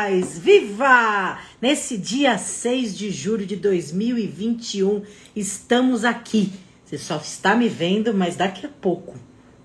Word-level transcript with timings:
relacionais! 0.00 0.38
Viva! 0.38 1.38
Nesse 1.60 1.98
dia 1.98 2.38
6 2.38 2.96
de 2.96 3.10
julho 3.10 3.44
de 3.44 3.56
2021, 3.56 5.02
estamos 5.36 6.04
aqui. 6.04 6.52
Você 6.84 6.96
só 6.96 7.16
está 7.16 7.54
me 7.54 7.68
vendo, 7.68 8.14
mas 8.14 8.36
daqui 8.36 8.64
a 8.66 8.68
pouco, 8.68 9.14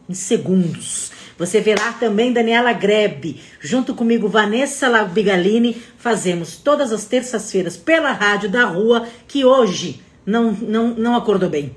em 0.10 0.14
segundos, 0.14 1.12
você 1.38 1.62
verá 1.62 1.94
também 1.94 2.34
Daniela 2.34 2.74
Grebe, 2.74 3.42
junto 3.60 3.96
comigo 3.96 4.28
Vanessa 4.28 4.88
Labigalini, 4.88 5.82
fazemos 5.98 6.58
todas 6.58 6.92
as 6.92 7.06
terças-feiras 7.06 7.78
pela 7.78 8.12
Rádio 8.12 8.50
da 8.50 8.66
Rua, 8.66 9.08
que 9.28 9.46
hoje 9.46 10.02
não, 10.26 10.52
não, 10.52 10.94
não 10.94 11.16
acordou 11.16 11.50
bem. 11.50 11.76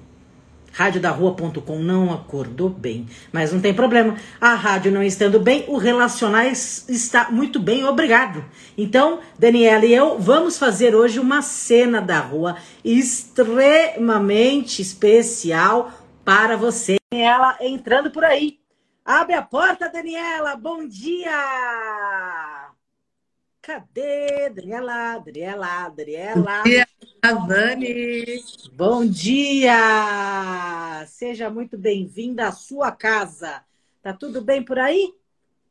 Radiodarrua.com 0.78 1.80
não 1.80 2.14
acordou 2.14 2.70
bem. 2.70 3.08
Mas 3.32 3.52
não 3.52 3.60
tem 3.60 3.74
problema. 3.74 4.16
A 4.40 4.54
rádio 4.54 4.92
não 4.92 5.02
estando 5.02 5.40
bem, 5.40 5.64
o 5.66 5.76
Relacionais 5.76 6.88
está 6.88 7.32
muito 7.32 7.58
bem, 7.58 7.84
obrigado. 7.84 8.44
Então, 8.76 9.18
Daniela 9.36 9.84
e 9.84 9.92
eu 9.92 10.20
vamos 10.20 10.56
fazer 10.56 10.94
hoje 10.94 11.18
uma 11.18 11.42
cena 11.42 12.00
da 12.00 12.20
rua 12.20 12.58
extremamente 12.84 14.80
especial 14.80 15.90
para 16.24 16.56
você. 16.56 16.96
Daniela 17.10 17.56
entrando 17.60 18.12
por 18.12 18.22
aí. 18.22 18.60
Abre 19.04 19.34
a 19.34 19.42
porta, 19.42 19.88
Daniela. 19.88 20.54
Bom 20.54 20.86
dia! 20.86 22.67
Cadê? 23.68 24.48
Daniela, 24.48 25.18
Daniela, 25.18 25.90
Daniela. 25.90 26.62
Bom 26.62 26.64
dia, 26.64 26.88
Vani. 27.46 28.24
Bom 28.72 29.04
dia! 29.04 31.04
Seja 31.06 31.50
muito 31.50 31.76
bem-vinda 31.76 32.48
à 32.48 32.52
sua 32.52 32.90
casa. 32.90 33.62
Tá 34.00 34.14
tudo 34.14 34.40
bem 34.40 34.64
por 34.64 34.78
aí? 34.78 35.12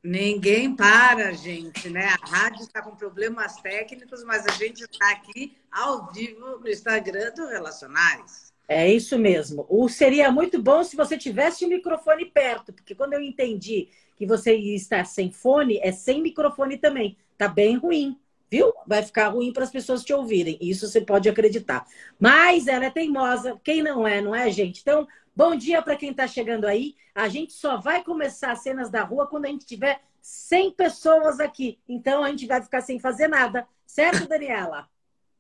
Ninguém 0.04 0.76
para, 0.76 1.34
gente, 1.34 1.90
né? 1.90 2.10
A 2.22 2.30
rádio 2.30 2.66
está 2.66 2.84
com 2.84 2.96
problemas 2.96 3.56
técnicos, 3.56 4.24
mas 4.24 4.46
a 4.46 4.52
gente 4.52 4.84
está 4.84 5.10
aqui 5.10 5.58
ao 5.72 6.14
vivo 6.14 6.60
no 6.60 6.70
Instagram 6.70 7.34
do 7.34 7.48
Relacionais. 7.48 8.54
É 8.68 8.88
isso 8.88 9.18
mesmo. 9.18 9.66
O 9.68 9.90
seria 9.90 10.32
muito 10.32 10.62
bom 10.62 10.84
se 10.84 10.96
você 10.96 11.18
tivesse 11.18 11.66
o 11.66 11.70
microfone 11.70 12.26
perto, 12.26 12.72
porque 12.72 12.94
quando 12.94 13.14
eu 13.14 13.24
entendi 13.24 13.90
que 14.16 14.28
você 14.28 14.54
está 14.54 15.04
sem 15.04 15.32
fone, 15.32 15.80
é 15.82 15.92
sem 15.92 16.22
microfone 16.22 16.78
também. 16.78 17.18
Tá 17.38 17.48
bem 17.48 17.78
ruim, 17.78 18.18
viu? 18.50 18.74
Vai 18.86 19.04
ficar 19.04 19.28
ruim 19.30 19.54
para 19.54 19.64
as 19.64 19.72
pessoas 19.72 20.04
te 20.04 20.14
ouvirem. 20.14 20.58
Isso 20.60 20.88
você 20.88 21.02
pode 21.02 21.30
acreditar. 21.30 21.86
Mas 22.20 22.68
ela 22.68 22.86
é 22.86 22.90
teimosa. 22.90 23.60
Quem 23.64 23.84
não 23.84 24.08
é, 24.08 24.22
não 24.22 24.34
é, 24.34 24.50
gente? 24.50 24.82
Então, 24.82 25.08
bom 25.36 25.56
dia 25.56 25.82
para 25.82 25.96
quem 25.96 26.12
está 26.12 26.28
chegando 26.28 26.66
aí. 26.66 26.96
A 27.14 27.28
gente 27.28 27.54
só 27.54 27.78
vai 27.78 28.04
começar 28.04 28.52
as 28.52 28.64
cenas 28.64 28.90
da 28.90 29.04
rua 29.04 29.28
quando 29.28 29.46
a 29.46 29.50
gente 29.50 29.66
tiver 29.66 30.02
100 30.22 30.72
pessoas 30.72 31.40
aqui. 31.40 31.80
Então, 31.88 32.24
a 32.24 32.30
gente 32.30 32.48
vai 32.48 32.62
ficar 32.62 32.82
sem 32.82 33.00
fazer 33.00 33.28
nada. 33.28 33.68
Certo, 33.86 34.28
Daniela? 34.28 34.88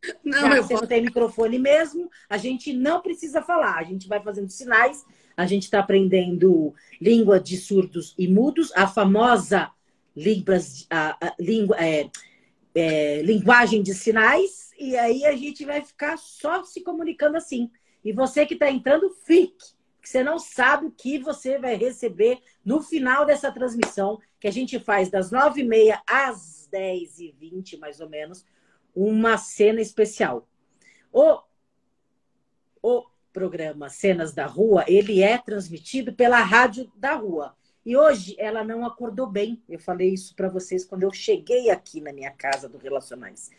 Não, 0.23 0.39
Já 0.39 0.55
eu 0.55 0.63
você 0.63 0.75
não 0.75 0.85
tem 0.85 1.01
microfone 1.01 1.57
mesmo, 1.57 2.09
a 2.29 2.37
gente 2.37 2.71
não 2.71 3.01
precisa 3.01 3.41
falar. 3.41 3.79
A 3.79 3.83
gente 3.83 4.07
vai 4.07 4.21
fazendo 4.21 4.47
sinais. 4.47 5.03
A 5.35 5.45
gente 5.45 5.63
está 5.63 5.79
aprendendo 5.79 6.73
língua 7.01 7.39
de 7.39 7.57
surdos 7.57 8.13
e 8.17 8.27
mudos, 8.27 8.71
a 8.75 8.87
famosa 8.87 9.71
libras, 10.17 10.87
a, 10.89 11.27
a, 11.27 11.35
língua, 11.39 11.77
é, 11.79 12.09
é, 12.73 13.21
linguagem 13.21 13.83
de 13.83 13.93
sinais, 13.93 14.71
e 14.79 14.97
aí 14.97 15.23
a 15.25 15.35
gente 15.35 15.63
vai 15.63 15.85
ficar 15.85 16.17
só 16.17 16.63
se 16.63 16.81
comunicando 16.81 17.37
assim. 17.37 17.69
E 18.03 18.11
você 18.11 18.43
que 18.45 18.55
está 18.55 18.69
entrando, 18.69 19.11
fique, 19.25 19.75
que 20.01 20.09
você 20.09 20.23
não 20.23 20.39
sabe 20.39 20.87
o 20.87 20.91
que 20.91 21.19
você 21.19 21.59
vai 21.59 21.75
receber 21.75 22.39
no 22.65 22.81
final 22.81 23.25
dessa 23.25 23.51
transmissão, 23.51 24.19
que 24.39 24.47
a 24.47 24.51
gente 24.51 24.79
faz 24.79 25.09
das 25.09 25.31
9h30 25.31 26.01
às 26.07 26.67
10h20, 26.73 27.77
mais 27.77 27.99
ou 27.99 28.09
menos, 28.09 28.43
uma 28.95 29.37
cena 29.37 29.81
especial. 29.81 30.47
O, 31.11 31.39
o 32.81 33.05
programa 33.31 33.87
Cenas 33.89 34.33
da 34.33 34.47
Rua, 34.47 34.83
ele 34.87 35.21
é 35.21 35.37
transmitido 35.37 36.11
pela 36.11 36.39
Rádio 36.39 36.91
da 36.95 37.13
Rua. 37.13 37.55
E 37.87 37.95
hoje 37.95 38.35
ela 38.37 38.65
não 38.65 38.85
acordou 38.85 39.25
bem. 39.25 39.63
Eu 39.69 39.79
falei 39.79 40.09
isso 40.13 40.35
para 40.35 40.49
vocês 40.49 40.83
quando 40.83 41.03
eu 41.03 41.13
cheguei 41.13 41.69
aqui 41.69 42.01
na 42.01 42.11
minha 42.11 42.31
casa 42.31 42.67
do 42.67 42.77
Relacionais. 42.77 43.49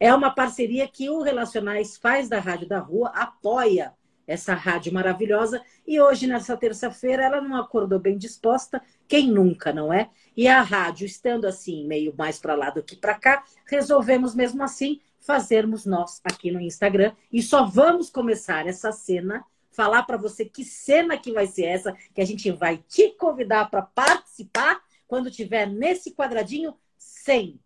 É 0.00 0.12
uma 0.12 0.34
parceria 0.34 0.88
que 0.88 1.08
o 1.08 1.22
Relacionais 1.22 1.96
faz 1.96 2.28
da 2.28 2.40
Rádio 2.40 2.66
da 2.66 2.80
Rua, 2.80 3.10
apoia 3.10 3.94
essa 4.26 4.54
rádio 4.54 4.92
maravilhosa. 4.92 5.62
E 5.86 6.00
hoje, 6.00 6.26
nessa 6.26 6.56
terça-feira, 6.56 7.22
ela 7.22 7.40
não 7.40 7.54
acordou 7.54 8.00
bem 8.00 8.18
disposta. 8.18 8.82
Quem 9.06 9.30
nunca, 9.30 9.72
não 9.72 9.92
é? 9.92 10.10
E 10.36 10.48
a 10.48 10.62
rádio, 10.62 11.06
estando 11.06 11.44
assim, 11.44 11.86
meio 11.86 12.12
mais 12.18 12.40
para 12.40 12.56
lá 12.56 12.70
do 12.70 12.82
que 12.82 12.96
para 12.96 13.14
cá, 13.14 13.44
resolvemos 13.66 14.34
mesmo 14.34 14.64
assim 14.64 15.00
fazermos 15.20 15.86
nós 15.86 16.20
aqui 16.24 16.50
no 16.50 16.60
Instagram. 16.60 17.12
E 17.32 17.40
só 17.40 17.64
vamos 17.64 18.10
começar 18.10 18.66
essa 18.66 18.90
cena 18.90 19.44
falar 19.76 20.04
para 20.04 20.16
você 20.16 20.46
que 20.46 20.64
cena 20.64 21.18
que 21.18 21.30
vai 21.30 21.46
ser 21.46 21.66
essa, 21.66 21.92
que 22.14 22.20
a 22.22 22.24
gente 22.24 22.50
vai 22.50 22.78
te 22.78 23.10
convidar 23.10 23.70
para 23.70 23.82
participar 23.82 24.82
quando 25.06 25.30
tiver 25.30 25.66
nesse 25.66 26.14
quadradinho 26.14 26.74
100, 26.96 27.60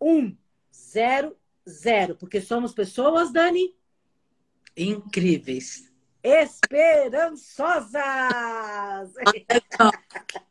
1, 0.00 0.36
0, 0.74 1.36
0. 1.68 2.16
Porque 2.16 2.40
somos 2.40 2.72
pessoas, 2.72 3.30
Dani? 3.30 3.76
Incríveis. 4.74 5.92
Esperançosas! 6.22 8.00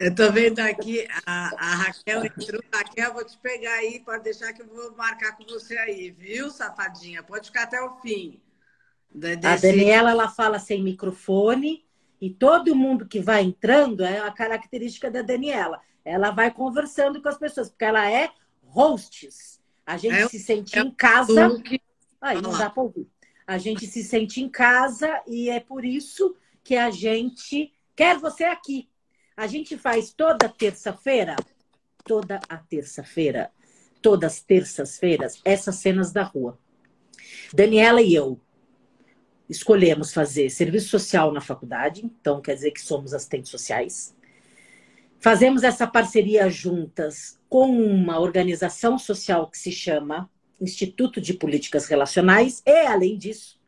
Eu 0.00 0.14
tô 0.14 0.30
vendo 0.30 0.60
aqui, 0.60 1.08
a, 1.26 1.50
a 1.56 1.74
Raquel 1.74 2.24
entrou. 2.24 2.62
Raquel, 2.72 3.12
vou 3.12 3.24
te 3.24 3.36
pegar 3.38 3.74
aí, 3.74 3.98
pode 3.98 4.22
deixar 4.22 4.52
que 4.52 4.62
eu 4.62 4.68
vou 4.68 4.94
marcar 4.94 5.36
com 5.36 5.42
você 5.44 5.76
aí, 5.76 6.12
viu, 6.12 6.52
safadinha? 6.52 7.20
Pode 7.20 7.48
ficar 7.48 7.64
até 7.64 7.82
o 7.82 7.96
fim. 7.96 8.40
Desse... 9.10 9.46
A 9.46 9.56
Daniela 9.56 10.10
ela 10.10 10.28
fala 10.28 10.58
sem 10.58 10.82
microfone 10.82 11.84
e 12.20 12.30
todo 12.30 12.74
mundo 12.74 13.06
que 13.06 13.20
vai 13.20 13.42
entrando 13.42 14.04
é 14.04 14.18
a 14.18 14.30
característica 14.30 15.10
da 15.10 15.22
Daniela. 15.22 15.80
Ela 16.04 16.30
vai 16.30 16.50
conversando 16.50 17.20
com 17.22 17.28
as 17.28 17.38
pessoas, 17.38 17.68
porque 17.68 17.84
ela 17.84 18.10
é 18.10 18.30
hosts. 18.64 19.60
A 19.86 19.96
gente 19.96 20.16
é, 20.16 20.28
se 20.28 20.38
sente 20.38 20.78
é 20.78 20.82
em 20.82 20.90
casa. 20.90 21.60
Que... 21.60 21.80
Aí 22.20 22.40
não 22.40 22.56
dá 22.56 22.68
para 22.68 22.82
ouvir. 22.82 23.08
A 23.46 23.56
gente 23.56 23.86
se 23.86 24.02
sente 24.02 24.42
em 24.42 24.48
casa 24.48 25.22
e 25.26 25.48
é 25.48 25.60
por 25.60 25.84
isso 25.84 26.36
que 26.62 26.76
a 26.76 26.90
gente 26.90 27.72
quer 27.96 28.18
você 28.18 28.44
aqui. 28.44 28.88
A 29.36 29.46
gente 29.46 29.78
faz 29.78 30.12
toda 30.12 30.48
terça-feira, 30.48 31.36
toda 32.04 32.40
a 32.48 32.56
terça-feira, 32.58 33.50
todas 34.02 34.34
as 34.34 34.40
terças-feiras, 34.42 35.40
essas 35.44 35.76
cenas 35.76 36.12
da 36.12 36.22
rua. 36.22 36.58
Daniela 37.54 38.02
e 38.02 38.14
eu 38.14 38.38
escolhemos 39.48 40.12
fazer 40.12 40.50
serviço 40.50 40.88
social 40.88 41.32
na 41.32 41.40
faculdade, 41.40 42.04
então 42.04 42.40
quer 42.40 42.54
dizer 42.54 42.70
que 42.70 42.80
somos 42.80 43.14
assistentes 43.14 43.50
sociais. 43.50 44.14
Fazemos 45.18 45.64
essa 45.64 45.86
parceria 45.86 46.48
juntas 46.48 47.38
com 47.48 47.70
uma 47.70 48.20
organização 48.20 48.98
social 48.98 49.50
que 49.50 49.58
se 49.58 49.72
chama 49.72 50.30
Instituto 50.60 51.20
de 51.20 51.34
Políticas 51.34 51.86
Relacionais 51.86 52.62
e, 52.64 52.86
além 52.86 53.16
disso, 53.16 53.58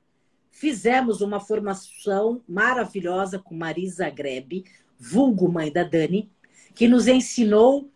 fizemos 0.51 1.21
uma 1.21 1.41
formação 1.41 2.43
maravilhosa 2.47 3.39
com 3.39 3.55
Marisa 3.55 4.11
Grebe, 4.11 4.65
vulgo 4.99 5.51
mãe 5.51 5.73
da 5.73 5.83
Dani, 5.83 6.31
que 6.75 6.87
nos 6.87 7.09
ensinou 7.09 7.91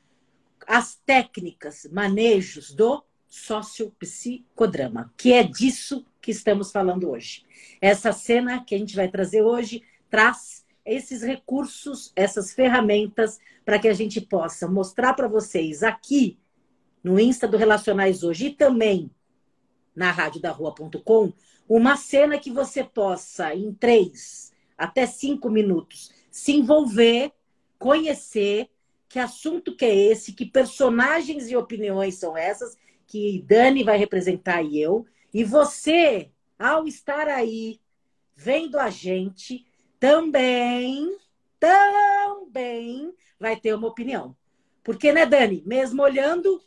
as 0.67 0.97
técnicas, 1.05 1.87
manejos 1.93 2.73
do 2.73 3.05
sociopsicodrama, 3.29 5.13
que 5.17 5.33
é 5.33 5.43
disso 5.43 6.07
que 6.25 6.31
estamos 6.31 6.73
falando 6.73 7.11
hoje. 7.11 7.45
Essa 7.81 8.13
cena 8.13 8.65
que 8.65 8.75
a 8.75 8.79
gente 8.79 8.97
vai 8.97 9.09
trazer 9.09 9.43
hoje 9.43 9.83
traz 10.09 10.65
esses 10.85 11.23
recursos, 11.23 12.13
essas 12.17 12.53
ferramentas 12.53 13.39
para 13.65 13.79
que 13.79 13.89
a 13.89 13.95
gente 13.95 14.21
possa 14.21 14.67
mostrar 14.67 15.15
para 15.15 15.29
vocês 15.29 15.83
aqui 15.83 16.39
no 17.03 17.21
Insta 17.21 17.47
do 17.47 17.57
Relacionais 17.57 18.23
hoje 18.23 18.47
e 18.47 18.51
também 18.51 19.11
na 19.95 20.11
radiodarrua.com 20.11 21.33
uma 21.69 21.97
cena 21.97 22.39
que 22.39 22.51
você 22.51 22.83
possa, 22.83 23.55
em 23.55 23.73
três 23.73 24.53
até 24.77 25.07
cinco 25.07 25.49
minutos, 25.49 26.11
se 26.31 26.53
envolver, 26.53 27.33
conhecer, 27.79 28.69
que 29.09 29.19
assunto 29.19 29.77
que 29.77 29.85
é 29.85 29.95
esse, 29.95 30.33
que 30.33 30.45
personagens 30.45 31.49
e 31.49 31.57
opiniões 31.57 32.17
são 32.17 32.37
essas, 32.37 32.77
que 33.07 33.45
Dani 33.47 33.85
vai 33.85 33.97
representar 33.97 34.63
e 34.63 34.81
eu. 34.81 35.07
E 35.35 35.43
você, 35.43 36.31
ao 36.57 36.87
estar 36.87 37.27
aí, 37.27 37.81
vendo 38.37 38.79
a 38.79 38.89
gente, 38.89 39.67
também, 39.99 41.19
também 41.59 43.13
vai 43.39 43.57
ter 43.57 43.75
uma 43.75 43.89
opinião. 43.89 44.37
Porque, 44.85 45.13
né, 45.13 45.27
Dani? 45.27 45.61
Mesmo 45.67 46.03
olhando, 46.03 46.63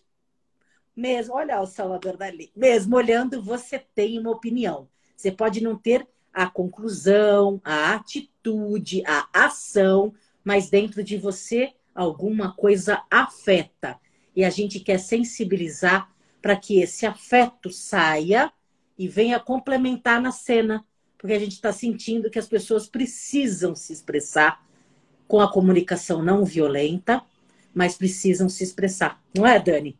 mesmo, 0.94 1.36
olha 1.36 1.62
o 1.62 1.66
Salvador 1.66 2.18
Dali, 2.18 2.52
mesmo 2.54 2.98
olhando, 2.98 3.42
você 3.42 3.80
tem 3.80 4.19
uma 4.19 4.31
opinião. 4.31 4.90
Você 5.16 5.31
pode 5.31 5.62
não 5.62 5.78
ter 5.78 6.06
a 6.34 6.50
conclusão, 6.50 7.62
a 7.63 7.94
atitude, 7.94 9.02
a 9.06 9.30
ação, 9.31 10.13
mas 10.44 10.70
dentro 10.70 11.04
de 11.04 11.16
você 11.16 11.74
alguma 11.96 12.54
coisa 12.54 13.02
afeta. 13.10 13.98
E 14.36 14.44
a 14.44 14.50
gente 14.50 14.80
quer 14.80 15.00
sensibilizar 15.00 16.12
para 16.48 16.56
que 16.56 16.80
esse 16.80 17.06
afeto 17.06 17.70
saia 17.70 18.50
e 18.98 19.06
venha 19.06 19.38
complementar 19.38 20.22
na 20.22 20.32
cena, 20.32 20.82
porque 21.18 21.34
a 21.34 21.40
gente 21.40 21.52
está 21.52 21.74
sentindo 21.74 22.30
que 22.30 22.40
as 22.40 22.48
pessoas 22.48 22.88
precisam 22.88 23.76
se 23.76 23.92
expressar 23.92 24.66
com 25.28 25.42
a 25.42 25.52
comunicação 25.52 26.24
não 26.24 26.46
violenta, 26.46 27.22
mas 27.76 27.98
precisam 27.98 28.48
se 28.48 28.64
expressar. 28.64 29.22
Não 29.36 29.46
é, 29.46 29.60
Dani? 29.60 30.00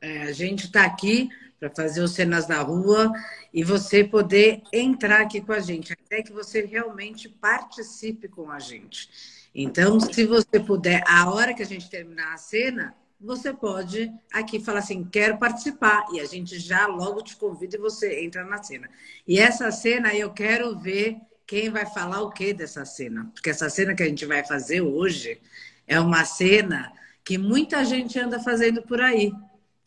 É, 0.00 0.22
a 0.22 0.32
gente 0.32 0.64
está 0.64 0.84
aqui 0.84 1.28
para 1.60 1.70
fazer 1.70 2.02
os 2.02 2.14
cenas 2.14 2.48
na 2.48 2.60
rua 2.62 3.12
e 3.54 3.62
você 3.62 4.02
poder 4.02 4.62
entrar 4.72 5.20
aqui 5.20 5.40
com 5.40 5.52
a 5.52 5.60
gente, 5.60 5.92
até 5.92 6.20
que 6.20 6.32
você 6.32 6.66
realmente 6.66 7.28
participe 7.28 8.26
com 8.26 8.50
a 8.50 8.58
gente. 8.58 9.08
Então, 9.54 10.00
se 10.00 10.26
você 10.26 10.58
puder, 10.58 11.04
a 11.06 11.32
hora 11.32 11.54
que 11.54 11.62
a 11.62 11.66
gente 11.66 11.88
terminar 11.88 12.34
a 12.34 12.38
cena, 12.38 12.92
você 13.20 13.52
pode 13.52 14.10
aqui 14.32 14.58
falar 14.58 14.78
assim, 14.78 15.04
quero 15.04 15.38
participar. 15.38 16.06
E 16.12 16.20
a 16.20 16.24
gente 16.24 16.58
já 16.58 16.86
logo 16.86 17.22
te 17.22 17.36
convida 17.36 17.76
e 17.76 17.80
você 17.80 18.24
entra 18.24 18.44
na 18.44 18.62
cena. 18.62 18.88
E 19.26 19.38
essa 19.38 19.70
cena 19.70 20.14
eu 20.14 20.32
quero 20.32 20.78
ver 20.78 21.18
quem 21.46 21.68
vai 21.68 21.84
falar 21.84 22.22
o 22.22 22.30
que 22.30 22.54
dessa 22.54 22.84
cena. 22.84 23.30
Porque 23.34 23.50
essa 23.50 23.68
cena 23.68 23.94
que 23.94 24.02
a 24.02 24.06
gente 24.06 24.24
vai 24.24 24.44
fazer 24.44 24.80
hoje 24.80 25.40
é 25.86 26.00
uma 26.00 26.24
cena 26.24 26.92
que 27.24 27.36
muita 27.36 27.84
gente 27.84 28.18
anda 28.18 28.40
fazendo 28.40 28.82
por 28.82 29.00
aí. 29.00 29.32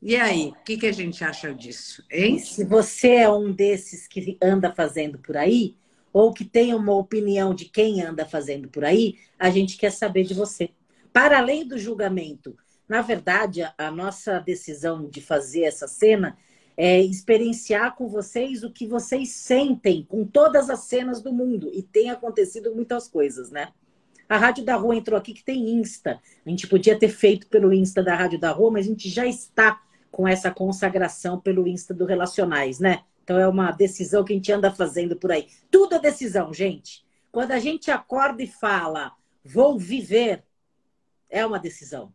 E 0.02 0.18
aí, 0.18 0.50
o 0.50 0.64
que, 0.66 0.78
que 0.78 0.86
a 0.86 0.92
gente 0.92 1.24
acha 1.24 1.54
disso, 1.54 2.04
hein? 2.12 2.38
Se 2.38 2.66
você 2.66 3.16
é 3.16 3.30
um 3.30 3.52
desses 3.52 4.06
que 4.06 4.38
anda 4.42 4.70
fazendo 4.70 5.18
por 5.18 5.38
aí, 5.38 5.78
ou 6.12 6.34
que 6.34 6.46
tem 6.46 6.74
uma 6.74 6.94
opinião 6.94 7.54
de 7.54 7.66
quem 7.66 8.02
anda 8.02 8.26
fazendo 8.26 8.68
por 8.68 8.84
aí, 8.84 9.16
a 9.40 9.50
gente 9.50 9.78
quer 9.78 9.92
saber 9.92 10.24
de 10.24 10.34
você. 10.34 10.70
Para 11.12 11.40
além 11.40 11.66
do 11.66 11.78
julgamento, 11.78 12.56
na 12.88 13.02
verdade, 13.02 13.62
a 13.78 13.92
nossa 13.92 14.40
decisão 14.40 15.08
de 15.08 15.22
fazer 15.22 15.64
essa 15.64 15.88
cena 15.88 16.38
é 16.76 17.00
experienciar 17.02 17.96
com 17.96 18.08
vocês 18.08 18.64
o 18.64 18.72
que 18.72 18.88
vocês 18.88 19.30
sentem 19.30 20.04
com 20.04 20.26
todas 20.26 20.70
as 20.70 20.82
cenas 20.82 21.22
do 21.22 21.32
mundo. 21.32 21.70
E 21.74 21.84
tem 21.84 22.10
acontecido 22.10 22.74
muitas 22.74 23.08
coisas, 23.08 23.52
né? 23.52 23.72
A 24.28 24.38
Rádio 24.38 24.66
da 24.66 24.76
Rua 24.76 24.96
entrou 24.96 25.18
aqui 25.18 25.34
que 25.34 25.44
tem 25.44 25.70
Insta. 25.70 26.20
A 26.46 26.50
gente 26.50 26.68
podia 26.68 26.98
ter 26.98 27.10
feito 27.10 27.48
pelo 27.48 27.74
Insta 27.74 28.02
da 28.02 28.16
Rádio 28.16 28.40
da 28.40 28.52
Rua, 28.52 28.72
mas 28.72 28.86
a 28.86 28.90
gente 28.90 29.10
já 29.10 29.26
está 29.26 29.82
com 30.12 30.28
essa 30.28 30.52
consagração 30.52 31.40
pelo 31.40 31.68
Insta 31.68 31.94
do 31.94 32.06
Relacionais, 32.06 32.80
né? 32.80 33.04
Então 33.24 33.40
é 33.40 33.48
uma 33.48 33.72
decisão 33.72 34.24
que 34.24 34.34
a 34.34 34.36
gente 34.36 34.52
anda 34.52 34.72
fazendo 34.72 35.16
por 35.16 35.32
aí. 35.32 35.48
Tudo 35.72 35.96
é 35.96 36.00
decisão, 36.00 36.54
gente. 36.54 37.06
Quando 37.32 37.52
a 37.52 37.60
gente 37.60 37.90
acorda 37.90 38.44
e 38.44 38.48
fala, 38.48 39.14
vou 39.44 39.78
viver, 39.78 40.44
é 41.30 41.46
uma 41.46 41.60
decisão. 41.60 42.14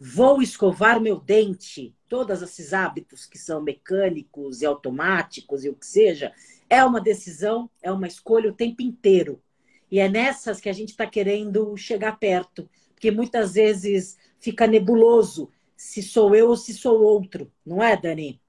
Vou 0.00 0.40
escovar 0.40 1.00
meu 1.00 1.18
dente, 1.18 1.94
todos 2.08 2.40
esses 2.40 2.72
hábitos 2.72 3.26
que 3.26 3.36
são 3.36 3.60
mecânicos 3.60 4.62
e 4.62 4.66
automáticos 4.66 5.64
e 5.64 5.68
o 5.68 5.74
que 5.74 5.86
seja, 5.86 6.32
é 6.70 6.84
uma 6.84 7.00
decisão, 7.00 7.68
é 7.82 7.90
uma 7.90 8.06
escolha 8.06 8.50
o 8.50 8.54
tempo 8.54 8.82
inteiro. 8.82 9.42
E 9.90 9.98
é 9.98 10.08
nessas 10.08 10.60
que 10.60 10.68
a 10.68 10.72
gente 10.72 10.90
está 10.90 11.06
querendo 11.06 11.76
chegar 11.76 12.18
perto, 12.18 12.68
porque 12.94 13.10
muitas 13.10 13.54
vezes 13.54 14.16
fica 14.38 14.66
nebuloso 14.66 15.50
se 15.76 16.02
sou 16.02 16.34
eu 16.34 16.48
ou 16.48 16.56
se 16.56 16.74
sou 16.74 17.00
outro, 17.02 17.50
não 17.64 17.82
é, 17.82 17.96
Dani? 17.96 18.40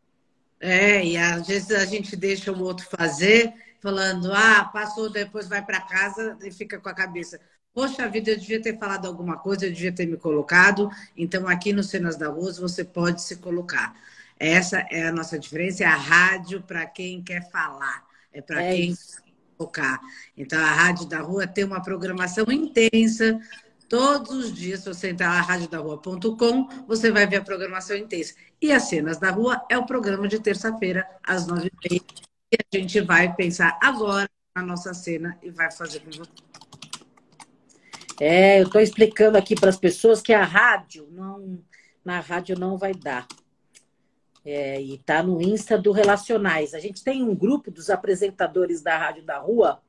É, 0.59 1.05
e 1.05 1.15
às 1.15 1.47
vezes 1.47 1.71
a 1.71 1.85
gente 1.85 2.15
deixa 2.15 2.51
o 2.51 2.61
outro 2.61 2.85
fazer, 2.85 3.53
falando, 3.79 4.31
ah, 4.33 4.65
passou, 4.65 5.09
depois 5.09 5.47
vai 5.47 5.63
para 5.65 5.79
casa 5.81 6.37
e 6.43 6.51
fica 6.51 6.79
com 6.79 6.89
a 6.89 6.93
cabeça. 6.93 7.39
Poxa 7.73 8.07
vida, 8.09 8.31
eu 8.31 8.37
devia 8.37 8.61
ter 8.61 8.77
falado 8.77 9.05
alguma 9.05 9.37
coisa, 9.37 9.65
eu 9.65 9.71
devia 9.71 9.91
ter 9.91 10.05
me 10.05 10.17
colocado. 10.17 10.89
Então, 11.15 11.47
aqui 11.47 11.71
no 11.71 11.83
Cenas 11.83 12.17
da 12.17 12.27
Rua, 12.27 12.51
você 12.53 12.83
pode 12.83 13.21
se 13.21 13.37
colocar. 13.37 13.95
Essa 14.37 14.79
é 14.89 15.07
a 15.07 15.11
nossa 15.11 15.37
diferença, 15.37 15.83
é 15.83 15.87
a 15.87 15.95
rádio 15.95 16.61
para 16.61 16.85
quem 16.85 17.21
quer 17.21 17.49
falar, 17.51 18.05
é 18.31 18.41
para 18.41 18.63
é 18.63 18.75
quem 18.75 18.91
isso. 18.91 19.21
tocar. 19.57 19.99
Então, 20.35 20.59
a 20.59 20.71
Rádio 20.71 21.05
da 21.05 21.19
Rua 21.19 21.45
tem 21.45 21.65
uma 21.65 21.81
programação 21.81 22.45
intensa, 22.49 23.39
Todos 23.89 24.29
os 24.29 24.53
dias, 24.53 24.81
se 24.81 24.85
você 24.85 25.09
entrar 25.09 25.29
na 25.29 25.41
radiodarrua.com, 25.41 26.69
você 26.85 27.11
vai 27.11 27.25
ver 27.25 27.37
a 27.37 27.41
programação 27.41 27.97
intensa. 27.97 28.35
E 28.61 28.71
as 28.71 28.83
cenas 28.83 29.17
da 29.17 29.31
rua 29.31 29.65
é 29.67 29.79
o 29.79 29.85
programa 29.85 30.27
de 30.27 30.39
terça-feira, 30.39 31.09
às 31.23 31.47
nove 31.47 31.71
e 31.73 31.89
meia. 31.89 32.01
E 32.51 32.55
a 32.55 32.77
gente 32.77 33.01
vai 33.01 33.33
pensar 33.33 33.79
agora 33.81 34.29
na 34.55 34.61
nossa 34.61 34.93
cena 34.93 35.39
e 35.41 35.49
vai 35.49 35.71
fazer 35.71 36.01
com 36.01 36.11
você. 36.11 36.29
É, 38.19 38.59
eu 38.59 38.65
estou 38.65 38.81
explicando 38.81 39.37
aqui 39.37 39.55
para 39.55 39.69
as 39.69 39.77
pessoas 39.77 40.21
que 40.21 40.33
a 40.33 40.43
rádio 40.43 41.07
não, 41.11 41.59
na 42.03 42.19
rádio 42.19 42.59
não 42.59 42.77
vai 42.77 42.93
dar. 42.93 43.27
É, 44.45 44.81
e 44.81 44.97
tá 44.99 45.21
no 45.23 45.41
Insta 45.41 45.77
do 45.77 45.91
Relacionais. 45.91 46.73
A 46.73 46.79
gente 46.79 47.03
tem 47.03 47.23
um 47.23 47.35
grupo 47.35 47.71
dos 47.71 47.89
apresentadores 47.89 48.81
da 48.81 48.97
Rádio 48.97 49.23
da 49.23 49.37
Rua 49.37 49.81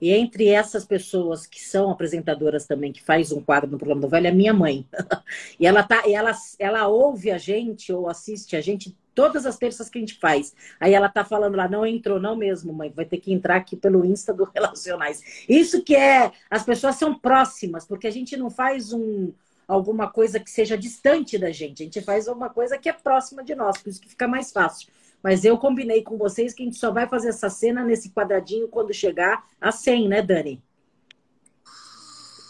e 0.00 0.10
entre 0.10 0.48
essas 0.48 0.84
pessoas 0.84 1.46
que 1.46 1.60
são 1.60 1.90
apresentadoras 1.90 2.66
também, 2.66 2.92
que 2.92 3.02
faz 3.02 3.32
um 3.32 3.42
quadro 3.42 3.70
no 3.70 3.76
programa 3.76 4.00
do 4.00 4.08
Velho, 4.08 4.26
é 4.26 4.32
minha 4.32 4.54
mãe. 4.54 4.86
e 5.60 5.66
ela 5.66 5.82
tá, 5.82 6.02
e 6.06 6.14
ela, 6.14 6.32
ela 6.58 6.88
ouve 6.88 7.30
a 7.30 7.36
gente 7.36 7.92
ou 7.92 8.08
assiste 8.08 8.56
a 8.56 8.60
gente 8.60 8.96
todas 9.14 9.46
as 9.46 9.56
terças 9.56 9.88
que 9.88 9.98
a 9.98 10.00
gente 10.00 10.18
faz. 10.18 10.54
Aí 10.78 10.94
ela 10.94 11.08
tá 11.08 11.24
falando 11.24 11.56
lá, 11.56 11.68
não 11.68 11.86
entrou, 11.86 12.20
não 12.20 12.36
mesmo, 12.36 12.72
mãe, 12.72 12.92
vai 12.94 13.04
ter 13.04 13.18
que 13.18 13.32
entrar 13.32 13.56
aqui 13.56 13.76
pelo 13.76 14.04
Insta 14.04 14.32
do 14.32 14.44
Relacionais. 14.54 15.44
Isso 15.48 15.82
que 15.82 15.94
é, 15.96 16.32
as 16.50 16.64
pessoas 16.64 16.96
são 16.96 17.14
próximas, 17.18 17.84
porque 17.84 18.06
a 18.06 18.10
gente 18.10 18.36
não 18.36 18.50
faz 18.50 18.92
um 18.92 19.32
alguma 19.66 20.10
coisa 20.10 20.40
que 20.40 20.50
seja 20.50 20.76
distante 20.76 21.38
da 21.38 21.52
gente, 21.52 21.82
a 21.82 21.84
gente 21.84 22.00
faz 22.00 22.26
alguma 22.26 22.50
coisa 22.50 22.76
que 22.76 22.88
é 22.88 22.92
próxima 22.92 23.44
de 23.44 23.54
nós, 23.54 23.78
por 23.78 23.88
isso 23.88 24.00
que 24.00 24.08
fica 24.08 24.26
mais 24.26 24.50
fácil. 24.50 24.88
Mas 25.22 25.44
eu 25.44 25.56
combinei 25.58 26.02
com 26.02 26.18
vocês 26.18 26.52
que 26.52 26.62
a 26.62 26.66
gente 26.66 26.76
só 26.76 26.90
vai 26.90 27.06
fazer 27.06 27.28
essa 27.28 27.48
cena 27.48 27.84
nesse 27.84 28.10
quadradinho 28.10 28.66
quando 28.66 28.92
chegar 28.92 29.44
a 29.60 29.70
100, 29.70 30.08
né, 30.08 30.22
Dani? 30.22 30.60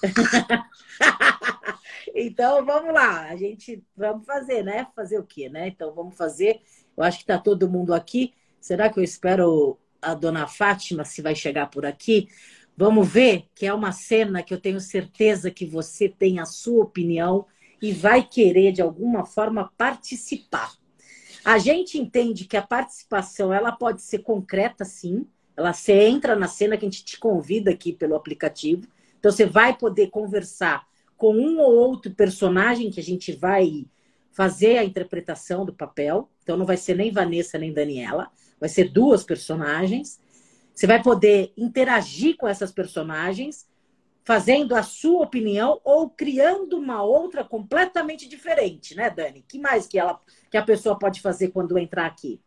então 2.15 2.65
vamos 2.65 2.93
lá, 2.95 3.29
a 3.29 3.37
gente 3.37 3.83
vamos 3.97 4.27
fazer, 4.27 4.63
né? 4.63 4.87
Fazer 4.95 5.19
o 5.19 5.25
quê, 5.25 5.49
né? 5.49 5.69
Então 5.69 5.93
vamos 5.95 6.17
fazer. 6.17 6.61
Eu 6.97 7.05
acho 7.05 7.19
que 7.19 7.25
está 7.25 7.39
todo 7.39 7.69
mundo 7.69 7.95
aqui. 7.95 8.33
Será 8.61 8.89
que 8.91 8.99
eu 8.99 9.05
espero 9.05 9.79
a 10.01 10.15
dona 10.15 10.47
Fátima 10.47 11.05
se 11.05 11.23
vai 11.23 11.35
chegar 11.35 11.71
por 11.71 11.87
aqui? 11.87 12.29
Vamos 12.77 13.09
ver, 13.09 13.45
que 13.55 13.67
é 13.67 13.75
uma 13.75 13.93
cena 13.93 14.43
que 14.43 14.55
eu 14.55 14.61
tenho 14.61 14.81
certeza 14.81 15.51
que 15.51 15.67
você 15.67 16.09
tem 16.09 16.39
a 16.39 16.47
sua 16.47 16.85
opinião 16.85 17.47
e 17.81 17.93
vai 17.93 18.27
querer 18.27 18.73
de 18.73 18.83
alguma 18.83 19.25
forma 19.25 19.71
participar. 19.77 20.73
A 21.45 21.59
gente 21.59 21.99
entende 21.99 22.45
que 22.45 22.57
a 22.57 22.63
participação 22.63 23.53
ela 23.53 23.73
pode 23.73 24.03
ser 24.03 24.19
concreta, 24.19 24.85
sim. 24.85 25.27
Ela 25.57 25.73
você 25.73 25.93
entra 25.93 26.37
na 26.37 26.49
cena 26.49 26.77
que 26.77 26.85
a 26.85 26.89
gente 26.91 27.05
te 27.05 27.19
convida 27.19 27.71
aqui 27.71 27.93
pelo 27.93 28.15
aplicativo. 28.15 28.87
Então 29.19 29.31
você 29.31 29.47
vai 29.47 29.77
poder 29.77 30.09
conversar 30.09 30.87
com 31.21 31.35
um 31.35 31.61
ou 31.61 31.77
outro 31.77 32.11
personagem 32.15 32.91
que 32.91 32.99
a 32.99 33.03
gente 33.03 33.31
vai 33.31 33.87
fazer 34.33 34.79
a 34.79 34.85
interpretação 34.85 35.67
do 35.67 35.75
papel. 35.75 36.31
Então 36.43 36.57
não 36.57 36.65
vai 36.65 36.79
ser 36.79 36.97
nem 36.97 37.13
Vanessa 37.13 37.59
nem 37.59 37.75
Daniela, 37.75 38.31
vai 38.59 38.71
ser 38.71 38.89
duas 38.89 39.23
personagens. 39.23 40.19
Você 40.75 40.87
vai 40.87 41.03
poder 41.03 41.53
interagir 41.59 42.39
com 42.39 42.49
essas 42.49 42.73
personagens 42.73 43.69
fazendo 44.25 44.75
a 44.75 44.83
sua 44.83 45.25
opinião 45.25 45.79
ou 45.85 46.09
criando 46.09 46.79
uma 46.79 47.03
outra 47.03 47.45
completamente 47.45 48.27
diferente, 48.27 48.95
né, 48.95 49.11
Dani? 49.11 49.45
Que 49.47 49.59
mais 49.59 49.87
que 49.87 49.99
ela 49.99 50.19
que 50.51 50.57
a 50.57 50.63
pessoa 50.63 50.99
pode 50.99 51.21
fazer 51.21 51.49
quando 51.49 51.79
entrar 51.79 52.07
aqui? 52.07 52.41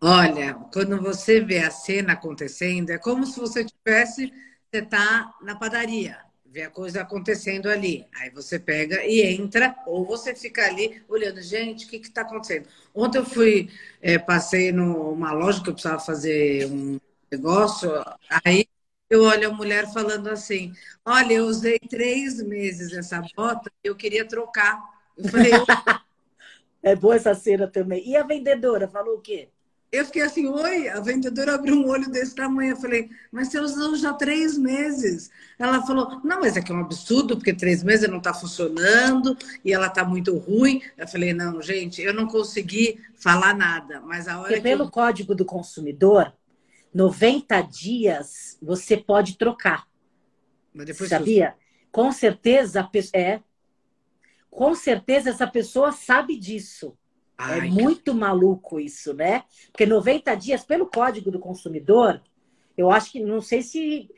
Olha, 0.00 0.54
quando 0.72 1.00
você 1.00 1.40
vê 1.40 1.60
a 1.60 1.70
cena 1.70 2.14
acontecendo, 2.14 2.90
é 2.90 2.98
como 2.98 3.24
se 3.24 3.38
você 3.38 3.64
tivesse, 3.64 4.32
você 4.68 4.82
tá 4.82 5.32
na 5.40 5.54
padaria, 5.54 6.18
vê 6.52 6.64
a 6.64 6.70
coisa 6.70 7.00
acontecendo 7.00 7.68
ali. 7.68 8.06
Aí 8.14 8.28
você 8.30 8.58
pega 8.58 9.02
e 9.06 9.22
entra, 9.22 9.74
ou 9.86 10.04
você 10.04 10.34
fica 10.34 10.66
ali 10.66 11.02
olhando, 11.08 11.40
gente, 11.40 11.86
o 11.86 11.88
que 11.88 11.96
está 11.96 12.20
acontecendo? 12.20 12.68
Ontem 12.94 13.18
eu 13.18 13.24
fui, 13.24 13.70
é, 14.02 14.18
passei 14.18 14.70
numa 14.70 15.32
loja 15.32 15.62
que 15.62 15.70
eu 15.70 15.72
precisava 15.72 15.98
fazer 15.98 16.66
um 16.66 17.00
negócio, 17.30 17.90
aí 18.44 18.66
eu 19.08 19.24
olho 19.24 19.48
a 19.48 19.52
mulher 19.52 19.90
falando 19.92 20.28
assim: 20.28 20.74
Olha, 21.04 21.34
eu 21.34 21.46
usei 21.46 21.78
três 21.78 22.42
meses 22.42 22.92
essa 22.92 23.22
bota, 23.34 23.70
eu 23.82 23.96
queria 23.96 24.26
trocar. 24.28 24.78
Eu 25.16 25.30
falei, 25.30 25.52
é 26.82 26.94
boa 26.94 27.16
essa 27.16 27.34
cena 27.34 27.66
também. 27.66 28.06
E 28.06 28.14
a 28.14 28.24
vendedora 28.24 28.86
falou 28.86 29.16
o 29.16 29.20
quê? 29.20 29.48
Eu 29.92 30.06
fiquei 30.06 30.22
assim, 30.22 30.46
oi, 30.46 30.88
a 30.88 31.00
vendedora 31.00 31.54
abriu 31.54 31.76
um 31.76 31.86
olho 31.86 32.10
desse 32.10 32.34
tamanho. 32.34 32.70
Eu 32.70 32.76
falei, 32.78 33.10
mas 33.30 33.48
você 33.48 33.60
usou 33.60 33.94
já 33.94 34.14
três 34.14 34.56
meses. 34.56 35.30
Ela 35.58 35.82
falou, 35.86 36.18
não, 36.24 36.40
mas 36.40 36.56
é 36.56 36.62
que 36.62 36.72
é 36.72 36.74
um 36.74 36.80
absurdo, 36.80 37.36
porque 37.36 37.52
três 37.52 37.82
meses 37.82 38.08
não 38.08 38.16
está 38.16 38.32
funcionando 38.32 39.36
e 39.62 39.70
ela 39.70 39.88
está 39.88 40.02
muito 40.02 40.34
ruim. 40.38 40.80
Eu 40.96 41.06
falei, 41.06 41.34
não, 41.34 41.60
gente, 41.60 42.00
eu 42.00 42.14
não 42.14 42.26
consegui 42.26 42.98
falar 43.16 43.54
nada. 43.54 44.00
Mas 44.00 44.26
a 44.28 44.38
hora 44.38 44.48
porque 44.48 44.62
que. 44.62 44.62
Pelo 44.62 44.84
eu... 44.84 44.90
Código 44.90 45.34
do 45.34 45.44
Consumidor, 45.44 46.32
90 46.94 47.60
dias 47.60 48.56
você 48.62 48.96
pode 48.96 49.36
trocar. 49.36 49.86
Mas 50.72 50.86
depois 50.86 51.10
Sabia? 51.10 51.54
Com 51.90 52.10
certeza 52.12 52.80
a 52.80 52.84
pessoa. 52.84 53.22
É. 53.22 53.42
Com 54.50 54.74
certeza 54.74 55.28
essa 55.28 55.46
pessoa 55.46 55.92
sabe 55.92 56.38
disso. 56.38 56.96
É 57.50 57.60
Ai, 57.60 57.68
é 57.68 57.70
muito 57.70 58.14
maluco 58.14 58.78
isso, 58.78 59.14
né? 59.14 59.44
Porque 59.70 59.86
90 59.86 60.34
dias, 60.34 60.64
pelo 60.64 60.86
Código 60.86 61.30
do 61.30 61.38
Consumidor, 61.38 62.20
eu 62.76 62.90
acho 62.90 63.12
que 63.12 63.20
não 63.20 63.40
sei 63.40 63.62
se 63.62 64.08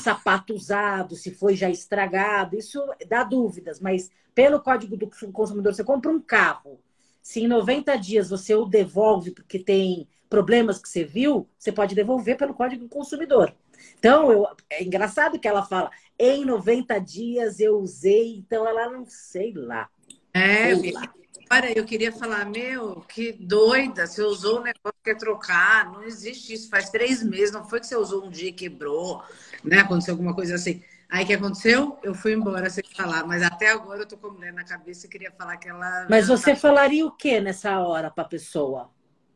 sapato 0.00 0.54
usado, 0.54 1.16
se 1.16 1.30
foi 1.30 1.56
já 1.56 1.68
estragado, 1.68 2.56
isso 2.56 2.80
dá 3.08 3.24
dúvidas, 3.24 3.80
mas 3.80 4.10
pelo 4.34 4.60
Código 4.60 4.96
do 4.96 5.10
Consumidor, 5.32 5.74
você 5.74 5.84
compra 5.84 6.10
um 6.10 6.20
carro, 6.20 6.80
se 7.22 7.40
em 7.40 7.48
90 7.48 7.96
dias 7.96 8.30
você 8.30 8.54
o 8.54 8.66
devolve 8.66 9.30
porque 9.30 9.58
tem 9.58 10.06
problemas 10.28 10.78
que 10.78 10.88
você 10.88 11.04
viu, 11.04 11.48
você 11.58 11.72
pode 11.72 11.94
devolver 11.94 12.36
pelo 12.36 12.54
Código 12.54 12.84
do 12.84 12.88
Consumidor. 12.88 13.54
Então, 13.98 14.30
eu, 14.30 14.46
é 14.68 14.82
engraçado 14.82 15.38
que 15.38 15.48
ela 15.48 15.64
fala, 15.64 15.90
em 16.18 16.44
90 16.44 16.98
dias 16.98 17.60
eu 17.60 17.78
usei, 17.78 18.36
então 18.36 18.66
ela 18.66 18.90
não 18.90 19.04
sei 19.06 19.52
lá. 19.52 19.88
É, 20.32 20.74
sei 20.76 20.92
lá. 20.92 21.12
Olha, 21.50 21.76
eu 21.76 21.84
queria 21.84 22.10
falar, 22.10 22.44
meu, 22.46 23.00
que 23.08 23.32
doida, 23.32 24.06
você 24.06 24.22
usou 24.22 24.60
o 24.60 24.62
negócio 24.62 24.94
que 25.02 25.10
quer 25.10 25.16
trocar, 25.16 25.92
não 25.92 26.02
existe 26.02 26.54
isso, 26.54 26.68
faz 26.68 26.90
três 26.90 27.22
meses, 27.22 27.52
não 27.52 27.68
foi 27.68 27.80
que 27.80 27.86
você 27.86 27.96
usou 27.96 28.24
um 28.24 28.30
dia 28.30 28.48
e 28.48 28.52
quebrou, 28.52 29.22
né? 29.62 29.80
Aconteceu 29.80 30.14
alguma 30.14 30.34
coisa 30.34 30.54
assim. 30.54 30.82
Aí 31.08 31.22
o 31.22 31.26
que 31.26 31.34
aconteceu? 31.34 31.98
Eu 32.02 32.14
fui 32.14 32.32
embora 32.32 32.68
sem 32.70 32.82
falar, 32.96 33.24
mas 33.26 33.42
até 33.42 33.70
agora 33.70 34.00
eu 34.00 34.06
tô 34.06 34.16
com 34.16 34.28
a 34.28 34.30
mulher 34.30 34.52
na 34.52 34.64
cabeça 34.64 35.06
e 35.06 35.08
queria 35.08 35.30
falar 35.30 35.56
que 35.58 35.68
ela. 35.68 36.06
Mas 36.08 36.26
você 36.26 36.56
falaria 36.56 37.06
o 37.06 37.12
que 37.12 37.40
nessa 37.40 37.78
hora 37.78 38.10
para 38.10 38.24
a 38.24 38.28
pessoa? 38.28 38.90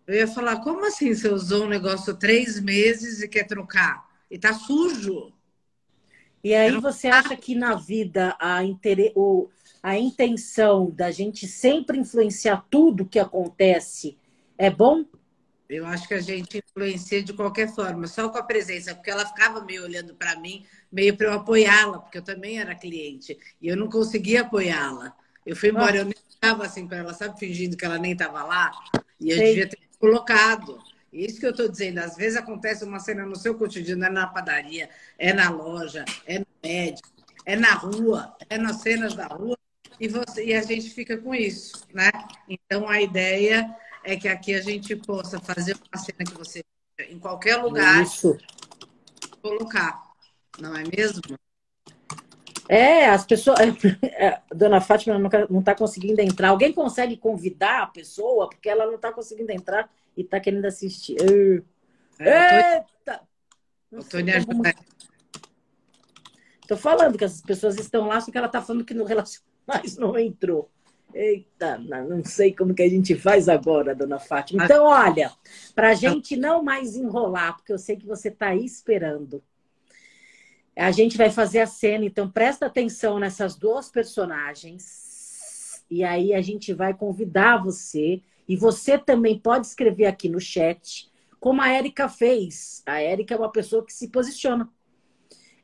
Eu 0.06 0.14
ia 0.14 0.26
falar, 0.26 0.60
como 0.60 0.86
assim 0.86 1.14
você 1.14 1.28
usou 1.28 1.64
um 1.64 1.68
negócio 1.68 2.16
três 2.16 2.58
meses 2.58 3.20
e 3.20 3.28
quer 3.28 3.44
trocar? 3.46 4.08
E 4.30 4.38
tá 4.38 4.54
sujo. 4.54 5.32
E 6.42 6.54
aí 6.54 6.80
você 6.80 7.08
acha 7.08 7.36
que 7.36 7.54
na 7.54 7.74
vida 7.74 8.36
a, 8.40 8.64
inter... 8.64 9.12
o 9.14 9.48
a 9.88 9.98
intenção 9.98 10.90
da 10.90 11.10
gente 11.10 11.46
sempre 11.46 11.98
influenciar 11.98 12.66
tudo 12.68 13.06
que 13.06 13.18
acontece 13.18 14.18
é 14.58 14.68
bom? 14.68 15.02
Eu 15.66 15.86
acho 15.86 16.06
que 16.06 16.12
a 16.12 16.20
gente 16.20 16.58
influencia 16.58 17.22
de 17.22 17.32
qualquer 17.32 17.74
forma, 17.74 18.06
só 18.06 18.28
com 18.28 18.36
a 18.36 18.42
presença, 18.42 18.94
porque 18.94 19.10
ela 19.10 19.26
ficava 19.26 19.64
meio 19.64 19.84
olhando 19.84 20.14
para 20.14 20.38
mim, 20.38 20.66
meio 20.92 21.16
para 21.16 21.28
eu 21.28 21.32
apoiá-la, 21.32 22.00
porque 22.00 22.18
eu 22.18 22.22
também 22.22 22.58
era 22.58 22.74
cliente 22.74 23.38
e 23.62 23.68
eu 23.68 23.76
não 23.76 23.88
conseguia 23.88 24.42
apoiá-la. 24.42 25.14
Eu 25.44 25.56
fui 25.56 25.70
embora, 25.70 25.96
eu 25.96 26.04
nem 26.04 26.14
estava 26.28 26.66
assim 26.66 26.86
para 26.86 26.98
ela, 26.98 27.14
sabe, 27.14 27.38
fingindo 27.38 27.76
que 27.76 27.84
ela 27.84 27.98
nem 27.98 28.12
estava 28.12 28.44
lá, 28.44 28.70
e 29.18 29.30
eu 29.30 29.36
Sei. 29.36 29.46
devia 29.48 29.68
ter 29.68 29.78
colocado. 29.98 30.78
Isso 31.10 31.40
que 31.40 31.46
eu 31.46 31.50
estou 31.50 31.68
dizendo, 31.68 31.98
às 31.98 32.14
vezes 32.14 32.36
acontece 32.36 32.84
uma 32.84 33.00
cena 33.00 33.24
no 33.24 33.36
seu 33.36 33.54
cotidiano, 33.54 34.04
é 34.04 34.10
na 34.10 34.26
padaria, 34.26 34.90
é 35.18 35.32
na 35.32 35.48
loja, 35.48 36.04
é 36.26 36.38
no 36.40 36.46
médico, 36.62 37.08
é 37.46 37.56
na 37.56 37.72
rua, 37.72 38.36
é 38.50 38.58
nas 38.58 38.82
cenas 38.82 39.14
da 39.14 39.26
rua, 39.26 39.57
e, 40.00 40.08
você, 40.08 40.44
e 40.44 40.54
a 40.54 40.62
gente 40.62 40.90
fica 40.90 41.16
com 41.16 41.34
isso, 41.34 41.86
né? 41.92 42.10
Então 42.48 42.88
a 42.88 43.00
ideia 43.00 43.74
é 44.04 44.16
que 44.16 44.28
aqui 44.28 44.54
a 44.54 44.60
gente 44.60 44.94
possa 44.96 45.38
fazer 45.40 45.76
uma 45.76 46.02
cena 46.02 46.24
que 46.24 46.36
você 46.36 46.62
em 47.08 47.18
qualquer 47.18 47.56
lugar 47.56 48.02
isso. 48.02 48.36
colocar, 49.42 50.02
não 50.58 50.74
é 50.76 50.82
mesmo? 50.84 51.38
É, 52.68 53.08
as 53.08 53.24
pessoas. 53.24 53.58
É, 54.02 54.40
Dona 54.52 54.80
Fátima 54.80 55.16
não 55.48 55.60
está 55.60 55.74
conseguindo 55.74 56.20
entrar. 56.20 56.48
Alguém 56.48 56.72
consegue 56.72 57.16
convidar 57.16 57.84
a 57.84 57.86
pessoa, 57.86 58.48
porque 58.48 58.68
ela 58.68 58.84
não 58.84 58.96
está 58.96 59.12
conseguindo 59.12 59.52
entrar 59.52 59.88
e 60.16 60.22
está 60.22 60.40
querendo 60.40 60.64
assistir. 60.64 61.16
É, 62.18 62.78
Eita! 62.78 63.20
Estou 63.92 64.22
me 64.22 64.32
ajudando. 64.32 64.74
Estou 66.60 66.76
falando 66.76 67.16
que 67.16 67.24
as 67.24 67.40
pessoas 67.40 67.78
estão 67.78 68.08
lá, 68.08 68.20
só 68.20 68.30
que 68.30 68.36
ela 68.36 68.48
está 68.48 68.60
falando 68.60 68.84
que 68.84 68.92
no 68.92 69.04
relacionamento 69.04 69.47
mas 69.68 69.98
não 69.98 70.18
entrou. 70.18 70.70
Eita, 71.14 71.78
não 71.78 72.24
sei 72.24 72.54
como 72.54 72.74
que 72.74 72.82
a 72.82 72.88
gente 72.88 73.14
faz 73.14 73.48
agora, 73.48 73.94
dona 73.94 74.18
Fátima. 74.18 74.64
Então, 74.64 74.84
olha, 74.84 75.30
para 75.74 75.90
a 75.90 75.94
gente 75.94 76.36
não 76.36 76.62
mais 76.62 76.96
enrolar, 76.96 77.56
porque 77.56 77.72
eu 77.72 77.78
sei 77.78 77.96
que 77.96 78.06
você 78.06 78.28
está 78.28 78.48
aí 78.48 78.64
esperando. 78.64 79.42
A 80.74 80.90
gente 80.90 81.16
vai 81.18 81.30
fazer 81.30 81.60
a 81.60 81.66
cena, 81.66 82.04
então 82.04 82.30
presta 82.30 82.66
atenção 82.66 83.18
nessas 83.18 83.56
duas 83.56 83.90
personagens. 83.90 85.84
E 85.90 86.04
aí 86.04 86.32
a 86.32 86.40
gente 86.40 86.72
vai 86.72 86.94
convidar 86.94 87.62
você. 87.62 88.22
E 88.48 88.56
você 88.56 88.96
também 88.96 89.38
pode 89.38 89.66
escrever 89.66 90.06
aqui 90.06 90.28
no 90.28 90.40
chat, 90.40 91.10
como 91.40 91.60
a 91.60 91.68
Érica 91.68 92.08
fez. 92.08 92.82
A 92.86 93.00
Érica 93.00 93.34
é 93.34 93.38
uma 93.38 93.52
pessoa 93.52 93.84
que 93.84 93.92
se 93.92 94.08
posiciona 94.08 94.70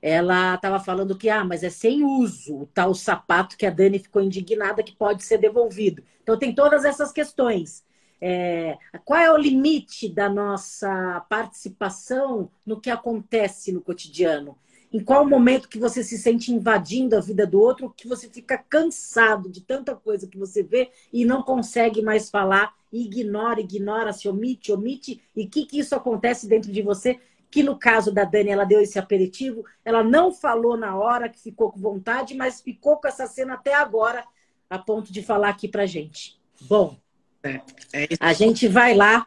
ela 0.07 0.57
estava 0.57 0.79
falando 0.79 1.17
que, 1.17 1.31
ah, 1.31 1.43
mas 1.43 1.63
é 1.63 1.71
sem 1.71 2.05
uso 2.05 2.55
o 2.61 2.67
tal 2.67 2.93
sapato 2.93 3.57
que 3.57 3.65
a 3.65 3.71
Dani 3.71 3.99
ficou 3.99 4.21
indignada 4.21 4.83
que 4.83 4.95
pode 4.95 5.25
ser 5.25 5.39
devolvido. 5.39 6.03
Então, 6.23 6.39
tem 6.39 6.55
todas 6.55 6.85
essas 6.85 7.11
questões. 7.11 7.83
É, 8.21 8.77
qual 9.03 9.19
é 9.19 9.33
o 9.33 9.39
limite 9.39 10.11
da 10.11 10.29
nossa 10.29 11.25
participação 11.27 12.51
no 12.67 12.79
que 12.79 12.91
acontece 12.91 13.73
no 13.73 13.81
cotidiano? 13.81 14.59
Em 14.93 15.03
qual 15.03 15.27
momento 15.27 15.71
que 15.71 15.79
você 15.79 16.05
se 16.05 16.19
sente 16.19 16.53
invadindo 16.53 17.17
a 17.17 17.21
vida 17.21 17.47
do 17.47 17.59
outro, 17.59 17.93
que 17.97 18.07
você 18.07 18.29
fica 18.29 18.59
cansado 18.59 19.49
de 19.49 19.63
tanta 19.63 19.97
coisa 19.97 20.27
que 20.27 20.37
você 20.37 20.63
vê 20.63 20.91
e 21.11 21.25
não 21.25 21.43
consegue 21.43 22.03
mais 22.03 22.29
falar, 22.29 22.75
ignora, 22.93 23.59
ignora, 23.59 24.13
se 24.13 24.29
omite, 24.29 24.71
omite, 24.71 25.23
e 25.35 25.47
o 25.47 25.49
que, 25.49 25.65
que 25.65 25.79
isso 25.79 25.95
acontece 25.95 26.47
dentro 26.47 26.71
de 26.71 26.83
você 26.83 27.19
que 27.55 27.63
no 27.63 27.79
caso 27.79 28.11
da 28.11 28.25
Dani, 28.25 28.51
ela 28.51 28.65
deu 28.65 28.81
esse 28.81 28.99
aperitivo, 28.99 29.65
ela 29.85 30.03
não 30.03 30.33
falou 30.33 30.77
na 30.77 30.97
hora 30.97 31.29
que 31.29 31.41
ficou 31.41 31.71
com 31.71 31.79
vontade, 31.79 32.35
mas 32.35 32.61
ficou 32.61 32.97
com 32.97 33.07
essa 33.07 33.29
cena 33.29 33.55
até 33.55 33.73
agora, 33.73 34.27
a 34.69 34.77
ponto 34.77 35.13
de 35.13 35.23
falar 35.23 35.51
aqui 35.51 35.69
pra 35.69 35.87
gente. 35.87 36.37
Bom, 36.63 36.99
é, 37.45 37.61
é 37.93 38.09
a 38.19 38.33
gente 38.33 38.67
vai 38.67 38.93
lá 38.93 39.25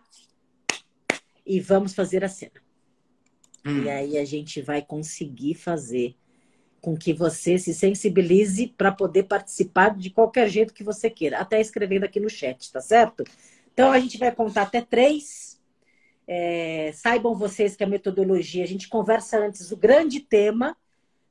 e 1.45 1.61
vamos 1.61 1.93
fazer 1.93 2.21
a 2.21 2.27
cena. 2.27 2.59
Hum. 3.65 3.83
E 3.83 3.89
aí 3.89 4.17
a 4.17 4.25
gente 4.25 4.61
vai 4.61 4.81
conseguir 4.81 5.53
fazer 5.53 6.13
com 6.81 6.97
que 6.97 7.13
você 7.13 7.57
se 7.57 7.73
sensibilize 7.73 8.67
para 8.77 8.91
poder 8.91 9.23
participar 9.23 9.95
de 9.95 10.09
qualquer 10.09 10.49
jeito 10.49 10.73
que 10.73 10.83
você 10.83 11.09
queira, 11.09 11.39
até 11.39 11.61
escrevendo 11.61 12.03
aqui 12.03 12.19
no 12.19 12.29
chat, 12.29 12.73
tá 12.73 12.81
certo? 12.81 13.23
Então 13.71 13.89
a 13.89 13.99
gente 14.01 14.17
vai 14.17 14.33
contar 14.33 14.63
até 14.63 14.81
três 14.81 15.56
é, 16.27 16.91
saibam 16.93 17.33
vocês 17.33 17.75
que 17.75 17.83
a 17.83 17.87
metodologia, 17.87 18.63
a 18.63 18.67
gente 18.67 18.89
conversa 18.89 19.39
antes 19.39 19.71
o 19.71 19.77
grande 19.77 20.19
tema. 20.19 20.75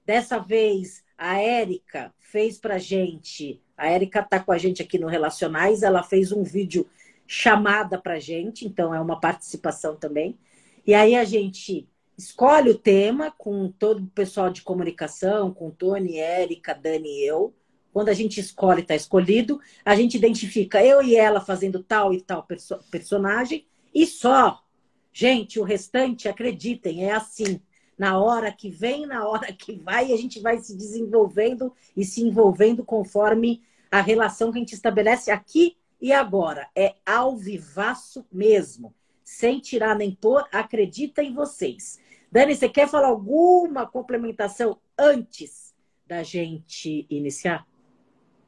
Dessa 0.05 0.39
vez, 0.39 1.05
a 1.19 1.39
Érica 1.39 2.15
fez 2.19 2.59
para 2.59 2.79
gente. 2.79 3.61
A 3.77 3.89
Érica 3.89 4.21
está 4.21 4.41
com 4.41 4.53
a 4.53 4.59
gente 4.59 4.81
aqui 4.81 4.99
no 4.99 5.09
Relacionais. 5.09 5.83
Ela 5.83 6.03
fez 6.03 6.33
um 6.33 6.43
vídeo 6.43 6.89
chamada 7.27 7.99
para 8.01 8.19
gente, 8.19 8.67
então 8.67 8.95
é 8.95 9.01
uma 9.01 9.21
participação 9.21 9.97
também. 9.97 10.39
E 10.87 10.95
aí 10.95 11.17
a 11.17 11.25
gente 11.25 11.87
escolhe 12.17 12.71
o 12.71 12.79
tema 12.79 13.31
com 13.37 13.71
todo 13.71 14.05
o 14.05 14.07
pessoal 14.07 14.49
de 14.49 14.63
comunicação, 14.63 15.53
com 15.53 15.71
Tony, 15.71 16.19
Érica, 16.19 16.73
Dani 16.73 17.09
e 17.09 17.27
eu. 17.27 17.53
Quando 17.93 18.09
a 18.11 18.15
gente 18.15 18.39
escolhe, 18.39 18.83
está 18.83 18.95
escolhido, 18.95 19.61
a 19.85 19.95
gente 19.97 20.17
identifica 20.17 20.85
eu 20.85 21.03
e 21.03 21.17
ela 21.17 21.41
fazendo 21.41 21.83
tal 21.83 22.15
e 22.15 22.21
tal 22.21 22.43
perso 22.43 22.79
personagem 22.91 23.67
e 23.95 24.07
só 24.07 24.63
Gente, 25.19 25.59
o 25.59 25.63
restante, 25.63 26.29
acreditem, 26.29 27.07
é 27.07 27.13
assim. 27.13 27.59
Na 27.97 28.19
hora 28.21 28.53
que 28.53 28.69
vem, 28.69 29.07
na 29.07 29.27
hora 29.27 29.51
que 29.51 29.73
vai, 29.73 30.13
a 30.13 30.17
gente 30.19 30.41
vai 30.41 30.59
se 30.59 30.77
desenvolvendo 30.77 31.73
e 31.97 32.05
se 32.05 32.21
envolvendo 32.23 32.85
conforme 32.85 33.63
a 33.91 34.03
relação 34.03 34.53
que 34.53 34.59
a 34.59 34.61
gente 34.61 34.75
estabelece 34.75 35.31
aqui 35.31 35.75
e 36.03 36.13
agora. 36.13 36.69
É 36.77 36.97
ao 37.07 37.35
vivaço 37.35 38.27
mesmo. 38.31 38.95
Sem 39.25 39.59
tirar 39.59 39.97
nem 39.97 40.15
pôr, 40.15 40.47
acredita 40.53 41.23
em 41.23 41.33
vocês. 41.33 41.99
Dani, 42.31 42.55
você 42.55 42.69
quer 42.69 42.87
falar 42.87 43.09
alguma 43.09 43.87
complementação 43.87 44.79
antes 44.99 45.75
da 46.07 46.23
gente 46.23 47.07
iniciar? 47.09 47.67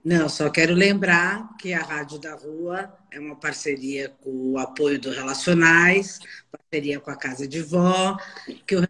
Não, 0.05 0.28
só 0.28 0.49
quero 0.49 0.75
lembrar 0.75 1.57
que 1.59 1.75
a 1.75 1.83
Rádio 1.83 2.19
da 2.19 2.35
Rua 2.35 2.93
é 3.11 3.19
uma 3.19 3.37
parceria 3.37 4.09
com 4.23 4.52
o 4.52 4.59
apoio 4.59 4.99
do 4.99 5.11
Relacionais, 5.11 6.21
parceria 6.50 7.00
com 7.00 7.11
a 7.11 7.17
Casa 7.17 7.47
de 7.47 7.61
Vó, 7.61 8.17
que, 8.67 8.76
o, 8.76 8.83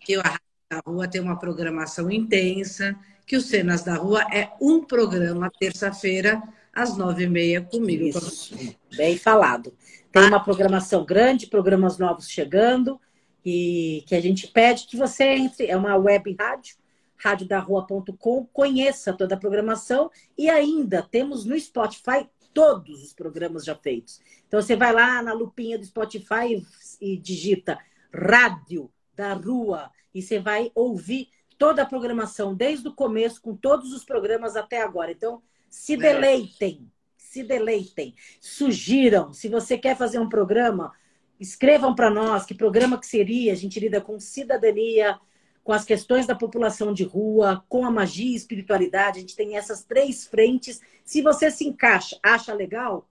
que 0.00 0.14
a 0.16 0.22
Rádio 0.22 0.40
da 0.70 0.82
Rua 0.84 1.08
tem 1.08 1.20
uma 1.20 1.38
programação 1.38 2.10
intensa, 2.10 2.96
que 3.26 3.36
o 3.36 3.40
Cenas 3.40 3.82
da 3.82 3.94
Rua 3.94 4.26
é 4.32 4.50
um 4.60 4.84
programa, 4.84 5.50
terça-feira, 5.58 6.42
às 6.72 6.96
nove 6.96 7.24
e 7.24 7.28
meia, 7.28 7.60
comigo. 7.60 8.04
Isso, 8.04 8.76
bem 8.96 9.16
falado. 9.16 9.72
Tem 10.10 10.24
uma 10.24 10.42
programação 10.42 11.04
grande, 11.04 11.46
programas 11.46 11.98
novos 11.98 12.28
chegando, 12.28 13.00
e 13.44 14.04
que 14.06 14.14
a 14.14 14.20
gente 14.20 14.46
pede 14.48 14.86
que 14.86 14.96
você 14.96 15.24
entre. 15.24 15.66
É 15.66 15.76
uma 15.76 15.96
web 15.96 16.36
rádio, 16.38 16.76
radiodarrua.com, 17.22 18.46
conheça 18.52 19.12
toda 19.12 19.34
a 19.34 19.38
programação 19.38 20.10
e 20.36 20.50
ainda 20.50 21.02
temos 21.02 21.44
no 21.44 21.58
Spotify 21.58 22.28
todos 22.52 23.02
os 23.02 23.12
programas 23.12 23.64
já 23.64 23.74
feitos. 23.74 24.20
Então 24.46 24.60
você 24.60 24.76
vai 24.76 24.92
lá 24.92 25.22
na 25.22 25.32
lupinha 25.32 25.78
do 25.78 25.86
Spotify 25.86 26.64
e, 27.00 27.14
e 27.14 27.16
digita 27.16 27.78
Rádio 28.12 28.90
da 29.14 29.32
Rua 29.34 29.90
e 30.14 30.20
você 30.20 30.38
vai 30.38 30.70
ouvir 30.74 31.28
toda 31.56 31.82
a 31.82 31.86
programação 31.86 32.54
desde 32.54 32.88
o 32.88 32.94
começo 32.94 33.40
com 33.40 33.54
todos 33.54 33.92
os 33.92 34.04
programas 34.04 34.56
até 34.56 34.82
agora. 34.82 35.12
Então 35.12 35.40
se 35.70 35.96
deleitem, 35.96 36.90
se 37.16 37.42
deleitem, 37.42 38.14
sugiram. 38.40 39.32
Se 39.32 39.48
você 39.48 39.78
quer 39.78 39.96
fazer 39.96 40.18
um 40.18 40.28
programa, 40.28 40.92
escrevam 41.40 41.94
para 41.94 42.10
nós 42.10 42.44
que 42.44 42.54
programa 42.54 42.98
que 42.98 43.06
seria. 43.06 43.52
A 43.52 43.56
gente 43.56 43.80
lida 43.80 44.00
com 44.00 44.18
cidadania, 44.20 45.18
com 45.62 45.72
as 45.72 45.84
questões 45.84 46.26
da 46.26 46.34
população 46.34 46.92
de 46.92 47.04
rua, 47.04 47.64
com 47.68 47.84
a 47.84 47.90
magia 47.90 48.32
e 48.32 48.34
espiritualidade. 48.34 49.18
A 49.18 49.20
gente 49.20 49.36
tem 49.36 49.56
essas 49.56 49.84
três 49.84 50.26
frentes. 50.26 50.80
Se 51.04 51.22
você 51.22 51.50
se 51.50 51.66
encaixa, 51.66 52.18
acha 52.22 52.52
legal, 52.52 53.08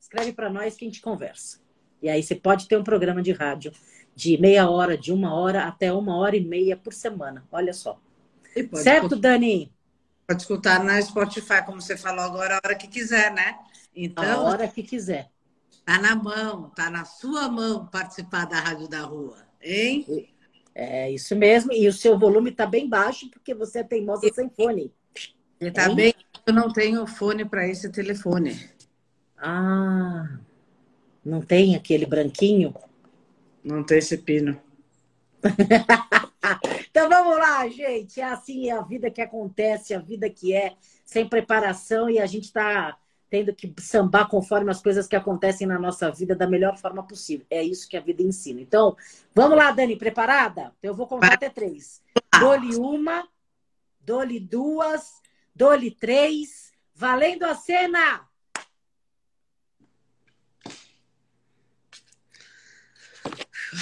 escreve 0.00 0.32
para 0.32 0.50
nós 0.50 0.74
que 0.74 0.84
a 0.84 0.88
gente 0.88 1.00
conversa. 1.00 1.60
E 2.00 2.08
aí 2.08 2.22
você 2.22 2.34
pode 2.34 2.66
ter 2.66 2.76
um 2.76 2.84
programa 2.84 3.22
de 3.22 3.32
rádio 3.32 3.72
de 4.14 4.38
meia 4.38 4.68
hora, 4.68 4.96
de 4.96 5.12
uma 5.12 5.34
hora 5.34 5.64
até 5.64 5.92
uma 5.92 6.16
hora 6.16 6.36
e 6.36 6.44
meia 6.44 6.76
por 6.76 6.92
semana. 6.92 7.46
Olha 7.50 7.72
só. 7.72 7.98
Certo, 8.74 9.04
escutar, 9.04 9.16
Dani? 9.16 9.72
Pode 10.26 10.42
escutar 10.42 10.84
na 10.84 11.00
Spotify, 11.00 11.64
como 11.64 11.80
você 11.80 11.96
falou 11.96 12.24
agora, 12.24 12.56
a 12.56 12.60
hora 12.64 12.74
que 12.74 12.88
quiser, 12.88 13.32
né? 13.32 13.58
Então, 13.94 14.24
a 14.24 14.40
hora 14.42 14.68
que 14.68 14.82
quiser. 14.82 15.30
Tá 15.84 15.98
na 15.98 16.14
mão, 16.14 16.70
tá 16.70 16.90
na 16.90 17.04
sua 17.04 17.48
mão 17.48 17.86
participar 17.86 18.44
da 18.46 18.60
Rádio 18.60 18.88
da 18.88 19.00
Rua, 19.00 19.38
hein? 19.60 20.31
É 20.74 21.10
isso 21.10 21.36
mesmo. 21.36 21.72
E 21.72 21.86
o 21.86 21.92
seu 21.92 22.18
volume 22.18 22.50
está 22.50 22.66
bem 22.66 22.88
baixo 22.88 23.30
porque 23.30 23.54
você 23.54 23.80
é 23.80 23.84
teimosa 23.84 24.28
sem 24.32 24.48
fone. 24.48 24.92
Está 25.60 25.92
bem. 25.94 26.14
Eu 26.46 26.52
não 26.52 26.72
tenho 26.72 27.06
fone 27.06 27.44
para 27.44 27.68
esse 27.68 27.90
telefone. 27.90 28.58
Ah, 29.36 30.38
não 31.24 31.40
tem 31.40 31.76
aquele 31.76 32.06
branquinho? 32.06 32.74
Não 33.62 33.84
tem 33.84 33.98
esse 33.98 34.18
pino. 34.18 34.60
então 36.90 37.08
vamos 37.08 37.36
lá, 37.36 37.68
gente. 37.68 38.20
É 38.20 38.24
assim 38.24 38.68
é 38.68 38.72
a 38.72 38.82
vida 38.82 39.10
que 39.10 39.20
acontece, 39.20 39.94
a 39.94 40.00
vida 40.00 40.28
que 40.28 40.54
é, 40.54 40.74
sem 41.04 41.28
preparação, 41.28 42.08
e 42.10 42.18
a 42.18 42.26
gente 42.26 42.44
está 42.44 42.96
tendo 43.32 43.54
que 43.54 43.72
sambar 43.78 44.28
conforme 44.28 44.70
as 44.70 44.82
coisas 44.82 45.06
que 45.08 45.16
acontecem 45.16 45.66
na 45.66 45.78
nossa 45.78 46.10
vida 46.10 46.36
da 46.36 46.46
melhor 46.46 46.76
forma 46.76 47.02
possível. 47.02 47.46
É 47.48 47.62
isso 47.62 47.88
que 47.88 47.96
a 47.96 48.00
vida 48.02 48.22
ensina. 48.22 48.60
Então, 48.60 48.94
vamos 49.34 49.56
lá, 49.56 49.70
Dani, 49.72 49.96
preparada? 49.96 50.70
Eu 50.82 50.94
vou 50.94 51.06
contar 51.06 51.32
até 51.32 51.48
três. 51.48 52.02
Dole 52.38 52.76
uma, 52.76 53.26
dole 53.98 54.38
duas, 54.38 55.14
dole 55.56 55.90
três. 55.90 56.74
Valendo 56.94 57.44
a 57.44 57.54
cena! 57.54 58.28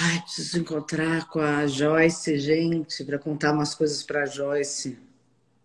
Ai, 0.01 0.21
preciso 0.21 0.59
encontrar 0.59 1.27
com 1.27 1.41
a 1.41 1.67
Joyce, 1.67 2.39
gente, 2.39 3.03
para 3.03 3.19
contar 3.19 3.51
umas 3.51 3.75
coisas 3.75 4.01
para 4.01 4.23
a 4.23 4.25
Joyce. 4.25 5.10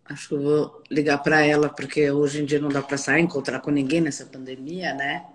Acho 0.08 0.28
que 0.28 0.34
eu 0.34 0.42
vou 0.42 0.82
ligar 0.88 1.18
para 1.18 1.44
ela, 1.44 1.68
porque 1.68 2.10
hoje 2.10 2.40
em 2.40 2.44
dia 2.44 2.60
não 2.60 2.68
dá 2.68 2.80
para 2.80 2.96
sair, 2.96 3.22
encontrar 3.22 3.60
com 3.60 3.70
ninguém 3.70 4.00
nessa 4.00 4.25
pandemia, 4.25 4.94
né? 4.94 5.26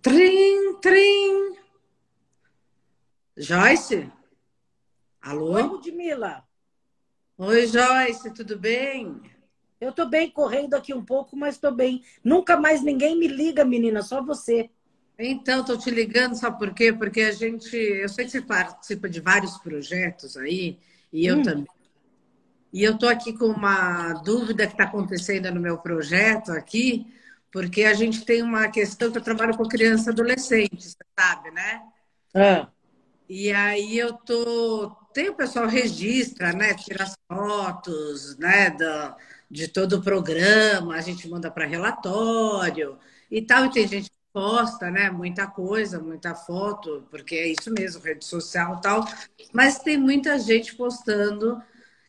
Trim, 0.00 0.76
trim. 0.80 1.56
Joyce? 3.36 4.08
Alô? 5.20 5.54
Oi, 5.54 5.62
Ludmilla. 5.62 6.44
Oi, 7.38 7.66
Joyce, 7.66 8.32
tudo 8.32 8.56
bem? 8.56 9.20
Eu 9.80 9.90
tô 9.90 10.06
bem, 10.06 10.30
correndo 10.30 10.74
aqui 10.74 10.94
um 10.94 11.04
pouco, 11.04 11.36
mas 11.36 11.58
tô 11.58 11.72
bem. 11.72 12.04
Nunca 12.22 12.56
mais 12.56 12.82
ninguém 12.82 13.18
me 13.18 13.26
liga, 13.26 13.64
menina, 13.64 14.02
só 14.02 14.22
você. 14.22 14.70
Então, 15.18 15.64
tô 15.64 15.76
te 15.76 15.90
ligando, 15.90 16.36
sabe 16.36 16.58
por 16.58 16.72
quê? 16.72 16.92
Porque 16.92 17.22
a 17.22 17.32
gente, 17.32 17.76
eu 17.76 18.08
sei 18.08 18.24
que 18.24 18.30
você 18.30 18.42
participa 18.42 19.08
de 19.08 19.20
vários 19.20 19.58
projetos 19.58 20.36
aí, 20.36 20.78
e 21.12 21.26
eu 21.26 21.38
hum. 21.38 21.42
também 21.42 21.73
e 22.74 22.82
eu 22.82 22.94
estou 22.94 23.08
aqui 23.08 23.32
com 23.32 23.44
uma 23.44 24.14
dúvida 24.14 24.66
que 24.66 24.72
está 24.72 24.82
acontecendo 24.82 25.48
no 25.54 25.60
meu 25.60 25.78
projeto 25.78 26.50
aqui, 26.50 27.06
porque 27.52 27.84
a 27.84 27.94
gente 27.94 28.24
tem 28.24 28.42
uma 28.42 28.66
questão 28.66 29.12
que 29.12 29.18
eu 29.18 29.22
trabalho 29.22 29.56
com 29.56 29.68
criança 29.68 30.10
e 30.10 30.12
adolescente, 30.12 30.82
você 30.82 30.96
sabe, 31.16 31.52
né? 31.52 31.82
É. 32.34 32.66
E 33.28 33.52
aí 33.52 33.96
eu 33.96 34.14
tô. 34.14 34.90
Tem 35.14 35.28
o 35.28 35.36
pessoal 35.36 35.68
registra, 35.68 36.52
né? 36.52 36.74
Tira 36.74 37.04
as 37.04 37.14
fotos, 37.28 38.36
né? 38.38 38.70
Do, 38.70 39.14
de 39.48 39.68
todo 39.68 39.92
o 39.98 40.02
programa, 40.02 40.96
a 40.96 41.00
gente 41.00 41.28
manda 41.28 41.52
para 41.52 41.66
relatório 41.66 42.98
e 43.30 43.40
tal, 43.40 43.66
e 43.66 43.70
tem 43.70 43.86
gente 43.86 44.10
que 44.10 44.16
posta, 44.32 44.90
né? 44.90 45.10
Muita 45.10 45.46
coisa, 45.46 46.00
muita 46.00 46.34
foto, 46.34 47.06
porque 47.08 47.36
é 47.36 47.46
isso 47.46 47.72
mesmo, 47.72 48.02
rede 48.02 48.24
social 48.24 48.78
e 48.78 48.80
tal. 48.80 49.04
Mas 49.52 49.78
tem 49.78 49.96
muita 49.96 50.36
gente 50.40 50.74
postando 50.74 51.62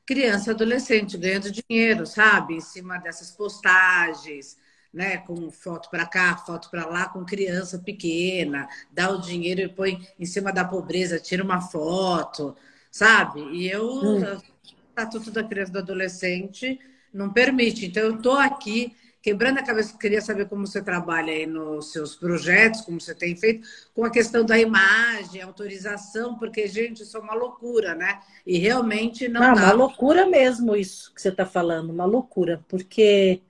criança 0.05 0.49
e 0.49 0.53
adolescente 0.53 1.17
ganhando 1.17 1.51
dinheiro, 1.51 2.05
sabe? 2.05 2.55
Em 2.55 2.61
cima 2.61 2.97
dessas 2.97 3.31
postagens, 3.31 4.57
né? 4.93 5.17
Com 5.17 5.49
foto 5.51 5.89
para 5.89 6.05
cá, 6.05 6.37
foto 6.37 6.69
para 6.69 6.85
lá, 6.85 7.07
com 7.09 7.25
criança 7.25 7.79
pequena, 7.79 8.67
dá 8.91 9.09
o 9.09 9.19
dinheiro 9.19 9.61
e 9.61 9.67
põe 9.69 10.07
em 10.19 10.25
cima 10.25 10.51
da 10.53 10.63
pobreza, 10.63 11.19
tira 11.19 11.43
uma 11.43 11.61
foto, 11.61 12.55
sabe? 12.91 13.41
E 13.51 13.69
eu, 13.69 13.85
hum. 13.87 14.23
o 14.23 14.41
estatuto 14.89 15.31
da 15.31 15.43
criança 15.43 15.71
e 15.71 15.73
do 15.73 15.79
adolescente 15.79 16.79
não 17.13 17.31
permite. 17.31 17.85
Então, 17.85 18.03
eu 18.03 18.15
estou 18.15 18.37
aqui 18.37 18.95
quebrando 19.25 19.57
a 19.57 19.63
cabeça, 19.63 19.97
queria 19.97 20.21
saber 20.21 20.47
como 20.47 20.67
você 20.67 20.83
trabalha 20.83 21.33
aí 21.33 21.47
nos 21.47 21.91
seus 21.91 22.15
projetos, 22.15 22.81
como 22.81 23.01
você 23.01 23.15
tem 23.15 23.35
feito, 23.35 23.67
com 23.91 24.05
a 24.05 24.11
questão 24.11 24.45
da 24.45 24.55
imagem, 24.55 25.41
autorização, 25.41 26.37
porque, 26.37 26.67
gente, 26.67 27.01
isso 27.01 27.17
é 27.17 27.19
uma 27.19 27.33
loucura, 27.33 27.95
né? 27.95 28.19
E 28.45 28.59
realmente 28.59 29.27
não. 29.27 29.41
Dá. 29.41 29.53
uma 29.55 29.71
loucura 29.71 30.27
mesmo 30.27 30.75
isso 30.75 31.11
que 31.11 31.19
você 31.19 31.29
está 31.29 31.43
falando, 31.43 31.89
uma 31.89 32.05
loucura, 32.05 32.63
porque 32.67 33.41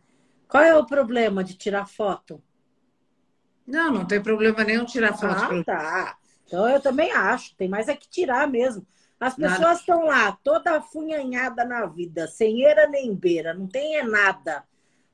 qual 0.47 0.63
é 0.63 0.73
o 0.73 0.85
problema 0.85 1.43
de 1.43 1.55
tirar 1.55 1.85
foto? 1.85 2.41
Não, 3.67 3.91
não 3.91 4.05
tem 4.05 4.23
problema 4.23 4.63
nenhum 4.63 4.85
tirar 4.85 5.11
foto. 5.17 5.55
Ah, 5.55 5.63
tá. 5.65 6.17
Então 6.47 6.69
eu 6.69 6.79
também 6.79 7.11
acho, 7.11 7.53
tem 7.57 7.67
mais 7.67 7.89
é 7.89 7.95
que 7.97 8.07
tirar 8.07 8.47
mesmo. 8.47 8.87
As 9.19 9.35
pessoas 9.35 9.81
estão 9.81 10.05
lá, 10.05 10.31
toda 10.41 10.77
afunhanhada 10.77 11.65
na 11.65 11.85
vida, 11.85 12.27
sem 12.29 12.63
eira 12.63 12.87
nem 12.87 13.13
beira, 13.13 13.53
não 13.53 13.67
tem 13.67 13.97
é 13.97 14.03
nada 14.03 14.63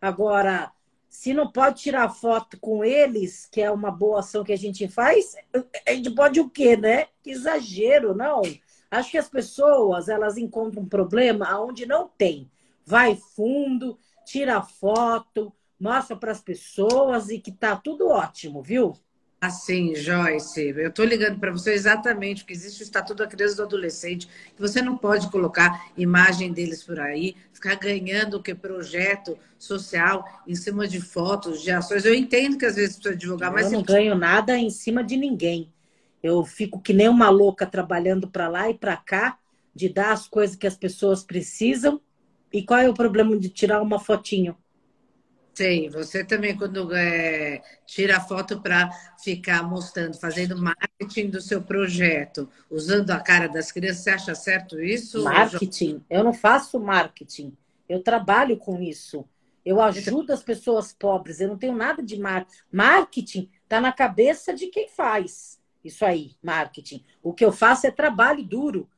Agora, 0.02 0.74
se 1.08 1.34
não 1.34 1.52
pode 1.52 1.82
tirar 1.84 2.10
foto 2.10 2.60
com 2.60 2.84
eles, 2.84 3.48
que 3.52 3.62
é 3.62 3.70
uma 3.70 3.92
boa 3.92 4.22
ação 4.22 4.44
que 4.44 4.54
a 4.54 4.58
gente 4.58 4.88
faz, 4.88 5.36
a 5.88 5.94
gente 5.94 6.10
pode 6.10 6.40
o 6.40 6.50
quê, 6.50 6.76
né? 6.76 7.08
Que 7.22 7.32
exagero, 7.32 8.16
não. 8.16 8.42
Acho 8.90 9.12
que 9.12 9.18
as 9.18 9.30
pessoas, 9.30 10.10
elas 10.10 10.38
encontram 10.38 10.84
um 10.84 10.90
problema 10.90 11.60
onde 11.60 11.86
não 11.86 12.08
tem. 12.08 12.50
Vai 12.86 13.16
fundo, 13.16 13.98
tira 14.26 14.62
foto, 14.62 15.54
mostra 15.80 16.16
para 16.16 16.32
as 16.32 16.42
pessoas 16.42 17.30
e 17.30 17.40
que 17.40 17.52
tá 17.52 17.76
tudo 17.76 18.10
ótimo, 18.10 18.62
viu? 18.62 18.94
Assim, 19.44 19.96
Joyce, 19.96 20.68
eu 20.78 20.90
estou 20.90 21.04
ligando 21.04 21.40
para 21.40 21.50
você 21.50 21.74
exatamente 21.74 22.44
porque 22.44 22.54
existe 22.54 22.84
o 22.84 22.84
Estatuto 22.84 23.24
da 23.24 23.28
Criança 23.28 23.56
e 23.56 23.58
do 23.58 23.64
Adolescente, 23.64 24.28
que 24.28 24.62
você 24.62 24.84
não 24.84 24.96
pode 24.96 25.32
colocar 25.32 25.90
imagem 25.98 26.54
deles 26.54 26.84
por 26.84 27.00
aí, 27.00 27.36
ficar 27.52 27.74
ganhando 27.74 28.38
o 28.38 28.44
que 28.44 28.54
projeto 28.54 29.36
social 29.58 30.24
em 30.48 30.54
cima 30.54 30.88
de 30.88 31.02
fotos, 31.02 31.64
de 31.64 31.72
ações. 31.72 32.06
Eu 32.06 32.14
entendo 32.14 32.56
que 32.56 32.68
às 32.68 32.76
vezes 32.76 32.98
precisa 32.98 33.16
divulgar, 33.16 33.52
mas. 33.52 33.66
Eu 33.66 33.80
não 33.80 33.84
ganho 33.84 34.14
nada 34.14 34.56
em 34.56 34.70
cima 34.70 35.04
de 35.04 35.18
ninguém. 35.18 35.74
Eu 36.22 36.46
fico 36.46 36.80
que 36.80 36.94
nem 36.94 37.10
uma 37.10 37.32
louca 37.32 37.66
trabalhando 37.66 38.28
para 38.28 38.48
lá 38.48 38.70
e 38.70 38.76
para 38.76 38.96
cá, 38.96 39.40
de 39.74 39.90
dar 39.90 40.12
as 40.12 40.28
coisas 40.28 40.56
que 40.56 40.68
as 40.68 40.78
pessoas 40.78 41.24
precisam. 41.24 42.00
E 42.54 42.62
qual 42.62 42.80
é 42.80 42.88
o 42.88 42.94
problema 42.94 43.36
de 43.36 43.50
tirar 43.50 43.82
uma 43.82 43.98
fotinho? 44.00 44.56
Sei, 45.54 45.90
você 45.90 46.24
também 46.24 46.56
quando 46.56 46.96
é, 46.96 47.62
tira 47.86 48.18
a 48.18 48.22
foto 48.22 48.62
para 48.62 48.90
ficar 49.22 49.64
mostrando, 49.64 50.18
fazendo 50.18 50.58
marketing 50.58 51.30
do 51.30 51.42
seu 51.42 51.62
projeto, 51.62 52.50
usando 52.70 53.12
a 53.12 53.20
cara 53.20 53.48
das 53.48 53.72
crianças, 53.72 54.04
você 54.04 54.10
acha 54.12 54.36
certo 54.36 54.80
isso? 54.80 55.24
Marketing? 55.24 56.04
Eu 56.10 56.24
não 56.24 56.34
faço 56.34 56.80
marketing. 56.80 57.56
Eu 57.88 58.02
trabalho 58.02 58.58
com 58.58 58.82
isso. 58.82 59.26
Eu 59.66 59.82
ajudo 59.82 60.32
as 60.32 60.42
pessoas 60.42 60.94
pobres. 60.94 61.42
Eu 61.42 61.50
não 61.50 61.58
tenho 61.58 61.76
nada 61.76 62.02
de 62.02 62.18
marketing. 62.18 62.58
Marketing 62.72 63.50
está 63.64 63.82
na 63.82 63.92
cabeça 63.92 64.54
de 64.54 64.68
quem 64.68 64.88
faz 64.88 65.62
isso 65.84 66.06
aí, 66.06 66.36
marketing. 66.42 67.04
O 67.22 67.34
que 67.34 67.44
eu 67.44 67.52
faço 67.52 67.88
é 67.88 67.92
trabalho 67.92 68.44
duro. 68.44 68.90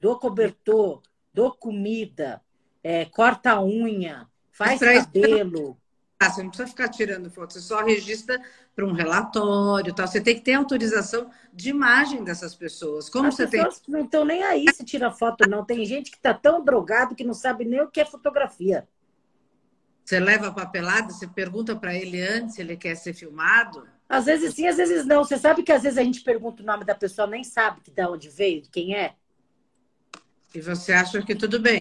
dou 0.00 0.18
cobertor, 0.18 1.00
dou 1.32 1.52
comida, 1.52 2.42
é, 2.82 3.06
corta 3.06 3.52
a 3.52 3.64
unha, 3.64 4.28
faz 4.50 4.78
cabelo. 4.78 5.78
Ah, 6.18 6.30
você 6.30 6.42
não 6.42 6.48
precisa 6.48 6.68
ficar 6.68 6.88
tirando 6.88 7.30
foto, 7.30 7.52
você 7.52 7.60
só 7.60 7.84
registra 7.84 8.40
para 8.74 8.86
um 8.86 8.92
relatório, 8.92 9.94
tal. 9.94 10.06
Você 10.06 10.20
tem 10.20 10.34
que 10.36 10.40
ter 10.42 10.54
autorização 10.54 11.30
de 11.52 11.70
imagem 11.70 12.24
dessas 12.24 12.54
pessoas. 12.54 13.08
Como 13.08 13.26
As 13.28 13.36
você 13.36 13.46
pessoas 13.46 13.80
tem? 13.80 13.92
não 13.92 14.04
estão 14.04 14.24
nem 14.24 14.42
aí 14.42 14.66
se 14.72 14.84
tira 14.84 15.10
foto, 15.10 15.48
não. 15.48 15.64
Tem 15.64 15.84
gente 15.84 16.10
que 16.10 16.16
está 16.16 16.32
tão 16.32 16.64
drogado 16.64 17.14
que 17.14 17.24
não 17.24 17.34
sabe 17.34 17.64
nem 17.64 17.80
o 17.80 17.90
que 17.90 18.00
é 18.00 18.04
fotografia. 18.04 18.88
Você 20.04 20.20
leva 20.20 20.48
a 20.48 20.52
papelada, 20.52 21.12
você 21.12 21.26
pergunta 21.26 21.74
para 21.74 21.94
ele 21.94 22.20
antes 22.20 22.56
se 22.56 22.60
ele 22.60 22.76
quer 22.76 22.94
ser 22.94 23.14
filmado. 23.14 23.88
Às 24.08 24.26
vezes 24.26 24.54
sim, 24.54 24.66
às 24.66 24.76
vezes 24.76 25.06
não. 25.06 25.24
Você 25.24 25.38
sabe 25.38 25.62
que 25.62 25.72
às 25.72 25.82
vezes 25.82 25.98
a 25.98 26.02
gente 26.04 26.20
pergunta 26.22 26.62
o 26.62 26.66
nome 26.66 26.84
da 26.84 26.94
pessoa, 26.94 27.26
nem 27.26 27.42
sabe 27.42 27.80
de 27.80 28.06
onde 28.06 28.28
veio, 28.28 28.62
de 28.62 28.68
quem 28.70 28.94
é? 28.94 29.14
E 30.54 30.60
você 30.60 30.92
acha 30.92 31.20
que 31.22 31.34
tudo 31.34 31.58
bem? 31.60 31.80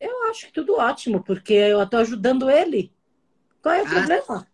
Eu 0.00 0.24
acho 0.30 0.46
que 0.46 0.52
tudo 0.52 0.74
ótimo, 0.76 1.22
porque 1.22 1.52
eu 1.54 1.82
estou 1.82 2.00
ajudando 2.00 2.50
ele. 2.50 2.92
Qual 3.62 3.74
é 3.74 3.82
o 3.82 3.86
Ah, 3.86 3.90
problema? 3.90 4.46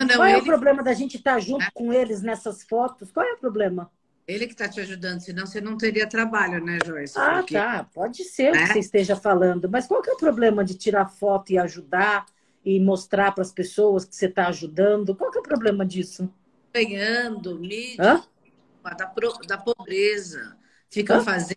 Não, 0.00 0.16
Qual 0.16 0.28
é 0.28 0.36
o 0.36 0.44
problema 0.44 0.82
da 0.82 0.92
gente 0.92 1.16
estar 1.16 1.38
junto 1.40 1.66
com 1.72 1.92
eles 1.92 2.22
nessas 2.22 2.62
fotos? 2.64 3.10
Qual 3.12 3.24
é 3.24 3.32
o 3.34 3.38
problema? 3.38 3.90
ele 4.26 4.46
que 4.46 4.52
está 4.52 4.68
te 4.68 4.80
ajudando, 4.80 5.20
senão 5.20 5.46
você 5.46 5.60
não 5.60 5.76
teria 5.76 6.08
trabalho, 6.08 6.62
né, 6.64 6.78
Joyce? 6.84 7.14
Ah, 7.16 7.38
Porque- 7.38 7.54
tá. 7.54 7.84
Pode 7.94 8.24
ser 8.24 8.52
né? 8.52 8.66
que 8.66 8.72
você 8.72 8.78
esteja 8.80 9.14
falando, 9.16 9.68
mas 9.70 9.86
qual 9.86 10.02
que 10.02 10.10
é 10.10 10.12
o 10.12 10.16
problema 10.16 10.64
de 10.64 10.74
tirar 10.74 11.06
foto 11.06 11.52
e 11.52 11.58
ajudar 11.58 12.26
e 12.64 12.80
mostrar 12.80 13.32
para 13.32 13.42
as 13.42 13.52
pessoas 13.52 14.04
que 14.04 14.14
você 14.16 14.26
está 14.26 14.48
ajudando? 14.48 15.14
Qual 15.14 15.30
que 15.30 15.38
é 15.38 15.40
o 15.40 15.44
problema 15.44 15.86
disso? 15.86 16.28
ganhando 16.74 17.58
mídia 17.58 18.04
Hã? 18.04 18.22
da, 18.96 19.06
pro- 19.06 19.38
da 19.46 19.58
pobreza. 19.58 20.56
Ficam 20.90 21.18
Hã? 21.18 21.24
fazendo 21.24 21.56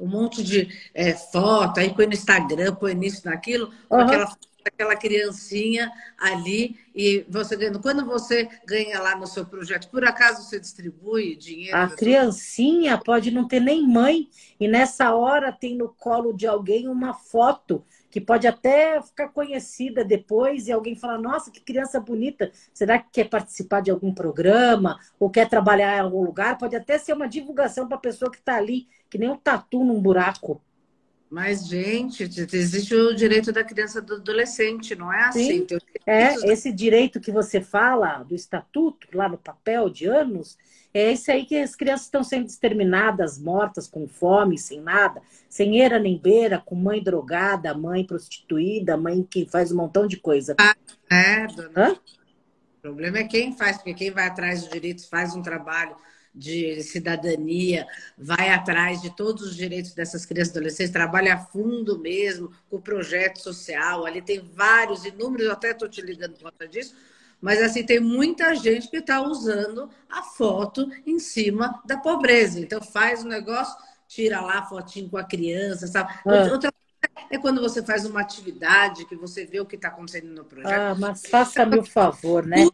um 0.00 0.06
monte 0.08 0.42
de 0.42 0.68
é, 0.94 1.12
foto, 1.14 1.78
aí 1.80 1.92
põe 1.94 2.06
no 2.06 2.12
Instagram, 2.14 2.74
põe 2.74 2.94
nisso, 2.94 3.26
naquilo, 3.26 3.72
com 3.88 3.96
Aham. 3.96 4.06
aquela, 4.06 4.36
aquela 4.64 4.96
criancinha 4.96 5.90
ali, 6.18 6.78
e 6.94 7.24
você 7.28 7.56
ganhando. 7.56 7.80
Quando 7.80 8.04
você 8.04 8.48
ganha 8.66 9.00
lá 9.00 9.16
no 9.16 9.26
seu 9.26 9.44
projeto, 9.46 9.88
por 9.88 10.04
acaso 10.04 10.42
você 10.42 10.58
distribui 10.58 11.36
dinheiro? 11.36 11.76
A 11.76 11.88
criancinha 11.88 12.98
pode 12.98 13.30
não 13.30 13.46
ter 13.46 13.60
nem 13.60 13.86
mãe 13.86 14.28
e 14.58 14.68
nessa 14.68 15.14
hora 15.14 15.52
tem 15.52 15.76
no 15.76 15.88
colo 15.88 16.32
de 16.32 16.46
alguém 16.46 16.88
uma 16.88 17.14
foto 17.14 17.84
que 18.10 18.20
pode 18.20 18.46
até 18.46 19.00
ficar 19.02 19.28
conhecida 19.28 20.04
depois 20.04 20.66
e 20.66 20.72
alguém 20.72 20.96
fala: 20.96 21.18
Nossa, 21.18 21.50
que 21.50 21.60
criança 21.60 22.00
bonita! 22.00 22.50
Será 22.72 22.98
que 22.98 23.10
quer 23.12 23.28
participar 23.28 23.80
de 23.80 23.90
algum 23.90 24.12
programa 24.12 24.98
ou 25.18 25.30
quer 25.30 25.48
trabalhar 25.48 25.96
em 25.96 26.00
algum 26.00 26.22
lugar? 26.22 26.58
Pode 26.58 26.74
até 26.74 26.98
ser 26.98 27.12
uma 27.12 27.28
divulgação 27.28 27.86
para 27.86 27.96
a 27.96 28.00
pessoa 28.00 28.30
que 28.30 28.38
está 28.38 28.56
ali, 28.56 28.88
que 29.10 29.18
nem 29.18 29.28
um 29.28 29.36
tatu 29.36 29.84
num 29.84 30.00
buraco. 30.00 30.60
Mas, 31.30 31.66
gente, 31.66 32.22
existe 32.22 32.94
o 32.94 33.14
direito 33.14 33.52
da 33.52 33.62
criança 33.62 33.98
e 33.98 34.02
do 34.02 34.14
adolescente, 34.14 34.94
não 34.94 35.12
é 35.12 35.24
assim? 35.24 35.66
Sim. 35.68 35.78
É, 36.06 36.34
esse 36.50 36.72
direito 36.72 37.20
que 37.20 37.30
você 37.30 37.60
fala 37.60 38.22
do 38.22 38.34
estatuto, 38.34 39.06
lá 39.12 39.28
no 39.28 39.36
papel 39.36 39.90
de 39.90 40.06
anos, 40.06 40.56
é 40.92 41.12
esse 41.12 41.30
aí 41.30 41.44
que 41.44 41.56
as 41.56 41.76
crianças 41.76 42.06
estão 42.06 42.24
sendo 42.24 42.46
exterminadas, 42.46 43.38
mortas, 43.38 43.86
com 43.86 44.08
fome, 44.08 44.56
sem 44.56 44.80
nada, 44.80 45.20
sem 45.50 45.80
eira 45.80 45.98
nem 45.98 46.16
beira, 46.18 46.62
com 46.64 46.74
mãe 46.74 47.02
drogada, 47.02 47.74
mãe 47.74 48.06
prostituída, 48.06 48.96
mãe 48.96 49.22
que 49.22 49.46
faz 49.46 49.70
um 49.70 49.76
montão 49.76 50.06
de 50.06 50.16
coisa. 50.16 50.56
É, 51.10 51.46
dona. 51.48 51.70
Hã? 51.76 51.92
O 51.92 52.80
problema 52.80 53.18
é 53.18 53.24
quem 53.24 53.54
faz, 53.54 53.76
porque 53.76 53.92
quem 53.92 54.10
vai 54.10 54.26
atrás 54.26 54.62
dos 54.62 54.70
direitos 54.70 55.04
faz 55.04 55.36
um 55.36 55.42
trabalho 55.42 55.94
de 56.38 56.80
cidadania, 56.82 57.86
vai 58.16 58.50
atrás 58.50 59.02
de 59.02 59.14
todos 59.14 59.42
os 59.42 59.56
direitos 59.56 59.92
dessas 59.92 60.24
crianças 60.24 60.54
e 60.54 60.58
adolescentes, 60.58 60.92
trabalha 60.92 61.34
a 61.34 61.38
fundo 61.38 61.98
mesmo 61.98 62.52
com 62.70 62.76
o 62.76 62.82
projeto 62.82 63.40
social. 63.40 64.06
Ali 64.06 64.22
tem 64.22 64.40
vários, 64.40 65.04
inúmeros, 65.04 65.46
eu 65.46 65.52
até 65.52 65.72
estou 65.72 65.88
te 65.88 66.00
ligando 66.00 66.34
por 66.34 66.50
conta 66.50 66.68
disso, 66.68 66.94
mas 67.40 67.60
assim, 67.60 67.84
tem 67.84 67.98
muita 67.98 68.54
gente 68.54 68.88
que 68.88 68.98
está 68.98 69.20
usando 69.20 69.90
a 70.08 70.22
foto 70.22 70.88
em 71.04 71.18
cima 71.18 71.82
da 71.84 71.96
pobreza. 71.96 72.60
Então 72.60 72.80
faz 72.80 73.24
o 73.24 73.28
negócio, 73.28 73.76
tira 74.06 74.40
lá 74.40 74.60
a 74.60 74.66
fotinho 74.66 75.10
com 75.10 75.16
a 75.16 75.24
criança, 75.24 75.88
sabe? 75.88 76.12
Ah. 76.24 76.52
Outra 76.52 76.70
coisa 76.70 77.28
é 77.30 77.38
quando 77.38 77.60
você 77.60 77.82
faz 77.82 78.04
uma 78.04 78.20
atividade 78.20 79.04
que 79.06 79.16
você 79.16 79.44
vê 79.44 79.60
o 79.60 79.66
que 79.66 79.76
está 79.76 79.88
acontecendo 79.88 80.28
no 80.28 80.44
projeto 80.44 80.72
Ah, 80.72 80.94
mas 80.96 81.22
faça-me 81.26 81.78
o 81.78 81.84
favor, 81.84 82.46
né? 82.46 82.68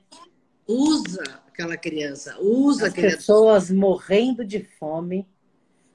usa 0.66 1.43
aquela 1.54 1.76
criança, 1.76 2.36
usa 2.40 2.86
As 2.86 2.92
aquele 2.92 3.16
pessoas 3.16 3.70
morrendo 3.70 4.44
de 4.44 4.58
fome, 4.60 5.26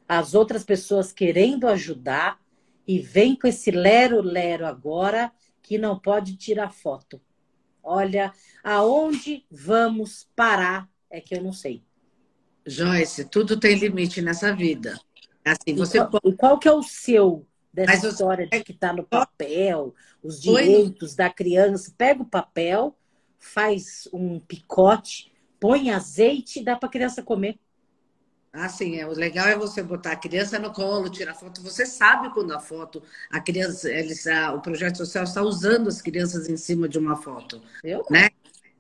as 0.08 0.34
outras 0.34 0.63
pessoas 0.63 1.12
querendo 1.12 1.67
ajudar 1.67 2.39
e 2.88 2.98
vem 3.00 3.36
com 3.36 3.45
esse 3.45 3.69
lero-lero 3.69 4.65
agora 4.65 5.32
que 5.62 5.78
não 5.78 6.00
pode 6.00 6.36
tirar 6.38 6.72
foto. 6.72 7.22
Olha, 7.84 8.34
aonde 8.63 9.45
vamos 9.52 10.28
parar 10.36 10.89
é 11.12 11.19
que 11.19 11.36
eu 11.36 11.43
não 11.43 11.54
sei. 11.54 11.84
Joyce, 12.65 13.26
tudo 13.26 13.60
tem 13.60 13.78
limite 13.78 14.22
nessa 14.22 14.56
vida. 14.56 15.00
Assim, 15.45 15.60
E 15.67 15.74
você 15.74 15.98
qual, 16.00 16.10
pode 16.10 16.30
e 16.34 16.38
qual 16.38 16.58
que 16.60 16.67
é 16.67 16.72
o 16.74 16.84
seu 16.84 17.45
dessa 17.74 17.91
Mas 17.91 18.02
você- 18.02 18.08
história 18.10 18.48
de 18.48 18.63
que 18.63 18.72
está 18.72 18.93
no 18.93 19.04
papel, 19.04 19.93
os 20.24 20.43
Foi 20.43 20.63
direitos 20.63 21.15
da 21.15 21.30
criança? 21.30 21.93
Pega 21.98 22.22
o 22.22 22.26
papel, 22.26 22.95
faz 23.38 24.08
um 24.13 24.39
picote, 24.39 25.32
põe 25.60 25.91
azeite 25.91 26.60
e 26.60 26.63
dá 26.63 26.76
para 26.76 26.88
a 26.88 26.91
criança 26.91 27.22
comer. 27.24 27.58
assim, 28.52 28.98
é, 28.98 29.06
o 29.06 29.12
legal 29.12 29.48
é 29.48 29.56
você 29.56 29.84
botar 29.84 30.13
a 30.13 30.15
criança 30.15 30.58
no 30.58 30.74
colo, 30.74 31.10
tirar 31.10 31.36
foto. 31.36 31.62
Você 31.62 31.86
sabe 31.86 32.32
quando 32.34 32.52
a 32.52 32.60
foto, 32.60 33.04
a 33.32 33.39
criança, 33.39 33.91
eles, 33.91 34.26
a- 34.26 34.54
o 34.54 34.62
projeto 34.62 34.98
social 34.98 35.24
está 35.24 35.41
usando 35.43 35.88
as 35.88 36.02
crianças 36.02 36.50
em 36.50 36.58
cima 36.58 36.89
de 36.89 36.98
uma 36.98 37.15
foto, 37.15 37.62
Eu 37.84 38.04
né? 38.10 38.30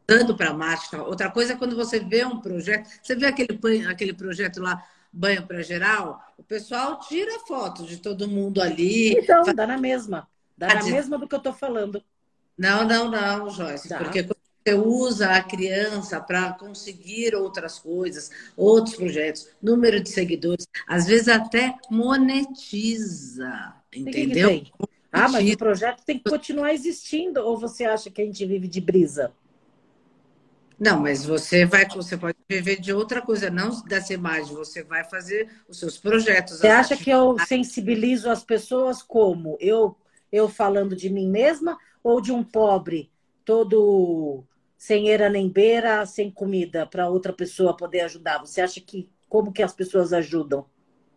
Dando 0.07 0.35
para 0.35 0.51
marcha. 0.53 1.03
Outra 1.03 1.29
coisa 1.29 1.53
é 1.53 1.55
quando 1.55 1.75
você 1.75 1.99
vê 1.99 2.25
um 2.25 2.39
projeto, 2.41 2.89
você 3.03 3.15
vê 3.15 3.27
aquele, 3.27 3.85
aquele 3.85 4.11
projeto 4.13 4.59
lá, 4.59 4.83
Banho 5.13 5.45
para 5.45 5.61
Geral, 5.61 6.19
o 6.35 6.41
pessoal 6.43 6.99
tira 7.01 7.39
foto 7.47 7.85
de 7.85 7.97
todo 7.97 8.27
mundo 8.27 8.59
ali. 8.59 9.11
Então, 9.13 9.43
dá 9.53 9.67
na 9.67 9.77
mesma. 9.77 10.27
Dá 10.57 10.67
na 10.67 10.73
Faz- 10.81 10.87
mesma 10.87 11.17
do 11.19 11.27
que 11.27 11.35
eu 11.35 11.39
tô 11.39 11.53
falando. 11.53 12.03
Não, 12.57 12.83
não, 12.87 13.09
não, 13.09 13.49
Joyce, 13.51 13.87
Tá. 13.87 13.99
porque 13.99 14.23
quando 14.23 14.37
você 14.65 14.73
usa 14.73 15.31
a 15.31 15.41
criança 15.41 16.19
para 16.19 16.53
conseguir 16.53 17.33
outras 17.35 17.79
coisas, 17.79 18.29
outros 18.55 18.95
projetos, 18.95 19.47
número 19.61 19.99
de 19.99 20.09
seguidores, 20.09 20.67
às 20.87 21.07
vezes 21.07 21.27
até 21.27 21.75
monetiza, 21.89 23.73
Tem 23.91 24.03
que 24.03 24.09
entendeu? 24.09 24.49
tem. 24.49 24.71
Ah, 25.11 25.27
mas 25.27 25.49
o 25.49 25.57
projeto 25.57 26.03
tem 26.05 26.19
que 26.19 26.29
continuar 26.29 26.73
existindo. 26.73 27.41
Ou 27.41 27.57
você 27.57 27.83
acha 27.85 28.11
que 28.11 28.21
a 28.21 28.25
gente 28.25 28.45
vive 28.45 28.67
de 28.67 28.79
brisa? 28.79 29.33
Não, 30.79 31.01
mas 31.01 31.25
você 31.25 31.65
vai, 31.65 31.85
você 31.87 32.15
pode 32.15 32.37
viver 32.47 32.79
de 32.79 32.93
outra 32.93 33.21
coisa, 33.21 33.49
não 33.49 33.81
dessa 33.81 34.13
imagem, 34.13 34.55
você 34.55 34.81
vai 34.81 35.03
fazer 35.03 35.49
os 35.67 35.77
seus 35.77 35.97
projetos. 35.97 36.59
Você 36.59 36.67
acha 36.67 36.95
que 36.95 37.09
eu 37.09 37.37
sensibilizo 37.39 38.29
as 38.29 38.43
pessoas 38.43 39.01
como? 39.01 39.57
Eu, 39.59 39.97
eu 40.31 40.47
falando 40.47 40.95
de 40.95 41.09
mim 41.09 41.27
mesma 41.27 41.77
ou 42.01 42.21
de 42.21 42.31
um 42.31 42.43
pobre 42.43 43.11
todo 43.45 44.43
sem 44.77 45.09
eira 45.09 45.29
nem 45.29 45.49
beira, 45.49 46.05
sem 46.05 46.31
comida 46.31 46.85
para 46.85 47.09
outra 47.09 47.33
pessoa 47.33 47.75
poder 47.75 48.01
ajudar? 48.01 48.39
Você 48.39 48.61
acha 48.61 48.79
que 48.79 49.09
como 49.27 49.51
que 49.51 49.61
as 49.61 49.73
pessoas 49.73 50.13
ajudam? 50.13 50.65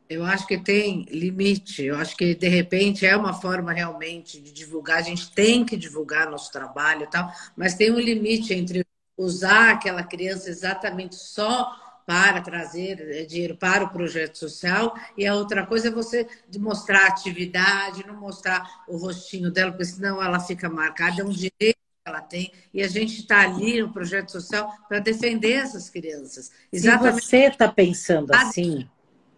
Eu 0.08 0.24
acho 0.24 0.46
que 0.46 0.58
tem 0.58 1.04
limite. 1.08 1.85
Eu 1.85 1.96
acho 1.96 2.16
que, 2.16 2.35
de 2.35 2.48
repente, 2.48 3.06
é 3.06 3.16
uma 3.16 3.32
forma 3.32 3.72
realmente 3.72 4.40
de 4.40 4.52
divulgar. 4.52 4.98
A 4.98 5.02
gente 5.02 5.30
tem 5.32 5.64
que 5.64 5.76
divulgar 5.76 6.30
nosso 6.30 6.52
trabalho 6.52 7.04
e 7.04 7.11
tal, 7.11 7.32
mas 7.56 7.74
tem 7.74 7.90
um 7.90 7.98
limite 7.98 8.52
entre 8.52 8.85
usar 9.16 9.70
aquela 9.70 10.02
criança 10.02 10.50
exatamente 10.50 11.14
só 11.14 11.74
para 12.04 12.40
trazer 12.40 13.00
eh, 13.00 13.24
dinheiro 13.24 13.56
para 13.56 13.85
o 13.85 13.90
projeto 13.90 14.37
social 14.37 14.94
e 15.16 15.24
a 15.24 15.35
outra 15.35 15.64
coisa 15.64 15.88
é 15.88 15.90
você 15.90 16.26
mostrar 16.58 17.06
atividade, 17.06 18.04
não 18.06 18.16
mostrar 18.16 18.85
o 18.88 18.96
rostinho 18.96 19.50
dela, 19.52 19.70
porque 19.70 19.85
senão 19.85 20.20
ela 20.22 20.40
fica 20.40 20.68
marcada. 20.68 21.22
É 21.22 21.24
um 21.24 21.30
direito 21.30 21.82
ela 22.04 22.20
tem 22.20 22.50
e 22.74 22.82
a 22.82 22.88
gente 22.88 23.20
está 23.20 23.42
ali 23.42 23.80
no 23.80 23.92
projeto 23.92 24.32
social 24.32 24.72
para 24.88 24.98
defender 24.98 25.52
essas 25.52 25.88
crianças. 25.88 26.50
Exatamente. 26.72 27.14
Se 27.14 27.28
você 27.28 27.36
está 27.46 27.70
pensando 27.70 28.32
assim, 28.34 28.88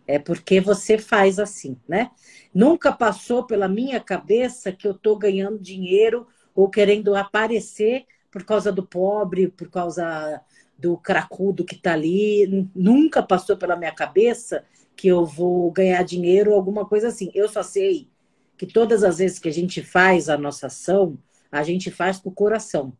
é 0.07 0.19
porque 0.19 0.61
você 0.61 0.97
faz 0.97 1.39
assim, 1.39 1.77
né? 1.87 2.11
Nunca 2.55 2.91
passou 2.91 3.45
pela 3.45 3.69
minha 3.69 4.01
cabeça 4.01 4.73
que 4.73 4.87
eu 4.87 4.93
estou 4.93 5.19
ganhando 5.19 5.59
dinheiro 5.59 6.27
ou 6.55 6.71
querendo 6.71 7.15
aparecer 7.15 8.07
por 8.31 8.45
causa 8.45 8.73
do 8.73 8.83
pobre, 8.83 9.49
por 9.49 9.69
causa 9.69 10.41
do 10.79 10.97
cracudo 10.97 11.65
que 11.65 11.75
está 11.75 11.93
ali. 11.93 12.69
Nunca 12.75 13.23
passou 13.23 13.59
pela 13.59 13.77
minha 13.77 13.93
cabeça 13.93 14.65
que 14.97 15.09
eu 15.09 15.27
vou 15.27 15.71
ganhar 15.71 16.03
dinheiro 16.03 16.53
ou 16.53 16.57
alguma 16.57 16.87
coisa 16.87 17.09
assim. 17.09 17.31
Eu 17.35 17.49
só 17.49 17.63
sei 17.63 18.09
que 18.57 18.67
todas 18.67 19.05
as 19.05 19.19
vezes 19.19 19.39
que 19.39 19.49
a 19.49 19.53
gente 19.53 19.83
faz 19.83 20.29
a 20.29 20.39
nossa 20.39 20.69
ação, 20.69 21.19
a 21.55 21.63
gente 21.63 21.91
faz 21.91 22.19
com 22.19 22.29
o 22.29 22.33
coração. 22.33 22.97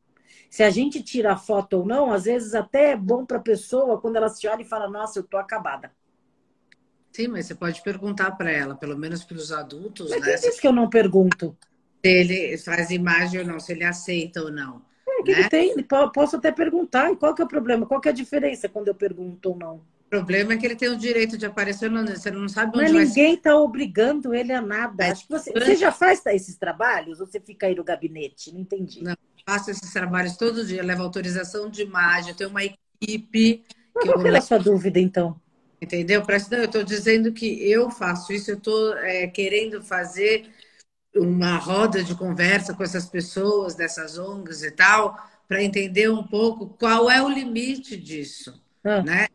Se 0.49 0.63
a 0.63 0.71
gente 0.71 1.03
tira 1.03 1.33
a 1.33 1.37
foto 1.37 1.79
ou 1.79 1.85
não, 1.85 2.13
às 2.13 2.25
vezes 2.25 2.55
até 2.55 2.93
é 2.93 2.97
bom 2.97 3.27
para 3.27 3.39
a 3.39 3.43
pessoa 3.43 4.01
quando 4.01 4.17
ela 4.17 4.29
se 4.29 4.47
olha 4.47 4.63
e 4.63 4.69
fala: 4.69 4.89
Nossa, 4.89 5.19
eu 5.19 5.25
tô 5.25 5.37
acabada. 5.37 5.91
Sim, 7.13 7.29
mas 7.29 7.47
você 7.47 7.55
pode 7.55 7.83
perguntar 7.83 8.33
para 8.33 8.51
ela, 8.51 8.75
pelo 8.77 8.97
menos 8.97 9.25
para 9.25 9.37
os 9.37 9.51
adultos, 9.51 10.11
mas 10.11 10.21
né? 10.21 10.27
Quem 10.27 10.49
disse 10.49 10.61
que 10.61 10.67
eu 10.67 10.73
não 10.73 10.89
pergunto? 10.89 11.57
Se 12.05 12.11
ele 12.11 12.59
faz 12.59 12.91
imagem 12.91 13.41
ou 13.41 13.47
não, 13.47 13.59
se 13.59 13.73
ele 13.73 13.85
aceita 13.85 14.43
ou 14.43 14.51
não. 14.51 14.83
É, 15.09 15.23
que 15.23 15.33
né? 15.33 15.39
ele 15.41 15.49
tem, 15.49 15.87
posso 16.13 16.37
até 16.37 16.53
perguntar. 16.53 17.11
E 17.13 17.17
qual 17.17 17.35
que 17.35 17.43
é 17.43 17.45
o 17.45 17.49
problema? 17.49 17.87
Qual 17.87 18.01
que 18.01 18.09
é 18.09 18.13
a 18.13 18.15
diferença 18.15 18.69
quando 18.69 18.89
eu 18.89 18.95
pergunto 18.95 19.51
ou 19.51 19.57
não? 19.57 19.83
O 20.07 20.11
problema 20.11 20.53
é 20.53 20.57
que 20.57 20.65
ele 20.65 20.77
tem 20.77 20.89
o 20.89 20.97
direito 20.97 21.37
de 21.37 21.47
aparecer, 21.47 21.91
você 21.91 22.31
não 22.31 22.49
sabe 22.49 22.79
onde 22.79 22.93
Mas 22.93 23.09
ninguém 23.09 23.35
está 23.35 23.57
obrigando 23.57 24.33
ele 24.33 24.53
a 24.53 24.61
nada. 24.61 25.11
Acho 25.11 25.27
que 25.27 25.33
você, 25.33 25.53
você 25.53 25.75
já 25.75 25.91
faz 25.91 26.25
esses 26.27 26.57
trabalhos 26.57 27.21
ou 27.21 27.27
você 27.27 27.41
fica 27.41 27.67
aí 27.67 27.75
no 27.75 27.83
gabinete? 27.83 28.53
Não 28.53 28.61
entendi. 28.61 29.03
Não, 29.03 29.17
faço 29.45 29.71
esses 29.71 29.93
trabalhos 29.93 30.37
todo 30.37 30.65
dia, 30.65 30.83
levo 30.83 31.03
autorização 31.03 31.69
de 31.69 31.83
imagem, 31.83 32.35
tenho 32.35 32.51
uma 32.51 32.63
equipe. 32.65 33.65
Mas 33.95 34.05
qual 34.05 34.21
que 34.21 34.29
é 34.29 34.37
a 34.37 34.41
sua 34.41 34.59
dúvida, 34.59 35.01
então? 35.01 35.41
Entendeu? 35.81 36.23
Eu 36.51 36.65
estou 36.65 36.83
dizendo 36.83 37.33
que 37.33 37.71
eu 37.71 37.91
faço 37.91 38.33
isso, 38.33 38.51
eu 38.51 38.57
estou 38.57 38.97
é, 38.99 39.27
querendo 39.27 39.83
fazer 39.83 40.49
uma 41.15 41.57
roda 41.57 42.03
de 42.03 42.15
conversa 42.15 42.75
com 42.75 42.83
essas 42.83 43.07
pessoas, 43.07 43.75
dessas 43.75 44.19
ONGs 44.19 44.63
e 44.63 44.71
tal, 44.71 45.17
para 45.47 45.63
entender 45.63 46.11
um 46.11 46.25
pouco 46.25 46.69
qual 46.79 47.11
é 47.11 47.23
o 47.23 47.29
limite 47.29 47.97
disso, 47.97 48.61
ah. 48.83 49.03
né? 49.03 49.29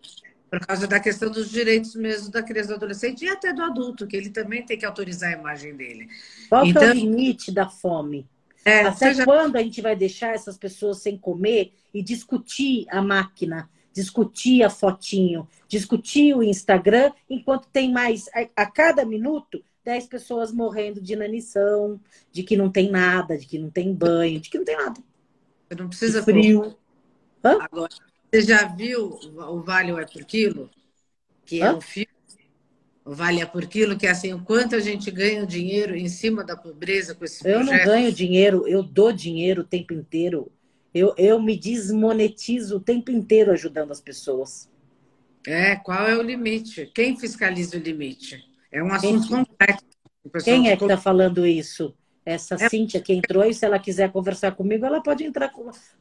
Por 0.49 0.59
causa 0.65 0.87
da 0.87 0.99
questão 0.99 1.29
dos 1.29 1.49
direitos 1.49 1.95
mesmo 1.95 2.31
da 2.31 2.41
criança 2.41 2.69
e 2.69 2.73
do 2.73 2.75
adolescente 2.75 3.23
e 3.23 3.29
até 3.29 3.53
do 3.53 3.61
adulto, 3.61 4.07
que 4.07 4.17
ele 4.17 4.29
também 4.29 4.65
tem 4.65 4.77
que 4.77 4.85
autorizar 4.85 5.29
a 5.29 5.37
imagem 5.37 5.75
dele. 5.75 6.07
Qual 6.47 6.65
então, 6.65 6.81
é 6.81 6.87
o 6.87 6.95
então, 6.95 7.05
limite 7.05 7.51
da 7.51 7.69
fome? 7.69 8.27
É, 8.65 8.81
Até 8.81 9.23
quando 9.23 9.55
a 9.55 9.63
gente 9.63 9.81
vai 9.81 9.95
deixar 9.95 10.33
essas 10.33 10.57
pessoas 10.57 10.97
sem 10.97 11.17
comer 11.17 11.73
e 11.93 12.03
discutir 12.03 12.85
a 12.89 13.01
máquina, 13.01 13.69
discutir 13.93 14.63
a 14.63 14.69
fotinho, 14.69 15.47
discutir 15.67 16.35
o 16.35 16.43
Instagram, 16.43 17.11
enquanto 17.29 17.67
tem 17.67 17.91
mais, 17.91 18.27
a, 18.29 18.63
a 18.63 18.65
cada 18.65 19.05
minuto, 19.05 19.63
10 19.83 20.07
pessoas 20.07 20.51
morrendo 20.51 21.01
de 21.01 21.13
inanição, 21.13 21.99
de 22.31 22.43
que 22.43 22.57
não 22.57 22.69
tem 22.69 22.91
nada, 22.91 23.37
de 23.37 23.45
que 23.45 23.57
não 23.57 23.69
tem 23.69 23.93
banho, 23.93 24.39
de 24.39 24.49
que 24.49 24.57
não 24.57 24.65
tem 24.65 24.77
nada. 24.77 25.01
Você 25.67 25.75
não 25.75 25.87
precisa 25.87 26.19
de 26.19 26.25
frio. 26.25 26.77
Agora, 27.43 27.89
você 28.31 28.41
já 28.41 28.65
viu 28.65 29.19
o 29.35 29.61
Vale 29.61 29.91
é 29.91 30.05
por 30.05 30.23
quilo? 30.23 30.69
Que 31.45 31.61
é 31.61 31.65
Hã? 31.65 31.75
um 31.75 31.81
filme. 31.81 32.07
O 33.03 33.13
Vale 33.13 33.41
é 33.41 33.45
por 33.45 33.65
quilo, 33.65 33.97
que 33.97 34.05
é 34.05 34.11
assim, 34.11 34.33
o 34.33 34.43
quanto 34.43 34.75
a 34.75 34.79
gente 34.79 35.09
ganha 35.09 35.45
dinheiro 35.45 35.95
em 35.95 36.07
cima 36.07 36.43
da 36.43 36.55
pobreza 36.55 37.15
com 37.15 37.25
esse 37.25 37.47
eu 37.47 37.55
projeto. 37.57 37.73
Eu 37.73 37.77
não 37.77 37.85
ganho 37.85 38.13
dinheiro, 38.13 38.67
eu 38.67 38.83
dou 38.83 39.11
dinheiro 39.11 39.61
o 39.61 39.65
tempo 39.65 39.93
inteiro. 39.93 40.51
Eu, 40.93 41.15
eu 41.17 41.41
me 41.41 41.57
desmonetizo 41.57 42.77
o 42.77 42.79
tempo 42.79 43.09
inteiro 43.09 43.51
ajudando 43.51 43.91
as 43.91 43.99
pessoas. 43.99 44.69
É, 45.47 45.75
qual 45.75 46.07
é 46.07 46.15
o 46.15 46.21
limite? 46.21 46.91
Quem 46.93 47.17
fiscaliza 47.17 47.77
o 47.77 47.79
limite? 47.79 48.43
É 48.71 48.83
um 48.83 48.91
assunto 48.91 49.27
Quem... 49.27 49.37
complexo. 49.45 49.85
Quem 50.43 50.69
é 50.69 50.77
que 50.77 50.83
está 50.83 50.97
falando 50.97 51.47
isso? 51.47 51.95
Essa 52.25 52.55
é... 52.55 52.69
Cíntia 52.69 53.01
que 53.01 53.13
entrou 53.13 53.43
e 53.43 53.53
se 53.53 53.65
ela 53.65 53.79
quiser 53.79 54.11
conversar 54.11 54.51
comigo, 54.51 54.85
ela 54.85 55.01
pode 55.01 55.23
entrar, 55.23 55.51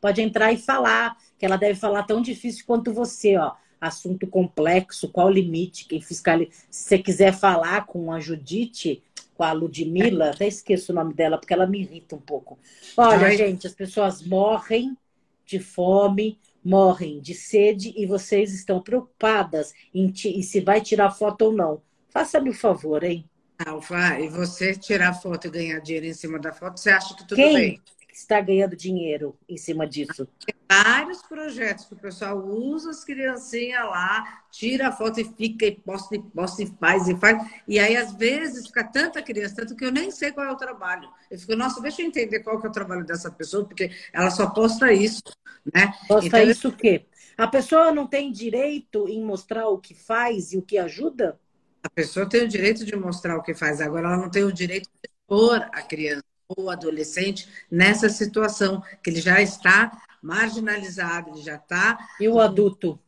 pode 0.01 0.21
entrar 0.21 0.53
e 0.53 0.57
falar, 0.57 1.17
que 1.39 1.47
ela 1.47 1.57
deve 1.57 1.79
falar 1.79 2.03
tão 2.03 2.21
difícil 2.21 2.65
quanto 2.67 2.93
você, 2.93 3.37
ó. 3.37 3.53
Assunto 3.81 4.27
complexo, 4.27 5.09
qual 5.09 5.29
o 5.29 5.31
limite? 5.31 5.87
Quem 5.87 6.01
fiscaliza. 6.01 6.51
Se 6.69 6.89
você 6.89 6.99
quiser 6.99 7.33
falar 7.33 7.87
com 7.87 8.13
a 8.13 8.19
Judite, 8.19 9.05
com 9.37 9.45
a 9.45 9.53
Ludmilla, 9.53 10.31
até 10.31 10.49
esqueço 10.49 10.91
o 10.91 10.95
nome 10.95 11.15
dela, 11.15 11.39
porque 11.39 11.55
ela 11.55 11.65
me 11.67 11.81
irrita 11.81 12.17
um 12.17 12.21
pouco. 12.21 12.59
Olha, 12.97 13.29
Ai. 13.29 13.37
gente, 13.37 13.69
as 13.69 13.73
pessoas 13.73 14.21
morrem 14.21 14.97
de 15.47 15.61
fome, 15.61 16.39
morrem 16.63 17.21
de 17.21 17.35
sede 17.35 17.95
e 17.97 18.05
vocês 18.05 18.53
estão 18.53 18.83
preocupadas 18.83 19.73
em, 19.95 20.13
em 20.25 20.43
se 20.43 20.61
vai 20.61 20.81
tirar 20.81 21.11
foto 21.13 21.43
ou 21.47 21.53
não. 21.53 21.81
Faça-me 22.11 22.51
o 22.51 22.55
favor, 22.55 23.05
hein? 23.05 23.25
Alfa, 23.67 24.21
e 24.21 24.29
você 24.29 24.75
tirar 24.75 25.13
foto 25.15 25.49
e 25.49 25.51
ganhar 25.51 25.81
dinheiro 25.81 26.07
em 26.07 26.15
cima 26.15 26.39
da 26.39 26.53
foto, 26.53 26.79
você 26.79 26.91
acha 26.91 27.15
que 27.15 27.27
tudo 27.27 27.37
Quem 27.37 27.55
bem? 27.55 27.83
está 28.13 28.41
ganhando 28.41 28.77
dinheiro 28.77 29.37
em 29.49 29.57
cima 29.57 29.87
disso? 29.87 30.29
Tem 30.47 30.55
vários 30.71 31.23
projetos 31.23 31.85
que 31.85 31.95
o 31.95 31.99
pessoal 31.99 32.39
usa 32.39 32.91
as 32.91 33.05
criancinhas 33.05 33.85
lá, 33.85 34.43
tira 34.51 34.89
a 34.89 34.93
foto 34.93 35.21
e 35.21 35.25
fica, 35.25 35.67
e 35.67 35.73
posta, 35.73 36.15
e 36.15 36.23
posta, 36.23 36.63
e 36.63 36.67
faz, 36.67 37.09
e 37.09 37.17
faz. 37.17 37.51
E 37.67 37.79
aí, 37.81 37.97
às 37.97 38.13
vezes, 38.15 38.69
fica 38.69 38.85
tanta 38.85 39.23
criança, 39.23 39.57
tanto 39.57 39.75
que 39.75 39.85
eu 39.85 39.93
nem 39.93 40.11
sei 40.11 40.31
qual 40.31 40.47
é 40.47 40.53
o 40.53 40.57
trabalho. 40.57 41.09
Eu 41.29 41.39
fico, 41.39 41.57
nossa, 41.57 41.81
deixa 41.81 42.03
eu 42.03 42.07
entender 42.07 42.41
qual 42.41 42.61
que 42.61 42.67
é 42.67 42.71
o 42.71 42.73
trabalho 42.73 43.05
dessa 43.05 43.31
pessoa, 43.31 43.65
porque 43.65 43.91
ela 44.13 44.31
só 44.31 44.49
posta 44.51 44.93
isso, 44.93 45.23
né? 45.75 45.93
Posta 46.07 46.27
então, 46.27 46.43
isso 46.43 46.69
o 46.69 46.73
quê? 46.77 47.07
A 47.37 47.47
pessoa 47.47 47.93
não 47.93 48.07
tem 48.07 48.31
direito 48.31 49.09
em 49.09 49.23
mostrar 49.23 49.69
o 49.69 49.79
que 49.79 49.95
faz 49.95 50.53
e 50.53 50.59
o 50.59 50.63
que 50.63 50.79
ajuda? 50.79 51.39
A 51.89 51.91
pessoa 51.95 52.29
tem 52.29 52.45
o 52.45 52.49
direito 52.49 52.85
de 52.85 52.95
mostrar 52.95 53.37
o 53.39 53.43
que 53.43 53.55
faz, 53.55 53.81
agora 53.81 54.09
ela 54.09 54.17
não 54.19 54.31
tem 54.31 54.45
o 54.45 54.53
direito 54.53 54.91
de 55.03 55.11
expor 55.11 55.67
a 55.73 55.81
criança 55.81 56.23
ou 56.47 56.69
adolescente 56.71 57.49
nessa 57.71 58.11
situação, 58.11 58.83
que 59.03 59.09
ele 59.09 59.23
já 59.23 59.41
está 59.41 59.91
marginalizado, 60.23 61.31
ele 61.31 61.43
já 61.43 61.57
está. 61.57 61.99
E 62.21 62.29
o 62.29 62.39
adulto? 62.39 63.01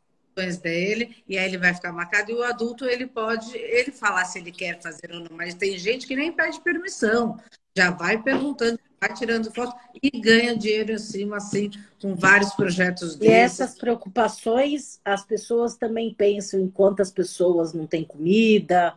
dele 0.63 1.23
e 1.29 1.37
aí 1.37 1.45
ele 1.45 1.59
vai 1.59 1.75
ficar 1.75 1.93
marcado 1.93 2.31
e 2.31 2.35
o 2.35 2.43
adulto 2.43 2.87
ele 2.87 3.07
pode 3.07 3.55
ele 3.59 3.93
falar 3.93 4.25
se 4.25 4.39
ele 4.39 4.51
quer 4.51 4.81
fazer 4.81 5.13
ou 5.13 5.21
não 5.21 5.37
mas 5.37 5.53
tem 5.53 5.77
gente 5.77 6.07
que 6.07 6.17
nem 6.17 6.33
pede 6.33 6.59
permissão 6.63 7.39
já 7.77 7.91
vai 7.91 8.23
perguntando 8.23 8.79
vai 9.01 9.15
tirando 9.15 9.51
foto 9.53 9.75
e 10.03 10.11
ganha 10.21 10.57
dinheiro 10.57 10.93
em 10.93 10.99
cima 10.99 11.39
assim 11.39 11.71
com 12.01 12.15
vários 12.15 12.53
projetos 12.53 13.17
desses. 13.17 13.33
e 13.33 13.33
essas 13.33 13.79
preocupações 13.79 15.01
as 15.05 15.25
pessoas 15.25 15.77
também 15.77 16.13
pensam 16.13 16.61
em 16.61 16.69
quantas 16.69 17.11
pessoas 17.11 17.73
não 17.73 17.87
têm 17.87 18.05
comida 18.05 18.95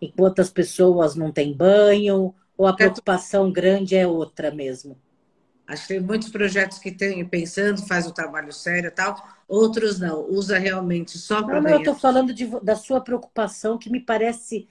em 0.00 0.10
quantas 0.10 0.50
pessoas 0.50 1.14
não 1.14 1.30
têm 1.30 1.52
banho 1.52 2.34
ou 2.56 2.66
a 2.66 2.74
preocupação 2.74 3.52
grande 3.52 3.96
é 3.96 4.06
outra 4.06 4.50
mesmo 4.50 4.96
Acho 5.66 5.82
que 5.82 5.94
tem 5.94 6.00
muitos 6.00 6.28
projetos 6.28 6.78
que 6.78 6.90
tem 6.90 7.24
pensando, 7.24 7.80
faz 7.86 8.06
o 8.06 8.12
trabalho 8.12 8.52
sério 8.52 8.88
e 8.88 8.90
tal, 8.90 9.16
outros 9.48 9.98
não, 9.98 10.28
usa 10.28 10.58
realmente 10.58 11.16
só 11.16 11.42
para. 11.42 11.54
Não, 11.54 11.62
não, 11.62 11.70
eu 11.70 11.78
estou 11.78 11.94
falando 11.94 12.34
de, 12.34 12.46
da 12.60 12.76
sua 12.76 13.00
preocupação, 13.00 13.78
que 13.78 13.88
me 13.88 14.00
parece 14.00 14.68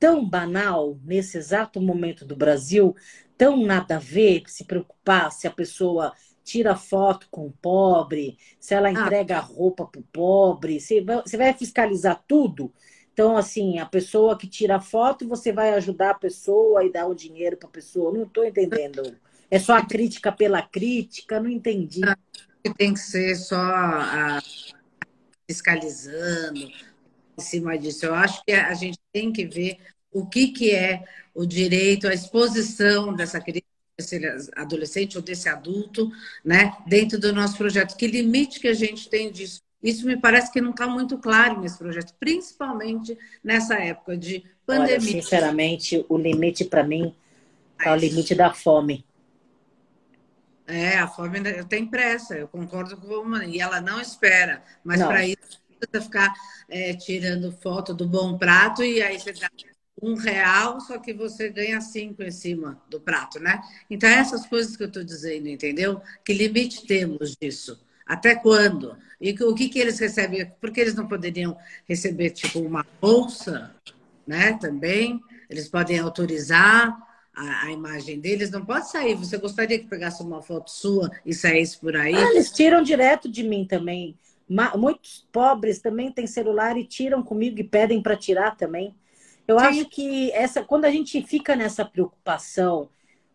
tão 0.00 0.26
banal 0.26 0.98
nesse 1.04 1.36
exato 1.36 1.78
momento 1.78 2.24
do 2.24 2.34
Brasil, 2.34 2.96
tão 3.36 3.62
nada 3.64 3.96
a 3.96 3.98
ver 3.98 4.42
se 4.46 4.64
preocupar 4.64 5.30
se 5.30 5.46
a 5.46 5.50
pessoa 5.50 6.14
tira 6.42 6.74
foto 6.74 7.28
com 7.30 7.46
o 7.46 7.52
pobre, 7.52 8.38
se 8.58 8.74
ela 8.74 8.88
ah. 8.88 8.92
entrega 8.92 9.36
ah. 9.36 9.40
roupa 9.40 9.86
para 9.86 10.00
o 10.00 10.04
pobre, 10.04 10.80
você 10.80 11.02
vai, 11.02 11.22
você 11.22 11.36
vai 11.36 11.52
fiscalizar 11.52 12.24
tudo. 12.26 12.72
Então, 13.12 13.36
assim, 13.36 13.78
a 13.78 13.84
pessoa 13.84 14.38
que 14.38 14.46
tira 14.46 14.80
foto, 14.80 15.28
você 15.28 15.52
vai 15.52 15.74
ajudar 15.74 16.10
a 16.10 16.18
pessoa 16.18 16.82
e 16.82 16.90
dar 16.90 17.06
o 17.06 17.14
dinheiro 17.14 17.56
para 17.56 17.68
a 17.68 17.72
pessoa. 17.72 18.12
Não 18.12 18.22
estou 18.22 18.44
entendendo. 18.44 19.14
É 19.50 19.58
só 19.58 19.76
a 19.76 19.84
crítica 19.84 20.32
pela 20.32 20.62
crítica? 20.62 21.38
Não 21.38 21.50
entendi. 21.50 22.00
Tem 22.78 22.94
que 22.94 23.00
ser 23.00 23.34
só 23.34 23.56
a, 23.60 24.40
fiscalizando 25.46 26.70
em 27.40 27.44
cima 27.44 27.78
disso. 27.78 28.06
Eu 28.06 28.14
acho 28.14 28.42
que 28.44 28.52
a 28.52 28.74
gente 28.74 28.98
tem 29.12 29.32
que 29.32 29.44
ver 29.44 29.78
o 30.12 30.26
que, 30.26 30.48
que 30.48 30.70
é 30.72 31.02
o 31.34 31.46
direito 31.46 32.06
à 32.06 32.14
exposição 32.14 33.14
dessa 33.14 33.40
criança, 33.40 33.64
desse 33.96 34.50
adolescente 34.56 35.16
ou 35.16 35.22
desse 35.22 35.48
adulto, 35.48 36.10
né, 36.44 36.76
dentro 36.86 37.18
do 37.18 37.32
nosso 37.32 37.56
projeto. 37.56 37.96
Que 37.96 38.06
limite 38.06 38.60
que 38.60 38.68
a 38.68 38.74
gente 38.74 39.08
tem 39.08 39.30
disso? 39.30 39.62
Isso 39.82 40.06
me 40.06 40.16
parece 40.16 40.52
que 40.52 40.60
não 40.60 40.72
está 40.72 40.86
muito 40.86 41.16
claro 41.16 41.60
nesse 41.60 41.78
projeto, 41.78 42.14
principalmente 42.20 43.16
nessa 43.42 43.74
época 43.76 44.16
de 44.16 44.44
pandemia. 44.66 44.98
Olha, 44.98 45.00
sinceramente, 45.00 46.04
o 46.08 46.18
limite 46.18 46.64
para 46.66 46.84
mim 46.84 47.14
está 47.78 47.92
o 47.92 47.96
limite 47.96 48.34
da 48.34 48.52
fome. 48.52 49.04
É, 50.66 50.98
a 50.98 51.08
fome 51.08 51.40
eu 51.56 51.64
tenho 51.64 51.88
pressa, 51.88 52.36
eu 52.36 52.46
concordo 52.46 52.96
com 52.96 53.34
a. 53.34 53.44
E 53.44 53.58
ela 53.58 53.80
não 53.80 54.00
espera. 54.00 54.62
Mas 54.84 55.02
para 55.02 55.26
isso 55.26 55.59
você 55.90 56.00
ficar 56.00 56.32
é, 56.68 56.94
tirando 56.94 57.52
foto 57.52 57.94
do 57.94 58.08
bom 58.08 58.36
prato 58.36 58.82
e 58.82 59.02
aí 59.02 59.18
você 59.18 59.32
dá 59.32 59.48
um 60.02 60.14
real, 60.14 60.80
só 60.80 60.98
que 60.98 61.12
você 61.12 61.48
ganha 61.50 61.80
cinco 61.80 62.22
em 62.22 62.30
cima 62.30 62.80
do 62.88 63.00
prato, 63.00 63.38
né? 63.38 63.60
Então, 63.88 64.08
essas 64.08 64.46
coisas 64.46 64.76
que 64.76 64.82
eu 64.82 64.88
estou 64.88 65.04
dizendo, 65.04 65.48
entendeu? 65.48 66.00
Que 66.24 66.32
limite 66.32 66.86
temos 66.86 67.36
disso? 67.40 67.78
Até 68.06 68.34
quando? 68.34 68.96
E 69.20 69.32
o 69.44 69.54
que, 69.54 69.68
que 69.68 69.78
eles 69.78 69.98
recebem? 69.98 70.50
Porque 70.60 70.80
eles 70.80 70.94
não 70.94 71.06
poderiam 71.06 71.56
receber, 71.86 72.30
tipo, 72.30 72.60
uma 72.60 72.84
bolsa, 73.00 73.74
né? 74.26 74.54
Também. 74.54 75.20
Eles 75.48 75.68
podem 75.68 75.98
autorizar 75.98 76.96
a, 77.34 77.66
a, 77.66 77.72
imagem 77.72 78.18
deles, 78.18 78.50
não 78.50 78.64
pode 78.64 78.90
sair. 78.90 79.14
Você 79.14 79.36
gostaria 79.36 79.78
que 79.78 79.86
pegasse 79.86 80.22
uma 80.22 80.42
foto 80.42 80.70
sua 80.70 81.10
e 81.24 81.34
saísse 81.34 81.78
por 81.78 81.96
aí? 81.96 82.14
Ah, 82.14 82.30
eles 82.30 82.50
tiram 82.50 82.82
direto 82.82 83.30
de 83.30 83.42
mim 83.42 83.64
também. 83.64 84.16
Muitos 84.76 85.26
pobres 85.30 85.80
também 85.80 86.10
têm 86.10 86.26
celular 86.26 86.76
e 86.76 86.84
tiram 86.84 87.22
comigo 87.22 87.60
e 87.60 87.64
pedem 87.64 88.02
para 88.02 88.16
tirar 88.16 88.56
também. 88.56 88.94
Eu 89.46 89.58
Sim. 89.58 89.66
acho 89.66 89.88
que 89.88 90.32
essa, 90.32 90.62
quando 90.62 90.84
a 90.84 90.90
gente 90.90 91.22
fica 91.22 91.54
nessa 91.54 91.84
preocupação, 91.84 92.88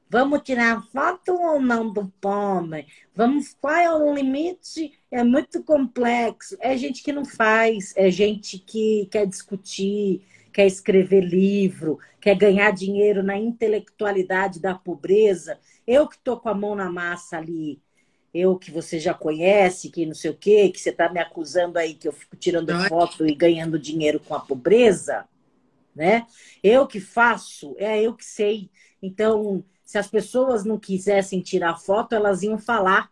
vamos 0.10 0.42
tirar 0.42 0.84
foto 0.92 1.34
ou 1.34 1.62
não 1.62 1.92
do 1.92 2.08
pobre? 2.22 2.88
Vamos, 3.14 3.56
qual 3.60 3.76
é 3.76 3.94
o 3.94 4.14
limite? 4.14 4.92
é 5.16 5.24
muito 5.24 5.64
complexo. 5.64 6.58
É 6.60 6.78
gente 6.78 7.02
que 7.02 7.14
não 7.14 7.24
faz, 7.24 7.94
é 7.96 8.12
gente 8.12 8.60
que 8.60 9.08
quer 9.10 9.26
discutir, 9.26 10.22
quer 10.52 10.68
escrever 10.68 11.22
livro, 11.22 12.00
quer 12.20 12.36
ganhar 12.36 12.72
dinheiro 12.72 13.24
na 13.24 13.38
intelectualidade 13.38 14.60
da 14.60 14.76
pobreza. 14.76 15.58
Eu 15.88 16.08
que 16.08 16.16
estou 16.16 16.38
com 16.38 16.50
a 16.50 16.54
mão 16.54 16.76
na 16.76 16.92
massa 16.92 17.38
ali, 17.38 17.82
eu 18.36 18.58
que 18.58 18.70
você 18.70 19.00
já 19.00 19.14
conhece, 19.14 19.90
que 19.90 20.06
não 20.06 20.14
sei 20.14 20.30
o 20.30 20.36
quê, 20.36 20.70
que 20.70 20.78
você 20.78 20.90
está 20.90 21.08
me 21.08 21.22
acusando 21.22 21.80
aí 21.80 21.94
que 21.94 22.06
eu 22.06 22.12
fico 22.12 22.36
tirando 22.36 22.74
não. 22.74 22.84
foto 22.90 23.26
e 23.26 23.34
ganhando 23.34 23.80
dinheiro 23.80 24.20
com 24.20 24.36
a 24.36 24.42
pobreza, 24.42 25.26
né? 25.96 26.28
Eu 26.62 26.86
que 26.86 27.00
faço, 27.00 27.74
é 27.78 28.02
eu 28.02 28.14
que 28.14 28.26
sei. 28.26 28.70
Então, 29.02 29.64
se 29.86 29.98
as 29.98 30.10
pessoas 30.10 30.66
não 30.66 30.78
quisessem 30.78 31.40
tirar 31.40 31.78
foto, 31.78 32.14
elas 32.14 32.44
iam 32.44 32.58
falar. 32.58 33.10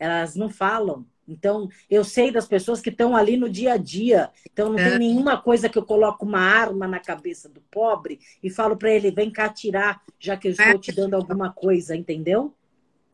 Elas 0.00 0.34
não 0.34 0.50
falam. 0.50 1.06
Então, 1.28 1.68
eu 1.88 2.02
sei 2.02 2.32
das 2.32 2.46
pessoas 2.48 2.80
que 2.80 2.90
estão 2.90 3.16
ali 3.16 3.36
no 3.36 3.48
dia 3.48 3.74
a 3.74 3.76
dia. 3.76 4.30
Então, 4.52 4.72
não 4.72 4.78
é. 4.80 4.90
tem 4.90 4.98
nenhuma 4.98 5.40
coisa 5.40 5.68
que 5.68 5.78
eu 5.78 5.84
coloco 5.84 6.26
uma 6.26 6.40
arma 6.40 6.88
na 6.88 6.98
cabeça 6.98 7.48
do 7.48 7.60
pobre 7.70 8.18
e 8.42 8.50
falo 8.50 8.76
para 8.76 8.90
ele: 8.90 9.12
vem 9.12 9.30
cá 9.30 9.48
tirar, 9.48 10.02
já 10.18 10.36
que 10.36 10.48
eu 10.48 10.52
estou 10.52 10.66
é. 10.66 10.78
te 10.78 10.90
dando 10.90 11.14
alguma 11.14 11.52
coisa, 11.52 11.94
entendeu? 11.94 12.52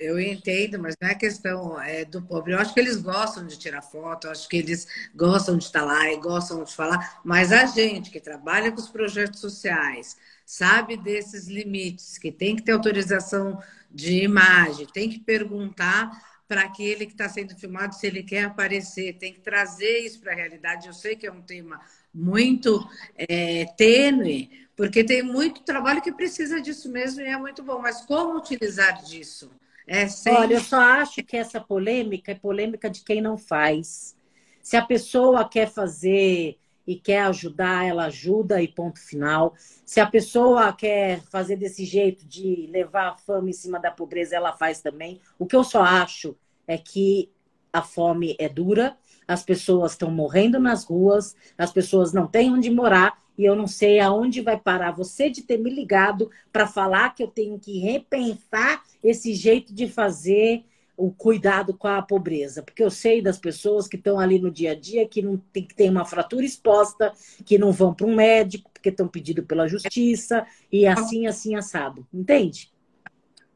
Eu 0.02 0.20
entendo, 0.20 0.78
mas 0.78 0.96
não 1.00 1.08
é 1.08 1.14
questão 1.14 1.80
é, 1.80 2.04
do 2.04 2.20
pobre. 2.22 2.52
Eu 2.52 2.58
acho 2.58 2.74
que 2.74 2.80
eles 2.80 2.96
gostam 2.96 3.46
de 3.46 3.58
tirar 3.58 3.82
foto, 3.82 4.26
eu 4.26 4.32
acho 4.32 4.48
que 4.48 4.56
eles 4.56 4.86
gostam 5.14 5.56
de 5.56 5.64
estar 5.64 5.84
lá 5.84 6.10
e 6.12 6.16
gostam 6.18 6.64
de 6.64 6.74
falar, 6.74 7.20
mas 7.24 7.52
a 7.52 7.66
gente 7.66 8.10
que 8.10 8.20
trabalha 8.20 8.72
com 8.72 8.80
os 8.80 8.88
projetos 8.88 9.40
sociais, 9.40 10.16
sabe 10.44 10.96
desses 10.96 11.46
limites, 11.46 12.18
que 12.18 12.32
tem 12.32 12.56
que 12.56 12.62
ter 12.62 12.72
autorização 12.72 13.62
de 13.90 14.22
imagem, 14.24 14.86
tem 14.86 15.08
que 15.08 15.20
perguntar 15.20 16.10
para 16.48 16.62
aquele 16.62 17.06
que 17.06 17.12
está 17.12 17.28
sendo 17.28 17.56
filmado 17.56 17.94
se 17.94 18.06
ele 18.06 18.22
quer 18.22 18.44
aparecer, 18.44 19.14
tem 19.14 19.32
que 19.32 19.40
trazer 19.40 20.00
isso 20.00 20.20
para 20.20 20.32
a 20.32 20.36
realidade. 20.36 20.86
Eu 20.86 20.92
sei 20.92 21.16
que 21.16 21.26
é 21.26 21.32
um 21.32 21.40
tema 21.40 21.80
muito 22.12 22.86
é, 23.16 23.64
tênue, 23.76 24.50
porque 24.76 25.02
tem 25.02 25.22
muito 25.22 25.62
trabalho 25.62 26.02
que 26.02 26.12
precisa 26.12 26.60
disso 26.60 26.90
mesmo 26.90 27.20
e 27.22 27.24
é 27.24 27.38
muito 27.38 27.62
bom, 27.62 27.80
mas 27.80 28.02
como 28.02 28.36
utilizar 28.36 29.02
disso? 29.02 29.50
É 29.92 30.08
sem... 30.08 30.32
Olha, 30.32 30.54
eu 30.54 30.60
só 30.60 30.80
acho 30.80 31.22
que 31.22 31.36
essa 31.36 31.60
polêmica 31.60 32.32
é 32.32 32.34
polêmica 32.34 32.88
de 32.88 33.04
quem 33.04 33.20
não 33.20 33.36
faz. 33.36 34.16
Se 34.62 34.74
a 34.74 34.80
pessoa 34.80 35.46
quer 35.46 35.70
fazer 35.70 36.58
e 36.86 36.96
quer 36.96 37.24
ajudar, 37.24 37.84
ela 37.84 38.06
ajuda 38.06 38.62
e 38.62 38.68
ponto 38.68 38.98
final. 38.98 39.54
Se 39.84 40.00
a 40.00 40.06
pessoa 40.06 40.72
quer 40.72 41.20
fazer 41.20 41.56
desse 41.56 41.84
jeito 41.84 42.26
de 42.26 42.70
levar 42.72 43.08
a 43.08 43.16
fama 43.18 43.50
em 43.50 43.52
cima 43.52 43.78
da 43.78 43.90
pobreza, 43.90 44.34
ela 44.34 44.54
faz 44.54 44.80
também. 44.80 45.20
O 45.38 45.44
que 45.44 45.54
eu 45.54 45.62
só 45.62 45.82
acho 45.82 46.34
é 46.66 46.78
que 46.78 47.30
a 47.70 47.82
fome 47.82 48.34
é 48.38 48.48
dura, 48.48 48.96
as 49.28 49.42
pessoas 49.42 49.92
estão 49.92 50.10
morrendo 50.10 50.58
nas 50.58 50.84
ruas, 50.84 51.36
as 51.58 51.70
pessoas 51.70 52.14
não 52.14 52.26
têm 52.26 52.50
onde 52.50 52.70
morar 52.70 53.21
e 53.36 53.44
eu 53.44 53.54
não 53.54 53.66
sei 53.66 54.00
aonde 54.00 54.40
vai 54.40 54.58
parar 54.58 54.92
você 54.92 55.30
de 55.30 55.42
ter 55.42 55.58
me 55.58 55.70
ligado 55.70 56.30
para 56.52 56.66
falar 56.66 57.14
que 57.14 57.22
eu 57.22 57.28
tenho 57.28 57.58
que 57.58 57.78
repensar 57.78 58.82
esse 59.02 59.34
jeito 59.34 59.74
de 59.74 59.88
fazer 59.88 60.64
o 60.96 61.10
cuidado 61.10 61.74
com 61.74 61.88
a 61.88 62.02
pobreza, 62.02 62.62
porque 62.62 62.82
eu 62.82 62.90
sei 62.90 63.22
das 63.22 63.38
pessoas 63.38 63.88
que 63.88 63.96
estão 63.96 64.20
ali 64.20 64.38
no 64.38 64.50
dia 64.50 64.72
a 64.72 64.74
dia 64.74 65.08
que 65.08 65.22
não 65.22 65.36
tem 65.36 65.64
que 65.64 65.74
ter 65.74 65.90
uma 65.90 66.04
fratura 66.04 66.44
exposta, 66.44 67.12
que 67.44 67.58
não 67.58 67.72
vão 67.72 67.94
para 67.94 68.06
um 68.06 68.14
médico 68.14 68.70
porque 68.72 68.90
estão 68.90 69.08
pedindo 69.08 69.42
pela 69.42 69.66
justiça 69.66 70.46
e 70.70 70.86
assim 70.86 71.26
assim 71.26 71.56
assado, 71.56 72.06
entende? 72.12 72.70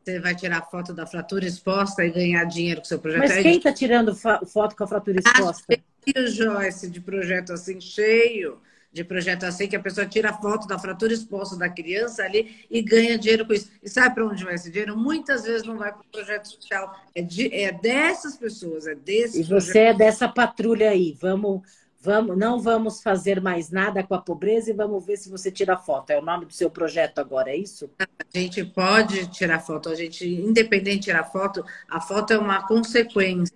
Você 0.02 0.20
vai 0.20 0.34
tirar 0.34 0.62
foto 0.70 0.94
da 0.94 1.04
fratura 1.04 1.44
exposta 1.44 2.04
e 2.04 2.10
ganhar 2.10 2.44
dinheiro 2.44 2.80
com 2.80 2.86
seu 2.86 2.98
projeto. 2.98 3.28
Mas 3.28 3.42
quem 3.42 3.56
está 3.56 3.72
tirando 3.72 4.14
foto 4.14 4.76
com 4.76 4.84
a 4.84 4.86
fratura 4.86 5.18
exposta? 5.18 5.78
Cheio, 6.08 6.28
Joyce, 6.28 6.88
de 6.88 7.00
projeto 7.00 7.52
assim, 7.52 7.80
cheio 7.80 8.60
de 8.96 9.04
projeto 9.04 9.44
assim, 9.44 9.68
que 9.68 9.76
a 9.76 9.80
pessoa 9.80 10.06
tira 10.06 10.32
foto 10.32 10.66
da 10.66 10.78
fratura 10.78 11.12
exposta 11.12 11.54
da 11.54 11.68
criança 11.68 12.22
ali 12.22 12.64
e 12.70 12.80
ganha 12.80 13.18
dinheiro 13.18 13.46
com 13.46 13.52
isso. 13.52 13.70
E 13.82 13.90
sabe 13.90 14.14
para 14.14 14.26
onde 14.26 14.42
vai 14.42 14.54
esse 14.54 14.70
dinheiro? 14.70 14.96
Muitas 14.96 15.44
vezes 15.44 15.66
não 15.66 15.76
vai 15.76 15.92
para 15.92 16.00
o 16.00 16.10
projeto 16.10 16.48
social. 16.48 16.98
É, 17.14 17.20
de, 17.20 17.54
é 17.54 17.72
dessas 17.72 18.38
pessoas, 18.38 18.86
é 18.86 18.94
desse. 18.94 19.40
E 19.40 19.42
você 19.42 19.72
projeto. 19.72 19.76
é 19.76 19.94
dessa 19.94 20.28
patrulha 20.28 20.90
aí. 20.90 21.16
Vamos 21.20 21.62
Vamos, 21.98 22.38
não 22.38 22.60
vamos 22.60 23.02
fazer 23.02 23.40
mais 23.40 23.68
nada 23.70 24.00
com 24.00 24.14
a 24.14 24.20
pobreza 24.20 24.70
e 24.70 24.72
vamos 24.72 25.04
ver 25.04 25.16
se 25.16 25.28
você 25.28 25.50
tira 25.50 25.76
foto. 25.76 26.10
É 26.10 26.18
o 26.18 26.24
nome 26.24 26.46
do 26.46 26.52
seu 26.52 26.70
projeto 26.70 27.18
agora, 27.18 27.50
é 27.50 27.56
isso? 27.56 27.90
A 27.98 28.38
gente 28.38 28.64
pode 28.64 29.26
tirar 29.32 29.58
foto, 29.58 29.88
a 29.88 29.94
gente, 29.96 30.24
independente 30.24 30.98
de 30.98 31.04
tirar 31.06 31.24
foto, 31.24 31.64
a 31.88 32.00
foto 32.00 32.32
é 32.32 32.38
uma 32.38 32.64
consequência. 32.64 33.52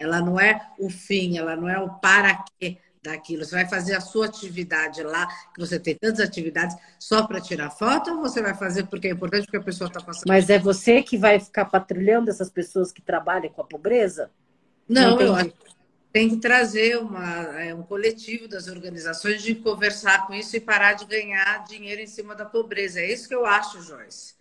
Ela 0.00 0.20
não 0.20 0.40
é 0.40 0.68
o 0.80 0.90
fim, 0.90 1.38
ela 1.38 1.54
não 1.54 1.68
é 1.68 1.78
o 1.78 1.90
para 1.90 2.44
quê 2.58 2.78
daquilo. 3.02 3.44
Você 3.44 3.54
vai 3.54 3.68
fazer 3.68 3.94
a 3.94 4.00
sua 4.00 4.26
atividade 4.26 5.02
lá, 5.02 5.26
que 5.54 5.60
você 5.60 5.78
tem 5.78 5.94
tantas 5.94 6.20
atividades, 6.20 6.76
só 6.98 7.26
para 7.26 7.40
tirar 7.40 7.70
foto, 7.70 8.10
ou 8.12 8.20
você 8.20 8.40
vai 8.40 8.54
fazer 8.54 8.86
porque 8.86 9.08
é 9.08 9.10
importante 9.10 9.44
porque 9.44 9.56
a 9.56 9.62
pessoa 9.62 9.88
está 9.88 10.00
passando. 10.00 10.28
Mas 10.28 10.48
é 10.48 10.58
você 10.58 11.02
que 11.02 11.16
vai 11.16 11.40
ficar 11.40 11.64
patrulhando 11.64 12.30
essas 12.30 12.50
pessoas 12.50 12.92
que 12.92 13.02
trabalham 13.02 13.52
com 13.52 13.62
a 13.62 13.66
pobreza? 13.66 14.30
Não, 14.88 15.16
não 15.16 15.20
eu 15.20 15.34
acho 15.34 15.52
tem 16.12 16.28
que 16.28 16.36
trazer 16.36 16.98
uma, 16.98 17.58
é, 17.58 17.74
um 17.74 17.82
coletivo 17.82 18.46
das 18.46 18.68
organizações 18.68 19.42
de 19.42 19.54
conversar 19.54 20.26
com 20.26 20.34
isso 20.34 20.54
e 20.54 20.60
parar 20.60 20.92
de 20.92 21.06
ganhar 21.06 21.64
dinheiro 21.64 22.02
em 22.02 22.06
cima 22.06 22.34
da 22.34 22.44
pobreza. 22.44 23.00
É 23.00 23.10
isso 23.10 23.26
que 23.26 23.34
eu 23.34 23.46
acho, 23.46 23.80
Joyce. 23.80 24.34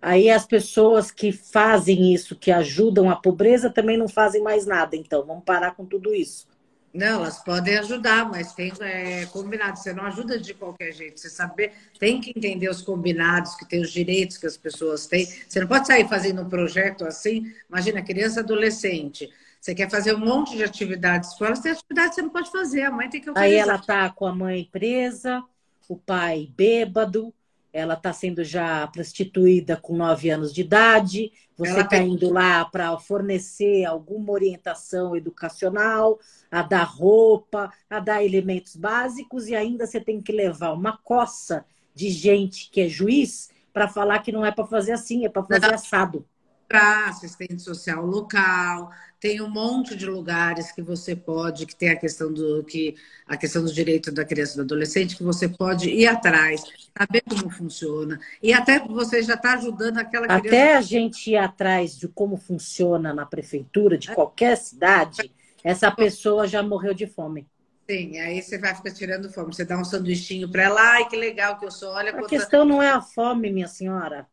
Aí 0.00 0.30
as 0.30 0.46
pessoas 0.46 1.10
que 1.10 1.32
fazem 1.32 2.14
isso, 2.14 2.36
que 2.36 2.52
ajudam 2.52 3.10
a 3.10 3.16
pobreza, 3.16 3.70
também 3.70 3.96
não 3.96 4.08
fazem 4.08 4.40
mais 4.40 4.64
nada. 4.64 4.96
Então, 4.96 5.24
vamos 5.26 5.44
parar 5.44 5.74
com 5.74 5.84
tudo 5.84 6.14
isso. 6.14 6.46
Não, 6.92 7.20
elas 7.22 7.38
podem 7.38 7.78
ajudar, 7.78 8.28
mas 8.28 8.52
tem 8.52 8.72
é, 8.80 9.26
combinado. 9.26 9.78
Você 9.78 9.92
não 9.92 10.04
ajuda 10.04 10.38
de 10.38 10.52
qualquer 10.52 10.92
jeito. 10.92 11.18
Você 11.18 11.30
saber, 11.30 11.72
tem 11.98 12.20
que 12.20 12.30
entender 12.36 12.68
os 12.68 12.82
combinados, 12.82 13.54
que 13.54 13.66
tem 13.66 13.80
os 13.80 13.90
direitos 13.90 14.36
que 14.36 14.46
as 14.46 14.56
pessoas 14.56 15.06
têm. 15.06 15.26
Você 15.26 15.60
não 15.60 15.66
pode 15.66 15.86
sair 15.86 16.06
fazendo 16.08 16.42
um 16.42 16.48
projeto 16.48 17.04
assim. 17.04 17.50
Imagina, 17.68 18.02
criança 18.02 18.40
adolescente 18.40 19.30
você 19.62 19.76
quer 19.76 19.88
fazer 19.88 20.12
um 20.12 20.18
monte 20.18 20.56
de 20.56 20.64
atividades 20.64 21.34
fora, 21.34 21.54
tem 21.54 21.70
atividade 21.70 22.08
que 22.08 22.14
você 22.16 22.22
não 22.22 22.30
pode 22.30 22.50
fazer, 22.50 22.82
a 22.82 22.90
mãe 22.90 23.08
tem 23.08 23.20
que 23.20 23.28
autorizar. 23.28 23.54
Aí 23.54 23.56
ela 23.56 23.78
tá 23.78 24.10
com 24.10 24.26
a 24.26 24.34
mãe 24.34 24.68
presa, 24.72 25.40
o 25.88 25.96
pai 25.96 26.50
bêbado, 26.56 27.32
ela 27.72 27.94
está 27.94 28.12
sendo 28.12 28.44
já 28.44 28.86
prostituída 28.86 29.76
com 29.76 29.96
nove 29.96 30.28
anos 30.30 30.52
de 30.52 30.60
idade, 30.60 31.32
você 31.56 31.80
está 31.80 31.98
indo 31.98 32.30
lá 32.30 32.64
para 32.64 32.98
fornecer 32.98 33.84
alguma 33.84 34.32
orientação 34.32 35.16
educacional, 35.16 36.18
a 36.50 36.62
dar 36.62 36.84
roupa, 36.84 37.72
a 37.88 37.98
dar 37.98 38.24
elementos 38.24 38.76
básicos, 38.76 39.48
e 39.48 39.54
ainda 39.54 39.86
você 39.86 40.00
tem 40.00 40.20
que 40.20 40.32
levar 40.32 40.72
uma 40.72 40.96
coça 40.98 41.64
de 41.94 42.10
gente 42.10 42.70
que 42.70 42.80
é 42.80 42.88
juiz 42.88 43.50
para 43.72 43.88
falar 43.88 44.18
que 44.18 44.32
não 44.32 44.44
é 44.44 44.50
para 44.50 44.66
fazer 44.66 44.92
assim, 44.92 45.24
é 45.24 45.28
para 45.28 45.42
fazer 45.42 45.72
assado. 45.72 46.26
Para 46.68 47.08
assistente 47.08 47.62
social 47.62 48.04
local, 48.04 48.90
tem 49.22 49.40
um 49.40 49.48
monte 49.48 49.94
de 49.94 50.04
lugares 50.04 50.72
que 50.72 50.82
você 50.82 51.14
pode, 51.14 51.64
que 51.64 51.76
tem 51.76 51.90
a 51.90 51.96
questão 51.96 52.32
do 52.32 52.64
que 52.64 52.96
a 53.24 53.36
questão 53.36 53.62
do 53.62 53.72
direito 53.72 54.10
da 54.10 54.24
criança 54.24 54.54
e 54.54 54.56
do 54.56 54.62
adolescente, 54.62 55.16
que 55.16 55.22
você 55.22 55.48
pode 55.48 55.88
ir 55.88 56.08
atrás, 56.08 56.64
saber 56.98 57.22
como 57.22 57.48
funciona. 57.48 58.18
E 58.42 58.52
até 58.52 58.80
você 58.80 59.22
já 59.22 59.34
está 59.34 59.54
ajudando 59.54 59.98
aquela 59.98 60.26
criança. 60.26 60.48
Até 60.48 60.76
a 60.76 60.80
gente 60.80 61.30
ir 61.30 61.36
atrás 61.36 61.96
de 61.96 62.08
como 62.08 62.36
funciona 62.36 63.14
na 63.14 63.24
prefeitura 63.24 63.96
de 63.96 64.12
qualquer 64.12 64.56
cidade, 64.56 65.32
essa 65.62 65.88
pessoa 65.94 66.48
já 66.48 66.60
morreu 66.60 66.92
de 66.92 67.06
fome. 67.06 67.46
Sim, 67.88 68.18
aí 68.18 68.42
você 68.42 68.58
vai 68.58 68.74
ficar 68.74 68.90
tirando 68.90 69.30
fome. 69.30 69.54
Você 69.54 69.64
dá 69.64 69.78
um 69.78 69.84
sanduichinho 69.84 70.50
para 70.50 70.64
ela, 70.64 70.80
ai 70.94 71.08
que 71.08 71.16
legal 71.16 71.56
que 71.60 71.64
eu 71.64 71.70
sou. 71.70 71.90
Olha 71.90 72.10
a 72.10 72.14
quanta... 72.14 72.28
questão 72.28 72.64
não 72.64 72.82
é 72.82 72.90
a 72.90 73.00
fome, 73.00 73.52
minha 73.52 73.68
senhora. 73.68 74.26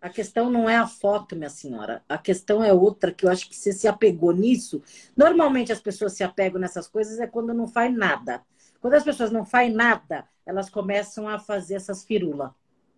A 0.00 0.08
questão 0.08 0.50
não 0.50 0.68
é 0.68 0.76
a 0.76 0.86
foto, 0.86 1.34
minha 1.34 1.50
senhora. 1.50 2.02
A 2.08 2.18
questão 2.18 2.62
é 2.62 2.72
outra, 2.72 3.12
que 3.12 3.26
eu 3.26 3.30
acho 3.30 3.48
que 3.48 3.56
você 3.56 3.72
se 3.72 3.88
apegou 3.88 4.32
nisso. 4.32 4.82
Normalmente 5.16 5.72
as 5.72 5.80
pessoas 5.80 6.12
se 6.12 6.22
apegam 6.22 6.60
nessas 6.60 6.86
coisas 6.86 7.18
é 7.18 7.26
quando 7.26 7.54
não 7.54 7.66
faz 7.66 7.94
nada. 7.94 8.42
Quando 8.80 8.94
as 8.94 9.04
pessoas 9.04 9.30
não 9.30 9.44
fazem 9.44 9.72
nada, 9.72 10.24
elas 10.44 10.70
começam 10.70 11.28
a 11.28 11.38
fazer 11.38 11.74
essas 11.74 12.04
firulas. 12.04 12.50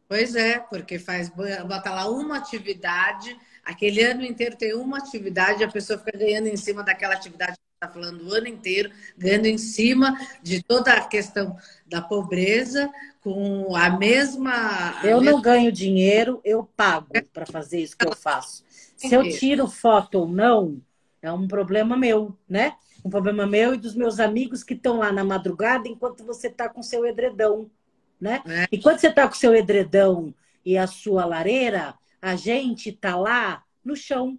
Pois 0.08 0.34
é, 0.34 0.58
porque 0.58 0.98
faz 0.98 1.28
bota 1.28 1.90
lá 1.90 2.08
uma 2.08 2.38
atividade, 2.38 3.38
aquele 3.62 4.02
ano 4.02 4.22
inteiro 4.22 4.56
tem 4.56 4.74
uma 4.74 4.98
atividade, 4.98 5.62
a 5.62 5.70
pessoa 5.70 5.98
fica 5.98 6.16
ganhando 6.16 6.46
em 6.46 6.56
cima 6.56 6.82
daquela 6.82 7.14
atividade 7.14 7.56
está 7.80 7.88
falando 7.88 8.26
o 8.26 8.34
ano 8.34 8.48
inteiro, 8.48 8.90
ganhando 9.16 9.46
em 9.46 9.56
cima 9.56 10.18
de 10.42 10.60
toda 10.62 10.92
a 10.92 11.06
questão 11.06 11.56
da 11.86 12.02
pobreza, 12.02 12.90
com 13.20 13.76
a 13.76 13.88
mesma. 13.88 14.98
A 15.00 15.06
eu 15.06 15.20
mesma... 15.20 15.32
não 15.32 15.40
ganho 15.40 15.70
dinheiro, 15.70 16.40
eu 16.44 16.68
pago 16.76 17.06
para 17.32 17.46
fazer 17.46 17.80
isso 17.80 17.96
que 17.96 18.06
eu 18.06 18.16
faço. 18.16 18.64
Se 18.96 19.14
eu 19.14 19.22
tiro 19.30 19.68
foto 19.68 20.16
ou 20.16 20.28
não, 20.28 20.82
é 21.22 21.30
um 21.30 21.46
problema 21.46 21.96
meu, 21.96 22.36
né? 22.48 22.74
Um 23.04 23.10
problema 23.10 23.46
meu 23.46 23.74
e 23.74 23.78
dos 23.78 23.94
meus 23.94 24.18
amigos 24.18 24.64
que 24.64 24.74
estão 24.74 24.98
lá 24.98 25.12
na 25.12 25.22
madrugada 25.22 25.88
enquanto 25.88 26.24
você 26.24 26.48
está 26.48 26.68
com 26.68 26.82
seu 26.82 27.06
edredão, 27.06 27.70
né? 28.20 28.42
É. 28.44 28.66
E 28.72 28.78
quando 28.78 28.98
você 28.98 29.06
está 29.06 29.28
com 29.28 29.34
seu 29.34 29.54
edredão 29.54 30.34
e 30.64 30.76
a 30.76 30.88
sua 30.88 31.24
lareira, 31.24 31.94
a 32.20 32.34
gente 32.34 32.88
está 32.88 33.16
lá 33.16 33.62
no 33.84 33.94
chão 33.94 34.36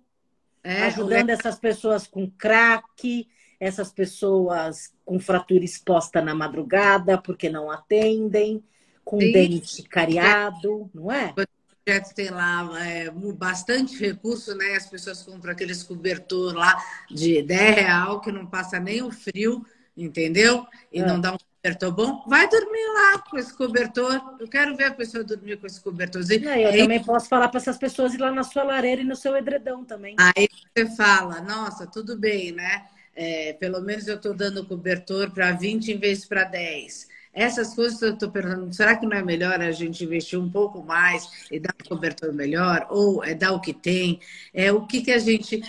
É, 0.64 0.84
ajudando 0.84 1.30
essas 1.30 1.58
pessoas 1.58 2.06
com 2.06 2.30
crack, 2.30 3.28
essas 3.60 3.92
pessoas 3.92 4.94
com 5.06 5.20
fratura 5.20 5.64
exposta 5.64 6.22
na 6.22 6.36
madrugada 6.36 7.18
porque 7.18 7.50
não 7.50 7.72
atendem, 7.72 8.64
com 9.04 9.20
Sim. 9.20 9.32
dente 9.32 9.84
cariado, 9.84 10.90
não 10.94 11.12
é? 11.12 11.34
O 11.36 11.84
projeto 11.84 12.14
tem 12.14 12.30
lá 12.30 12.70
é, 12.86 13.10
bastante 13.34 13.98
recurso, 13.98 14.56
né? 14.56 14.76
As 14.76 14.86
pessoas 14.86 15.24
compram 15.24 15.52
aqueles 15.52 15.82
cobertor 15.82 16.54
lá 16.54 16.78
de 17.10 17.42
10 17.42 17.76
real 17.76 18.22
que 18.22 18.32
não 18.32 18.46
passa 18.46 18.80
nem 18.80 19.02
o 19.02 19.12
frio, 19.12 19.66
entendeu? 19.98 20.68
E 20.92 21.00
é. 21.00 21.06
não 21.06 21.20
dá 21.20 21.34
um 21.34 21.38
cobertor 21.62 21.92
bom. 21.92 22.24
Vai 22.28 22.48
dormir 22.50 22.86
lá 22.94 23.20
com 23.20 23.38
esse 23.38 23.54
cobertor. 23.54 24.38
Eu 24.40 24.48
quero 24.48 24.76
ver 24.76 24.86
a 24.86 24.94
pessoa 24.94 25.24
dormir 25.24 25.58
com 25.58 25.68
esse 25.68 25.82
cobertorzinho. 25.82 26.46
Não, 26.46 26.56
eu 26.56 26.70
Aí... 26.70 26.78
também 26.80 27.04
posso 27.04 27.28
falar 27.28 27.50
para 27.50 27.60
essas 27.60 27.78
pessoas 27.78 28.14
ir 28.14 28.18
lá 28.18 28.32
na 28.32 28.44
sua 28.44 28.64
lareira 28.64 29.02
e 29.02 29.06
no 29.06 29.16
seu 29.16 29.36
edredom 29.36 29.84
também. 29.84 30.16
Aí 30.18 30.48
você 30.76 30.96
fala, 30.96 31.42
nossa, 31.42 31.86
tudo 31.86 32.18
bem, 32.18 32.52
né? 32.52 32.86
É, 33.16 33.54
pelo 33.54 33.82
menos 33.82 34.08
eu 34.08 34.16
estou 34.16 34.34
dando 34.34 34.66
cobertor 34.66 35.32
para 35.32 35.52
20 35.52 35.92
em 35.92 35.98
vez 35.98 36.26
para 36.26 36.46
10. 36.46 37.10
Essas 37.34 37.74
coisas 37.74 38.02
eu 38.02 38.14
estou 38.14 38.32
perguntando, 38.32 38.74
será 38.74 38.96
que 38.96 39.06
não 39.06 39.16
é 39.16 39.24
melhor 39.24 39.62
a 39.62 39.72
gente 39.72 40.04
investir 40.04 40.40
um 40.40 40.50
pouco 40.50 40.82
mais 40.82 41.48
e 41.52 41.60
dar 41.60 41.76
um 41.86 41.90
cobertor 41.90 42.34
melhor? 42.34 42.88
Ou 42.90 43.24
é 43.24 43.36
dar 43.36 43.52
o 43.52 43.62
que 43.62 43.74
tem? 43.74 44.20
É 44.54 44.72
o 44.72 44.86
que, 44.88 45.02
que 45.02 45.12
a 45.12 45.20
gente. 45.20 45.62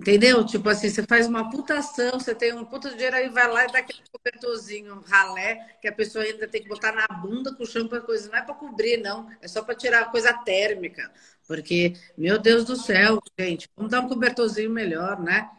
Entendeu? 0.00 0.42
Tipo 0.46 0.70
assim, 0.70 0.88
você 0.88 1.02
faz 1.02 1.26
uma 1.26 1.50
putação, 1.50 2.18
você 2.18 2.34
tem 2.34 2.54
um 2.54 2.64
puta 2.64 2.88
dinheiro, 2.88 3.16
aí 3.16 3.28
vai 3.28 3.46
lá 3.46 3.64
e 3.64 3.66
dá 3.70 3.80
aquele 3.80 4.00
cobertorzinho, 4.10 5.04
ralé, 5.06 5.76
que 5.78 5.86
a 5.86 5.92
pessoa 5.92 6.24
ainda 6.24 6.48
tem 6.48 6.62
que 6.62 6.68
botar 6.70 6.92
na 6.92 7.06
bunda 7.18 7.54
com 7.54 7.66
chão 7.66 7.86
para 7.86 8.00
coisa. 8.00 8.30
Não 8.30 8.38
é 8.38 8.40
para 8.40 8.54
cobrir, 8.54 8.96
não. 8.96 9.28
É 9.42 9.46
só 9.46 9.62
para 9.62 9.74
tirar 9.74 10.10
coisa 10.10 10.32
térmica. 10.32 11.12
Porque, 11.46 11.96
meu 12.16 12.38
Deus 12.38 12.64
do 12.64 12.76
céu, 12.76 13.20
gente, 13.38 13.68
vamos 13.76 13.92
dar 13.92 14.00
um 14.00 14.08
cobertorzinho 14.08 14.70
melhor, 14.70 15.20
né? 15.20 15.50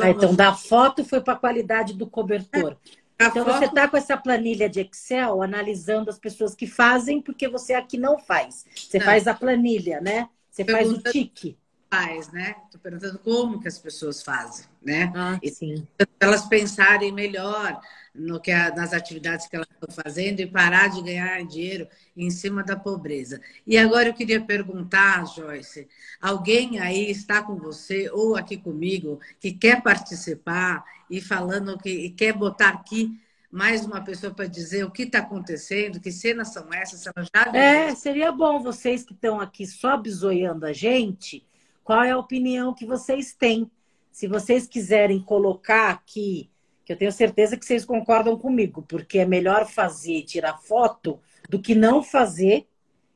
Ah, 0.00 0.10
então, 0.10 0.32
da 0.32 0.54
foto 0.54 1.04
foi 1.04 1.20
para 1.20 1.34
a 1.34 1.38
qualidade 1.38 1.92
do 1.94 2.06
cobertor. 2.06 2.76
É, 3.18 3.26
então, 3.26 3.44
foto... 3.44 3.58
você 3.58 3.64
está 3.64 3.88
com 3.88 3.96
essa 3.96 4.16
planilha 4.16 4.68
de 4.68 4.80
Excel 4.80 5.42
analisando 5.42 6.08
as 6.08 6.20
pessoas 6.20 6.54
que 6.54 6.68
fazem, 6.68 7.20
porque 7.20 7.48
você 7.48 7.74
aqui 7.74 7.98
não 7.98 8.16
faz. 8.16 8.64
Você 8.76 8.98
não. 9.00 9.06
faz 9.06 9.26
a 9.26 9.34
planilha, 9.34 10.00
né? 10.00 10.28
Você 10.48 10.64
faz 10.64 10.88
o 10.88 11.02
tique. 11.02 11.58
Faz, 11.90 12.30
né? 12.32 12.56
Estou 12.66 12.80
perguntando 12.80 13.18
como 13.20 13.60
que 13.60 13.68
as 13.68 13.78
pessoas 13.78 14.22
fazem, 14.22 14.66
né? 14.82 15.14
Ah, 15.14 15.40
sim. 15.46 15.86
elas 16.20 16.46
pensarem 16.46 17.12
melhor 17.12 17.80
no 18.14 18.40
que 18.40 18.50
a, 18.50 18.74
nas 18.74 18.92
atividades 18.92 19.46
que 19.46 19.56
elas 19.56 19.68
estão 19.70 19.94
fazendo 20.04 20.40
e 20.40 20.46
parar 20.46 20.88
de 20.88 21.02
ganhar 21.02 21.44
dinheiro 21.46 21.88
em 22.16 22.30
cima 22.30 22.64
da 22.64 22.76
pobreza. 22.76 23.40
E 23.66 23.78
agora 23.78 24.08
eu 24.08 24.14
queria 24.14 24.44
perguntar, 24.44 25.24
Joyce, 25.26 25.88
alguém 26.20 26.80
aí 26.80 27.10
está 27.10 27.42
com 27.42 27.56
você 27.56 28.10
ou 28.10 28.36
aqui 28.36 28.56
comigo 28.56 29.20
que 29.40 29.52
quer 29.52 29.82
participar 29.82 30.84
e 31.10 31.20
falando 31.20 31.78
que 31.78 31.90
e 31.90 32.10
quer 32.10 32.32
botar 32.32 32.70
aqui 32.70 33.20
mais 33.50 33.84
uma 33.86 34.02
pessoa 34.02 34.34
para 34.34 34.46
dizer 34.46 34.84
o 34.84 34.90
que 34.90 35.04
está 35.04 35.20
acontecendo, 35.20 36.00
que 36.00 36.12
cenas 36.12 36.52
são 36.52 36.72
essas, 36.72 37.06
ela 37.06 37.26
já 37.34 37.52
É, 37.52 37.94
seria 37.94 38.30
bom 38.30 38.62
vocês 38.62 39.04
que 39.04 39.14
estão 39.14 39.40
aqui 39.40 39.66
só 39.66 39.96
bisoiando 39.96 40.66
a 40.66 40.72
gente, 40.72 41.47
qual 41.88 42.02
é 42.04 42.10
a 42.10 42.18
opinião 42.18 42.74
que 42.74 42.84
vocês 42.84 43.32
têm? 43.32 43.70
Se 44.12 44.28
vocês 44.28 44.66
quiserem 44.66 45.18
colocar 45.18 45.88
aqui 45.88 46.50
que 46.84 46.92
eu 46.92 46.98
tenho 46.98 47.10
certeza 47.10 47.56
que 47.56 47.64
vocês 47.64 47.82
concordam 47.82 48.38
comigo, 48.38 48.82
porque 48.82 49.20
é 49.20 49.24
melhor 49.24 49.66
fazer 49.66 50.20
tirar 50.24 50.58
foto 50.58 51.18
do 51.48 51.58
que 51.58 51.74
não 51.74 52.02
fazer 52.02 52.66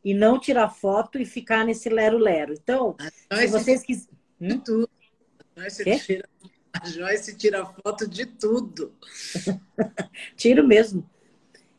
e 0.02 0.14
não 0.14 0.40
tirar 0.40 0.70
foto 0.70 1.18
e 1.18 1.26
ficar 1.26 1.66
nesse 1.66 1.90
lero-lero. 1.90 2.54
Então, 2.54 2.96
a 3.28 3.36
se 3.36 3.46
vocês 3.48 3.82
quiserem. 3.82 4.18
Hum? 4.40 4.58
Tudo. 4.58 4.88
A 5.54 5.60
Joyce, 5.68 6.06
tira... 6.06 6.28
a 6.72 6.88
Joyce 6.88 7.36
tira 7.36 7.66
foto 7.66 8.08
de 8.08 8.24
tudo. 8.24 8.94
Tiro 10.34 10.66
mesmo. 10.66 11.06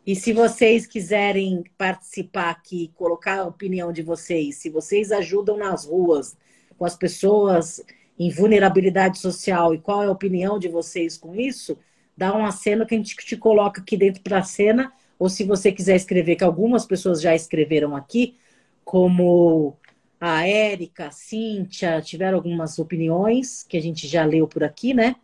E 0.06 0.16
se 0.16 0.32
vocês 0.32 0.86
quiserem 0.86 1.64
participar 1.76 2.52
aqui, 2.52 2.92
colocar 2.94 3.40
a 3.40 3.48
opinião 3.48 3.92
de 3.92 4.04
vocês, 4.04 4.58
se 4.58 4.70
vocês 4.70 5.12
ajudam 5.12 5.58
nas 5.58 5.86
ruas 5.86 6.38
com 6.78 6.86
as 6.86 6.96
pessoas 6.96 7.84
em 8.18 8.30
vulnerabilidade 8.30 9.18
social 9.18 9.74
e 9.74 9.80
qual 9.80 10.04
é 10.04 10.08
a 10.08 10.12
opinião 10.12 10.60
de 10.60 10.68
vocês 10.68 11.18
com 11.18 11.36
isso, 11.36 11.78
dá 12.16 12.36
um 12.36 12.46
aceno 12.46 12.86
que 12.86 12.94
a 12.94 12.98
gente 12.98 13.16
te 13.16 13.36
coloca 13.36 13.82
aqui 13.82 13.98
dentro 13.98 14.22
para 14.22 14.40
a 14.40 14.44
cena, 14.44 14.94
ou 15.18 15.30
se 15.30 15.44
você 15.44 15.72
quiser 15.72 15.96
escrever, 15.96 16.36
que 16.36 16.44
algumas 16.44 16.86
pessoas 16.86 17.22
já 17.22 17.34
escreveram 17.34 17.96
aqui, 17.96 18.36
como 18.84 19.76
a 20.20 20.48
Érica, 20.48 21.08
a 21.08 21.12
Cíntia, 21.12 22.02
tiveram 22.02 22.38
algumas 22.38 22.78
opiniões 22.80 23.64
que 23.64 23.78
a 23.78 23.82
gente 23.82 24.08
já 24.08 24.24
leu 24.26 24.48
por 24.48 24.64
aqui, 24.64 24.94
né? 24.94 25.16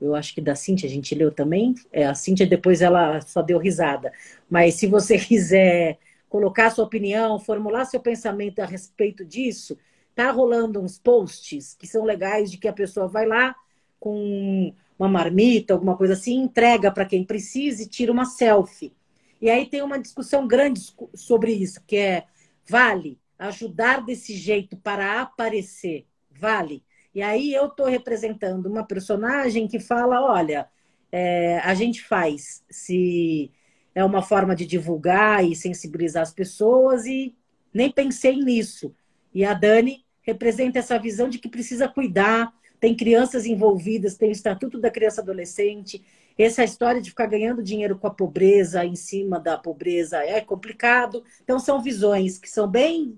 Eu 0.00 0.14
acho 0.14 0.34
que 0.34 0.40
da 0.40 0.54
Cíntia 0.54 0.86
a 0.86 0.90
gente 0.90 1.14
leu 1.14 1.30
também. 1.30 1.74
É, 1.90 2.06
a 2.06 2.14
Cíntia 2.14 2.46
depois 2.46 2.82
ela 2.82 3.20
só 3.22 3.40
deu 3.40 3.58
risada. 3.58 4.12
Mas 4.48 4.74
se 4.74 4.86
você 4.86 5.16
quiser 5.18 5.98
colocar 6.28 6.70
sua 6.70 6.84
opinião, 6.84 7.38
formular 7.38 7.84
seu 7.86 8.00
pensamento 8.00 8.60
a 8.60 8.66
respeito 8.66 9.24
disso, 9.24 9.78
tá 10.16 10.30
rolando 10.30 10.80
uns 10.80 10.98
posts 10.98 11.74
que 11.74 11.86
são 11.86 12.02
legais 12.02 12.50
de 12.50 12.56
que 12.56 12.66
a 12.66 12.72
pessoa 12.72 13.06
vai 13.06 13.26
lá 13.26 13.54
com 14.00 14.74
uma 14.98 15.08
marmita, 15.08 15.74
alguma 15.74 15.94
coisa 15.94 16.14
assim, 16.14 16.36
entrega 16.36 16.90
para 16.90 17.04
quem 17.04 17.22
precisa 17.22 17.82
e 17.82 17.88
tira 17.88 18.10
uma 18.10 18.24
selfie. 18.24 18.94
E 19.40 19.50
aí 19.50 19.66
tem 19.66 19.82
uma 19.82 19.98
discussão 19.98 20.48
grande 20.48 20.80
sobre 21.14 21.52
isso, 21.52 21.82
que 21.86 21.98
é 21.98 22.24
vale 22.66 23.20
ajudar 23.38 24.02
desse 24.02 24.34
jeito 24.34 24.74
para 24.78 25.20
aparecer, 25.20 26.06
vale. 26.30 26.82
E 27.14 27.20
aí 27.20 27.52
eu 27.52 27.66
estou 27.66 27.84
representando 27.84 28.64
uma 28.66 28.86
personagem 28.86 29.68
que 29.68 29.78
fala, 29.78 30.22
olha, 30.22 30.66
é, 31.12 31.58
a 31.58 31.74
gente 31.74 32.02
faz 32.02 32.64
se 32.70 33.52
é 33.94 34.02
uma 34.02 34.22
forma 34.22 34.56
de 34.56 34.64
divulgar 34.64 35.44
e 35.44 35.54
sensibilizar 35.54 36.22
as 36.22 36.32
pessoas 36.32 37.04
e 37.04 37.36
nem 37.72 37.90
pensei 37.90 38.36
nisso. 38.36 38.94
E 39.34 39.44
a 39.44 39.52
Dani 39.52 40.05
representa 40.26 40.78
essa 40.78 40.98
visão 40.98 41.28
de 41.28 41.38
que 41.38 41.48
precisa 41.48 41.88
cuidar, 41.88 42.52
tem 42.80 42.94
crianças 42.94 43.46
envolvidas, 43.46 44.16
tem 44.16 44.28
o 44.28 44.32
Estatuto 44.32 44.78
da 44.78 44.90
Criança 44.90 45.20
e 45.20 45.22
Adolescente. 45.22 46.02
Essa 46.38 46.62
história 46.64 47.00
de 47.00 47.10
ficar 47.10 47.26
ganhando 47.26 47.62
dinheiro 47.62 47.96
com 47.96 48.06
a 48.06 48.10
pobreza, 48.10 48.84
em 48.84 48.94
cima 48.94 49.40
da 49.40 49.56
pobreza, 49.56 50.18
é 50.18 50.40
complicado. 50.40 51.24
Então, 51.42 51.58
são 51.58 51.82
visões 51.82 52.38
que 52.38 52.50
são 52.50 52.68
bem 52.68 53.16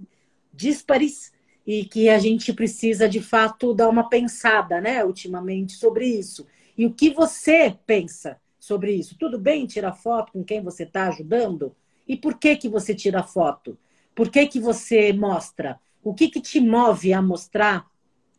díspares 0.52 1.32
e 1.66 1.84
que 1.84 2.08
a 2.08 2.18
gente 2.18 2.52
precisa, 2.52 3.08
de 3.08 3.20
fato, 3.20 3.74
dar 3.74 3.88
uma 3.88 4.08
pensada, 4.08 4.80
né, 4.80 5.04
ultimamente, 5.04 5.72
sobre 5.72 6.06
isso. 6.06 6.46
E 6.76 6.86
o 6.86 6.92
que 6.92 7.10
você 7.10 7.76
pensa 7.84 8.40
sobre 8.60 8.92
isso? 8.92 9.16
Tudo 9.18 9.38
bem 9.38 9.66
tirar 9.66 9.92
foto 9.92 10.32
com 10.32 10.44
quem 10.44 10.62
você 10.62 10.84
está 10.84 11.08
ajudando? 11.08 11.74
E 12.06 12.16
por 12.16 12.38
que, 12.38 12.56
que 12.56 12.68
você 12.68 12.94
tira 12.94 13.22
foto? 13.22 13.76
Por 14.14 14.30
que, 14.30 14.46
que 14.46 14.60
você 14.60 15.12
mostra? 15.12 15.78
O 16.08 16.14
que, 16.14 16.30
que 16.30 16.40
te 16.40 16.58
move 16.58 17.12
a 17.12 17.20
mostrar 17.20 17.86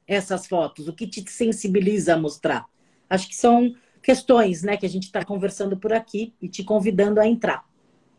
essas 0.07 0.47
fotos? 0.47 0.87
O 0.87 0.93
que 0.93 1.05
te 1.05 1.23
sensibiliza 1.29 2.15
a 2.15 2.17
mostrar? 2.17 2.65
Acho 3.07 3.27
que 3.27 3.35
são 3.35 3.75
questões 4.01 4.63
né, 4.63 4.75
que 4.75 4.87
a 4.87 4.89
gente 4.89 5.03
está 5.03 5.23
conversando 5.23 5.77
por 5.77 5.93
aqui 5.93 6.33
e 6.41 6.49
te 6.49 6.63
convidando 6.63 7.19
a 7.19 7.27
entrar. 7.27 7.63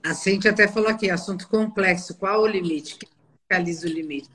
A 0.04 0.14
Cintia 0.14 0.52
até 0.52 0.68
falou 0.68 0.88
aqui, 0.88 1.10
assunto 1.10 1.48
complexo, 1.48 2.16
qual 2.16 2.42
o 2.42 2.46
limite? 2.46 2.96
Quem 2.96 3.08
fiscaliza 3.40 3.88
o 3.88 3.90
limite? 3.90 4.30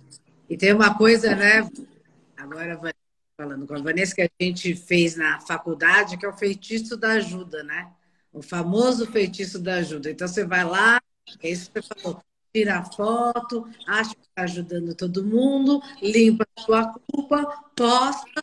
E 0.50 0.58
tem 0.58 0.74
uma 0.74 0.98
coisa, 0.98 1.34
né? 1.34 1.66
Agora 2.36 2.78
falando 3.38 3.66
com 3.66 3.74
a 3.74 3.82
Vanessa, 3.82 4.16
que 4.16 4.22
a 4.22 4.30
gente 4.38 4.76
fez 4.76 5.16
na 5.16 5.40
faculdade, 5.40 6.18
que 6.18 6.26
é 6.26 6.30
o 6.30 6.34
feitiço 6.34 6.98
da 6.98 7.12
ajuda, 7.12 7.64
né? 7.64 7.90
O 8.34 8.42
famoso 8.42 9.10
feitiço 9.10 9.60
da 9.60 9.76
ajuda. 9.76 10.12
Então 10.12 10.28
você 10.28 10.44
vai 10.44 10.66
lá, 10.66 11.00
é 11.42 11.50
isso 11.50 11.72
que 11.72 11.82
você 11.82 12.02
falou, 12.02 12.22
tira 12.56 12.86
foto, 12.86 13.68
acha 13.86 14.16
que 14.16 14.22
está 14.22 14.44
ajudando 14.44 14.96
todo 14.96 15.26
mundo, 15.26 15.82
limpa 16.02 16.48
a 16.56 16.62
sua 16.62 16.94
culpa, 16.94 17.46
posta, 17.76 18.42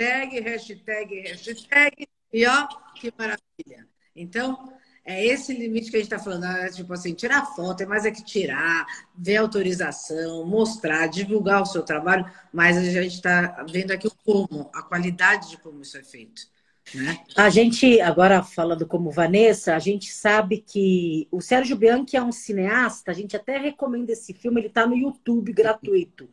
hashtag, 0.00 0.40
hashtag, 0.40 1.20
hashtag, 1.20 2.08
e 2.32 2.46
ó, 2.46 2.66
que 2.94 3.12
maravilha. 3.18 3.86
Então, 4.14 4.72
é 5.04 5.22
esse 5.22 5.52
limite 5.52 5.90
que 5.90 5.96
a 5.96 6.00
gente 6.00 6.10
está 6.10 6.18
falando, 6.18 6.46
é 6.46 6.70
tipo 6.70 6.90
assim, 6.94 7.12
tirar 7.12 7.44
foto, 7.44 7.82
é 7.82 7.86
mais 7.86 8.06
é 8.06 8.10
que 8.10 8.24
tirar, 8.24 8.86
ver 9.14 9.36
autorização, 9.36 10.46
mostrar, 10.46 11.06
divulgar 11.06 11.60
o 11.60 11.66
seu 11.66 11.82
trabalho, 11.82 12.24
mas 12.50 12.78
a 12.78 12.82
gente 12.82 13.16
está 13.16 13.66
vendo 13.70 13.90
aqui 13.90 14.06
o 14.06 14.14
como, 14.24 14.70
a 14.74 14.82
qualidade 14.82 15.50
de 15.50 15.58
como 15.58 15.82
isso 15.82 15.98
é 15.98 16.02
feito. 16.02 16.55
Né? 16.94 17.18
A 17.36 17.50
gente, 17.50 18.00
agora 18.00 18.42
falando 18.42 18.86
como 18.86 19.10
Vanessa, 19.10 19.74
a 19.74 19.78
gente 19.78 20.12
sabe 20.12 20.58
que 20.58 21.26
o 21.30 21.40
Sérgio 21.40 21.76
Bianchi 21.76 22.16
é 22.16 22.22
um 22.22 22.32
cineasta, 22.32 23.10
a 23.10 23.14
gente 23.14 23.36
até 23.36 23.58
recomenda 23.58 24.12
esse 24.12 24.32
filme, 24.32 24.60
ele 24.60 24.68
está 24.68 24.86
no 24.86 24.96
YouTube 24.96 25.52
gratuito. 25.52 26.28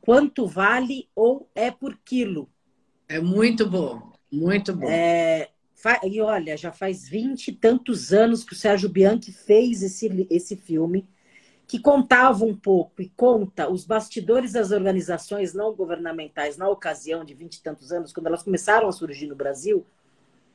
Quanto 0.00 0.46
vale 0.46 1.08
ou 1.14 1.48
é 1.54 1.70
por 1.70 1.98
quilo? 2.04 2.48
É 3.08 3.20
muito 3.20 3.68
bom, 3.68 4.12
muito 4.32 4.74
bom. 4.74 4.88
É, 4.88 5.50
e 6.04 6.20
olha, 6.20 6.56
já 6.56 6.72
faz 6.72 7.08
vinte 7.08 7.48
e 7.48 7.52
tantos 7.52 8.12
anos 8.12 8.42
que 8.42 8.54
o 8.54 8.56
Sérgio 8.56 8.88
Bianchi 8.88 9.32
fez 9.32 9.82
esse, 9.82 10.26
esse 10.30 10.56
filme, 10.56 11.06
que 11.68 11.78
contava 11.78 12.46
um 12.46 12.56
pouco 12.56 13.02
e 13.02 13.10
conta 13.10 13.70
os 13.70 13.84
bastidores 13.84 14.52
das 14.52 14.72
organizações 14.72 15.52
não 15.52 15.74
governamentais 15.74 16.56
na 16.56 16.66
ocasião 16.66 17.22
de 17.22 17.34
vinte 17.34 17.56
e 17.56 17.62
tantos 17.62 17.92
anos, 17.92 18.10
quando 18.10 18.26
elas 18.26 18.42
começaram 18.42 18.88
a 18.88 18.92
surgir 18.92 19.26
no 19.26 19.36
Brasil, 19.36 19.84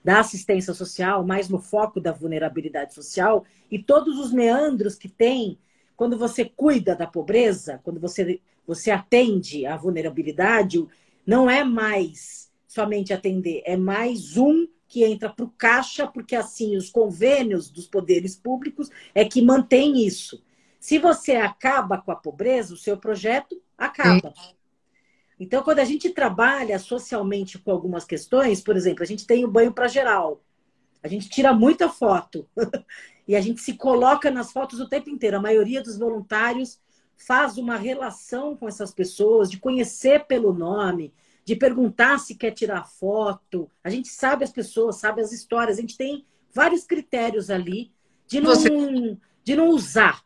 da 0.03 0.20
assistência 0.20 0.74
social, 0.74 1.24
mais 1.24 1.47
no 1.47 1.59
foco 1.59 2.01
da 2.01 2.11
vulnerabilidade 2.11 2.95
social, 2.95 3.45
e 3.70 3.78
todos 3.78 4.18
os 4.18 4.34
meandros 4.34 4.95
que 4.95 5.07
tem 5.07 5.59
quando 5.95 6.18
você 6.18 6.45
cuida 6.45 6.95
da 6.95 7.05
pobreza, 7.05 7.80
quando 7.84 7.99
você, 7.99 8.41
você 8.66 8.89
atende 8.89 9.68
à 9.68 9.78
vulnerabilidade, 9.78 10.84
não 11.26 11.47
é 11.47 11.64
mais 11.64 12.51
somente 12.68 13.14
atender, 13.14 13.61
é 13.66 13.78
mais 13.78 14.36
um 14.36 14.68
que 14.88 15.03
entra 15.03 15.30
para 15.30 15.45
o 15.45 15.53
caixa, 15.55 16.07
porque 16.07 16.36
assim 16.36 16.76
os 16.76 16.89
convênios 16.89 17.70
dos 17.70 17.88
poderes 17.88 18.36
públicos 18.36 18.89
é 19.14 19.24
que 19.24 19.43
mantém 19.43 20.03
isso. 20.03 20.41
Se 20.84 20.99
você 20.99 21.38
acaba 21.38 21.97
com 21.97 22.11
a 22.11 22.15
pobreza, 22.17 22.73
o 22.73 22.77
seu 22.77 22.97
projeto 22.97 23.55
acaba. 23.77 24.34
Sim. 24.36 24.53
Então, 25.39 25.63
quando 25.63 25.79
a 25.79 25.86
gente 25.86 26.09
trabalha 26.09 26.77
socialmente 26.77 27.57
com 27.57 27.71
algumas 27.71 28.03
questões, 28.03 28.59
por 28.59 28.75
exemplo, 28.75 29.01
a 29.01 29.05
gente 29.05 29.25
tem 29.25 29.45
o 29.45 29.49
banho 29.49 29.71
para 29.71 29.88
geral. 29.88 30.43
A 31.01 31.07
gente 31.07 31.29
tira 31.29 31.53
muita 31.53 31.88
foto 31.88 32.45
e 33.25 33.34
a 33.34 33.39
gente 33.39 33.61
se 33.61 33.75
coloca 33.75 34.29
nas 34.29 34.51
fotos 34.51 34.81
o 34.81 34.89
tempo 34.89 35.09
inteiro. 35.09 35.38
A 35.38 35.41
maioria 35.41 35.81
dos 35.81 35.97
voluntários 35.97 36.81
faz 37.15 37.57
uma 37.57 37.77
relação 37.77 38.53
com 38.53 38.67
essas 38.67 38.91
pessoas, 38.91 39.49
de 39.49 39.61
conhecer 39.61 40.25
pelo 40.25 40.51
nome, 40.51 41.13
de 41.45 41.55
perguntar 41.55 42.19
se 42.19 42.36
quer 42.36 42.51
tirar 42.51 42.84
foto. 42.84 43.71
A 43.81 43.89
gente 43.89 44.09
sabe 44.09 44.43
as 44.43 44.51
pessoas, 44.51 44.97
sabe 44.97 45.21
as 45.21 45.31
histórias. 45.31 45.77
A 45.77 45.81
gente 45.81 45.95
tem 45.95 46.25
vários 46.53 46.84
critérios 46.84 47.49
ali 47.49 47.89
de 48.27 48.41
não, 48.41 48.53
Você... 48.53 49.17
de 49.45 49.55
não 49.55 49.69
usar 49.69 50.21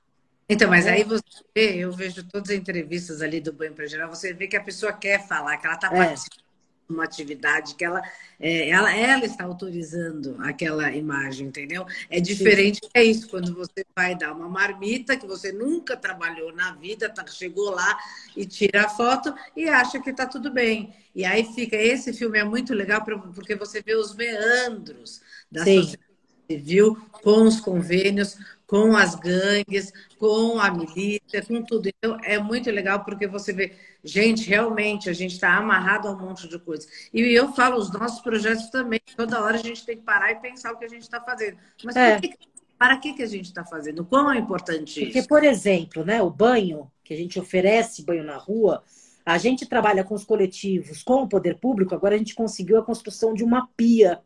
então, 0.49 0.69
mas 0.69 0.87
aí 0.87 1.03
você 1.03 1.23
vê, 1.53 1.75
eu 1.75 1.91
vejo 1.91 2.23
todas 2.23 2.49
as 2.51 2.55
entrevistas 2.55 3.21
ali 3.21 3.41
do 3.41 3.51
Banho 3.51 3.73
para 3.73 3.85
Geral, 3.85 4.09
você 4.09 4.33
vê 4.33 4.47
que 4.47 4.55
a 4.55 4.63
pessoa 4.63 4.93
quer 4.93 5.27
falar, 5.27 5.57
que 5.57 5.67
ela 5.67 5.75
está 5.75 5.87
é. 5.87 5.97
participando 5.97 6.47
de 6.87 6.93
uma 6.93 7.03
atividade, 7.03 7.75
que 7.75 7.83
ela, 7.83 8.01
é, 8.39 8.69
ela, 8.69 8.95
ela 8.95 9.25
está 9.25 9.43
autorizando 9.43 10.37
aquela 10.39 10.89
imagem, 10.95 11.47
entendeu? 11.47 11.85
É 12.09 12.21
diferente, 12.21 12.79
Sim. 12.81 12.89
é 12.93 13.03
isso, 13.03 13.27
quando 13.27 13.53
você 13.53 13.85
vai 13.93 14.15
dar 14.15 14.31
uma 14.31 14.47
marmita 14.47 15.17
que 15.17 15.27
você 15.27 15.51
nunca 15.51 15.97
trabalhou 15.97 16.55
na 16.55 16.73
vida, 16.75 17.09
tá, 17.09 17.27
chegou 17.27 17.71
lá 17.71 17.99
e 18.35 18.45
tira 18.45 18.85
a 18.85 18.89
foto 18.89 19.35
e 19.53 19.67
acha 19.67 19.99
que 19.99 20.11
está 20.11 20.25
tudo 20.25 20.49
bem. 20.49 20.93
E 21.13 21.25
aí 21.25 21.43
fica, 21.43 21.75
esse 21.75 22.13
filme 22.13 22.39
é 22.39 22.43
muito 22.45 22.73
legal 22.73 23.03
porque 23.03 23.55
você 23.55 23.81
vê 23.81 23.95
os 23.95 24.15
meandros 24.15 25.21
da 25.51 25.65
Sim. 25.65 25.81
sociedade 25.81 26.07
civil 26.49 26.97
com 27.11 27.43
os 27.43 27.59
convênios, 27.59 28.37
com 28.67 28.95
as 28.97 29.15
gangues, 29.15 29.93
com 30.19 30.59
a 30.59 30.69
milícia, 30.69 31.43
com 31.47 31.63
tudo. 31.63 31.87
Então, 31.87 32.17
é 32.21 32.37
muito 32.37 32.69
legal 32.69 33.03
porque 33.03 33.25
você 33.25 33.53
vê, 33.53 33.73
gente, 34.03 34.47
realmente, 34.47 35.09
a 35.09 35.13
gente 35.13 35.33
está 35.33 35.55
amarrado 35.55 36.09
a 36.09 36.11
um 36.11 36.19
monte 36.19 36.47
de 36.47 36.59
coisas. 36.59 36.87
E 37.13 37.21
eu 37.21 37.53
falo, 37.53 37.77
os 37.77 37.91
nossos 37.91 38.19
projetos 38.19 38.69
também, 38.69 38.99
toda 39.15 39.41
hora 39.41 39.55
a 39.55 39.63
gente 39.63 39.85
tem 39.85 39.97
que 39.97 40.03
parar 40.03 40.31
e 40.31 40.35
pensar 40.35 40.73
o 40.73 40.77
que 40.77 40.85
a 40.85 40.89
gente 40.89 41.03
está 41.03 41.21
fazendo. 41.21 41.57
Mas 41.83 41.95
é. 41.95 42.19
que, 42.19 42.33
para 42.77 42.97
que, 42.97 43.13
que 43.13 43.23
a 43.23 43.27
gente 43.27 43.45
está 43.45 43.63
fazendo? 43.63 44.03
Quão 44.03 44.31
é 44.31 44.37
importante 44.37 44.93
porque, 44.93 44.99
isso? 44.99 45.13
Porque, 45.13 45.27
por 45.27 45.43
exemplo, 45.45 46.03
né, 46.03 46.21
o 46.21 46.29
banho, 46.29 46.91
que 47.03 47.13
a 47.13 47.17
gente 47.17 47.39
oferece 47.39 48.03
banho 48.03 48.25
na 48.25 48.35
rua, 48.35 48.83
a 49.25 49.37
gente 49.37 49.65
trabalha 49.65 50.03
com 50.03 50.13
os 50.13 50.25
coletivos, 50.25 51.03
com 51.03 51.23
o 51.23 51.27
poder 51.27 51.57
público, 51.57 51.95
agora 51.95 52.15
a 52.15 52.17
gente 52.17 52.35
conseguiu 52.35 52.77
a 52.77 52.83
construção 52.83 53.33
de 53.33 53.43
uma 53.43 53.67
pia 53.77 54.21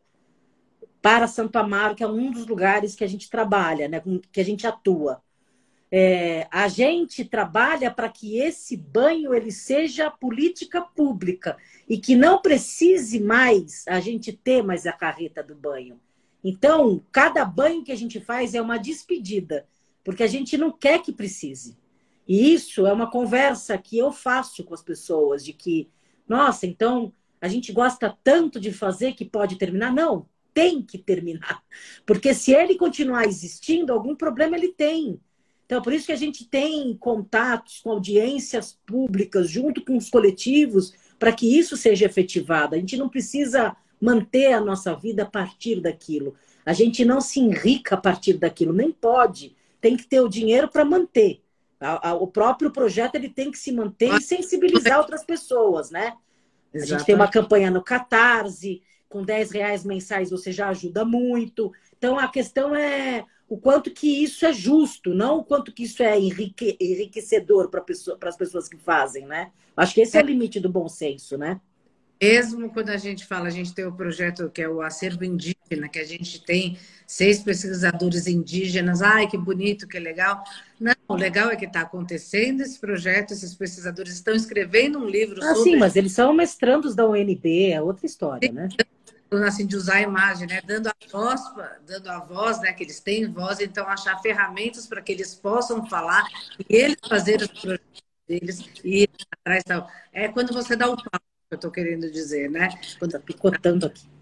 para 1.02 1.26
Santo 1.26 1.56
Amaro, 1.56 1.96
que 1.96 2.04
é 2.04 2.06
um 2.06 2.30
dos 2.30 2.46
lugares 2.46 2.94
que 2.94 3.02
a 3.02 3.08
gente 3.08 3.28
trabalha, 3.28 3.88
né, 3.88 4.00
que 4.30 4.40
a 4.40 4.44
gente 4.44 4.66
atua. 4.66 5.20
É, 5.90 6.48
a 6.50 6.68
gente 6.68 7.22
trabalha 7.22 7.90
para 7.90 8.08
que 8.08 8.38
esse 8.38 8.76
banho 8.76 9.34
ele 9.34 9.52
seja 9.52 10.10
política 10.10 10.80
pública 10.80 11.58
e 11.86 11.98
que 11.98 12.16
não 12.16 12.40
precise 12.40 13.20
mais 13.20 13.84
a 13.86 14.00
gente 14.00 14.32
ter 14.32 14.62
mais 14.62 14.86
a 14.86 14.92
carreta 14.92 15.42
do 15.42 15.54
banho. 15.54 16.00
Então, 16.42 17.04
cada 17.12 17.44
banho 17.44 17.84
que 17.84 17.92
a 17.92 17.96
gente 17.96 18.20
faz 18.20 18.54
é 18.54 18.62
uma 18.62 18.78
despedida, 18.78 19.66
porque 20.02 20.22
a 20.22 20.26
gente 20.26 20.56
não 20.56 20.72
quer 20.72 21.02
que 21.02 21.12
precise. 21.12 21.76
E 22.26 22.54
isso 22.54 22.86
é 22.86 22.92
uma 22.92 23.10
conversa 23.10 23.76
que 23.76 23.98
eu 23.98 24.12
faço 24.12 24.64
com 24.64 24.72
as 24.72 24.82
pessoas 24.82 25.44
de 25.44 25.52
que, 25.52 25.90
nossa, 26.26 26.66
então 26.66 27.12
a 27.40 27.48
gente 27.48 27.72
gosta 27.72 28.16
tanto 28.24 28.58
de 28.58 28.72
fazer 28.72 29.12
que 29.12 29.24
pode 29.24 29.56
terminar? 29.56 29.92
Não, 29.92 30.26
tem 30.54 30.82
que 30.82 30.98
terminar. 30.98 31.62
Porque 32.04 32.34
se 32.34 32.52
ele 32.52 32.76
continuar 32.76 33.24
existindo, 33.24 33.92
algum 33.92 34.14
problema 34.14 34.56
ele 34.56 34.68
tem. 34.68 35.20
Então, 35.66 35.80
por 35.80 35.92
isso 35.92 36.06
que 36.06 36.12
a 36.12 36.16
gente 36.16 36.46
tem 36.46 36.94
contatos 36.96 37.80
com 37.80 37.90
audiências 37.90 38.78
públicas, 38.84 39.48
junto 39.48 39.82
com 39.82 39.96
os 39.96 40.10
coletivos, 40.10 40.92
para 41.18 41.32
que 41.32 41.58
isso 41.58 41.76
seja 41.76 42.04
efetivado. 42.04 42.74
A 42.74 42.78
gente 42.78 42.96
não 42.96 43.08
precisa 43.08 43.74
manter 44.00 44.52
a 44.52 44.60
nossa 44.60 44.94
vida 44.94 45.22
a 45.22 45.26
partir 45.26 45.80
daquilo. 45.80 46.34
A 46.66 46.72
gente 46.72 47.04
não 47.04 47.20
se 47.20 47.40
enrica 47.40 47.94
a 47.94 47.98
partir 47.98 48.34
daquilo, 48.34 48.72
nem 48.72 48.90
pode. 48.90 49.56
Tem 49.80 49.96
que 49.96 50.06
ter 50.06 50.20
o 50.20 50.28
dinheiro 50.28 50.68
para 50.68 50.84
manter. 50.84 51.40
O 52.20 52.26
próprio 52.26 52.70
projeto 52.70 53.14
ele 53.14 53.28
tem 53.28 53.50
que 53.50 53.58
se 53.58 53.72
manter 53.72 54.12
e 54.14 54.20
sensibilizar 54.20 54.98
outras 54.98 55.24
pessoas, 55.24 55.90
né? 55.90 56.14
A 56.74 56.84
gente 56.84 57.04
tem 57.04 57.14
uma 57.14 57.28
campanha 57.28 57.70
no 57.70 57.82
Catarse, 57.82 58.82
com 59.12 59.22
10 59.22 59.50
reais 59.50 59.84
mensais 59.84 60.30
você 60.30 60.50
já 60.50 60.70
ajuda 60.70 61.04
muito. 61.04 61.70
Então 61.96 62.18
a 62.18 62.26
questão 62.26 62.74
é 62.74 63.24
o 63.48 63.58
quanto 63.58 63.90
que 63.90 64.24
isso 64.24 64.46
é 64.46 64.52
justo, 64.52 65.14
não 65.14 65.38
o 65.38 65.44
quanto 65.44 65.70
que 65.70 65.82
isso 65.82 66.02
é 66.02 66.18
enrique, 66.18 66.74
enriquecedor 66.80 67.68
para 67.68 67.82
pessoa, 67.82 68.18
as 68.22 68.36
pessoas 68.36 68.66
que 68.66 68.78
fazem, 68.78 69.26
né? 69.26 69.52
Acho 69.76 69.94
que 69.94 70.00
esse 70.00 70.16
é 70.16 70.22
o 70.22 70.26
limite 70.26 70.58
do 70.58 70.70
bom 70.70 70.88
senso, 70.88 71.36
né? 71.36 71.60
Mesmo 72.22 72.70
quando 72.70 72.90
a 72.90 72.96
gente 72.96 73.26
fala, 73.26 73.48
a 73.48 73.50
gente 73.50 73.74
tem 73.74 73.84
o 73.84 73.92
projeto 73.92 74.48
que 74.48 74.62
é 74.62 74.68
o 74.68 74.80
acervo 74.80 75.24
indígena, 75.24 75.88
que 75.90 75.98
a 75.98 76.04
gente 76.04 76.42
tem 76.44 76.78
seis 77.04 77.40
pesquisadores 77.40 78.28
indígenas, 78.28 79.02
ai 79.02 79.26
que 79.26 79.36
bonito, 79.36 79.88
que 79.88 79.98
legal. 79.98 80.42
Não, 80.80 80.94
o 81.08 81.16
legal 81.16 81.50
é 81.50 81.56
que 81.56 81.66
está 81.66 81.80
acontecendo 81.80 82.60
esse 82.60 82.78
projeto, 82.78 83.32
esses 83.32 83.54
pesquisadores 83.54 84.14
estão 84.14 84.34
escrevendo 84.34 85.00
um 85.00 85.06
livro 85.06 85.42
ah, 85.42 85.54
sobre... 85.54 85.72
sim, 85.72 85.76
mas 85.76 85.96
eles 85.96 86.12
são 86.12 86.32
mestrandos 86.32 86.94
da 86.94 87.06
UNB, 87.06 87.72
é 87.72 87.82
outra 87.82 88.06
história, 88.06 88.52
né? 88.52 88.68
Assim, 89.38 89.66
de 89.66 89.76
usar 89.76 89.96
a 89.96 90.02
imagem, 90.02 90.46
né? 90.46 90.60
Dando 90.64 90.88
a 90.88 90.94
voz, 91.10 91.40
dando 91.86 92.10
a 92.10 92.18
voz, 92.18 92.60
né? 92.60 92.72
Que 92.72 92.84
eles 92.84 93.00
têm 93.00 93.30
voz, 93.30 93.60
então 93.60 93.86
achar 93.88 94.20
ferramentas 94.20 94.86
para 94.86 95.00
que 95.00 95.12
eles 95.12 95.34
possam 95.34 95.86
falar 95.86 96.24
e 96.68 96.74
eles 96.74 96.98
fazerem 97.08 97.46
os 97.46 97.60
projetos 97.60 98.02
deles 98.26 98.64
e 98.84 99.08
atrás 99.38 99.64
tal. 99.64 99.88
É 100.12 100.28
quando 100.28 100.52
você 100.52 100.76
dá 100.76 100.86
o 100.86 100.96
palco, 100.96 101.26
eu 101.50 101.56
estou 101.56 101.70
querendo 101.70 102.10
dizer, 102.10 102.50
né? 102.50 102.68
Quando 102.98 103.18
picotando 103.20 103.86
aqui. 103.86 104.12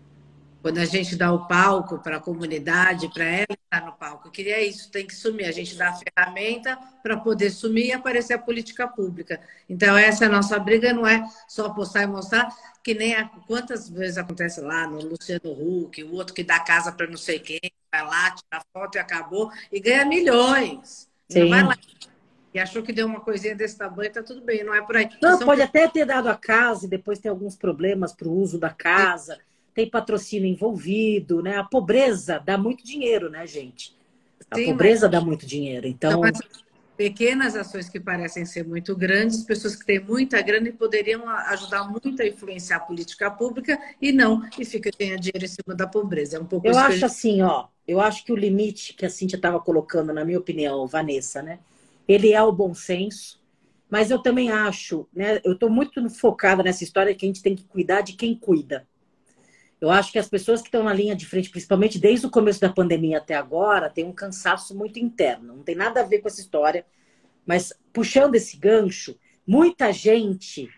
Quando 0.62 0.76
a 0.76 0.84
gente 0.84 1.16
dá 1.16 1.32
o 1.32 1.46
palco 1.46 1.98
para 2.00 2.18
a 2.18 2.20
comunidade, 2.20 3.08
para 3.14 3.24
ela 3.24 3.46
estar 3.50 3.86
no 3.86 3.92
palco. 3.94 4.28
Eu 4.28 4.30
queria 4.30 4.62
isso, 4.62 4.90
tem 4.90 5.06
que 5.06 5.14
sumir. 5.14 5.46
A 5.46 5.52
gente 5.52 5.74
dá 5.74 5.88
a 5.88 5.94
ferramenta 5.94 6.78
para 7.02 7.16
poder 7.16 7.48
sumir 7.50 7.86
e 7.86 7.92
aparecer 7.92 8.34
a 8.34 8.38
política 8.38 8.86
pública. 8.86 9.40
Então, 9.68 9.96
essa 9.96 10.24
é 10.24 10.28
a 10.28 10.30
nossa 10.30 10.58
briga, 10.58 10.92
não 10.92 11.06
é 11.06 11.24
só 11.48 11.70
postar 11.70 12.02
e 12.02 12.06
mostrar, 12.06 12.54
que 12.82 12.94
nem 12.94 13.14
a, 13.14 13.26
quantas 13.46 13.88
vezes 13.88 14.18
acontece 14.18 14.60
lá 14.60 14.86
no 14.86 15.00
Luciano 15.00 15.52
Huck, 15.52 16.02
o 16.02 16.14
outro 16.14 16.34
que 16.34 16.42
dá 16.42 16.58
casa 16.60 16.92
para 16.92 17.06
não 17.06 17.16
sei 17.16 17.38
quem, 17.38 17.60
vai 17.92 18.04
lá, 18.04 18.30
tira 18.30 18.62
foto 18.72 18.96
e 18.96 18.98
acabou, 18.98 19.50
e 19.70 19.80
ganha 19.80 20.04
milhões. 20.04 21.08
Sim. 21.28 21.40
Não 21.40 21.48
vai 21.50 21.62
lá 21.64 21.76
e 22.52 22.58
achou 22.58 22.82
que 22.82 22.92
deu 22.92 23.06
uma 23.06 23.20
coisinha 23.20 23.54
desse 23.54 23.78
tamanho, 23.78 24.12
tá 24.12 24.22
tudo 24.22 24.40
bem, 24.42 24.64
não 24.64 24.74
é 24.74 24.82
por 24.82 24.96
aí. 24.96 25.08
Não, 25.22 25.38
São... 25.38 25.46
pode 25.46 25.62
até 25.62 25.86
ter 25.86 26.04
dado 26.04 26.28
a 26.28 26.34
casa 26.34 26.86
e 26.86 26.88
depois 26.88 27.18
ter 27.18 27.28
alguns 27.28 27.56
problemas 27.56 28.12
para 28.12 28.28
o 28.28 28.32
uso 28.32 28.58
da 28.58 28.70
casa, 28.70 29.38
tem 29.72 29.88
patrocínio 29.88 30.48
envolvido, 30.48 31.42
né? 31.42 31.56
A 31.56 31.64
pobreza 31.64 32.42
dá 32.44 32.58
muito 32.58 32.84
dinheiro, 32.84 33.30
né, 33.30 33.46
gente? 33.46 33.96
A 34.50 34.56
Sim, 34.56 34.66
pobreza 34.66 35.06
mas... 35.06 35.12
dá 35.12 35.20
muito 35.20 35.46
dinheiro, 35.46 35.86
então... 35.86 36.26
então 36.26 36.40
pequenas 37.00 37.56
ações 37.56 37.88
que 37.88 37.98
parecem 37.98 38.44
ser 38.44 38.62
muito 38.62 38.94
grandes, 38.94 39.42
pessoas 39.42 39.74
que 39.74 39.86
têm 39.86 39.98
muita 39.98 40.42
grana 40.42 40.68
e 40.68 40.72
poderiam 40.72 41.26
ajudar 41.26 41.88
muito 41.88 42.20
a 42.20 42.26
influenciar 42.26 42.76
a 42.76 42.80
política 42.80 43.30
pública 43.30 43.80
e 44.02 44.12
não, 44.12 44.46
e 44.58 44.66
fica 44.66 44.90
ganhando 44.98 45.20
dinheiro 45.20 45.42
em 45.42 45.48
cima 45.48 45.74
da 45.74 45.86
pobreza. 45.86 46.36
É 46.36 46.40
um 46.40 46.44
pouco 46.44 46.66
Eu 46.66 46.76
acho 46.76 46.92
gente... 46.92 47.04
assim, 47.06 47.40
ó, 47.40 47.68
eu 47.88 48.02
acho 48.02 48.22
que 48.22 48.30
o 48.30 48.36
limite 48.36 48.92
que 48.92 49.06
a 49.06 49.08
Cintia 49.08 49.36
estava 49.36 49.58
colocando, 49.58 50.12
na 50.12 50.26
minha 50.26 50.38
opinião, 50.38 50.86
Vanessa, 50.86 51.40
né? 51.40 51.60
Ele 52.06 52.34
é 52.34 52.42
o 52.42 52.52
bom 52.52 52.74
senso, 52.74 53.42
mas 53.88 54.10
eu 54.10 54.18
também 54.18 54.50
acho, 54.50 55.08
né? 55.10 55.40
Eu 55.42 55.54
estou 55.54 55.70
muito 55.70 56.06
focada 56.10 56.62
nessa 56.62 56.84
história 56.84 57.14
que 57.14 57.24
a 57.24 57.28
gente 57.28 57.42
tem 57.42 57.56
que 57.56 57.64
cuidar 57.64 58.02
de 58.02 58.12
quem 58.12 58.34
cuida. 58.34 58.86
Eu 59.80 59.90
acho 59.90 60.12
que 60.12 60.18
as 60.18 60.28
pessoas 60.28 60.60
que 60.60 60.68
estão 60.68 60.82
na 60.82 60.92
linha 60.92 61.16
de 61.16 61.24
frente, 61.24 61.50
principalmente 61.50 61.98
desde 61.98 62.26
o 62.26 62.30
começo 62.30 62.60
da 62.60 62.68
pandemia 62.68 63.18
até 63.18 63.34
agora, 63.34 63.88
têm 63.88 64.04
um 64.04 64.12
cansaço 64.12 64.76
muito 64.76 64.98
interno. 64.98 65.56
Não 65.56 65.62
tem 65.62 65.74
nada 65.74 66.00
a 66.00 66.04
ver 66.04 66.18
com 66.18 66.28
essa 66.28 66.40
história. 66.40 66.84
Mas 67.46 67.72
puxando 67.92 68.34
esse 68.34 68.56
gancho, 68.56 69.16
muita 69.46 69.90
gente, 69.92 70.68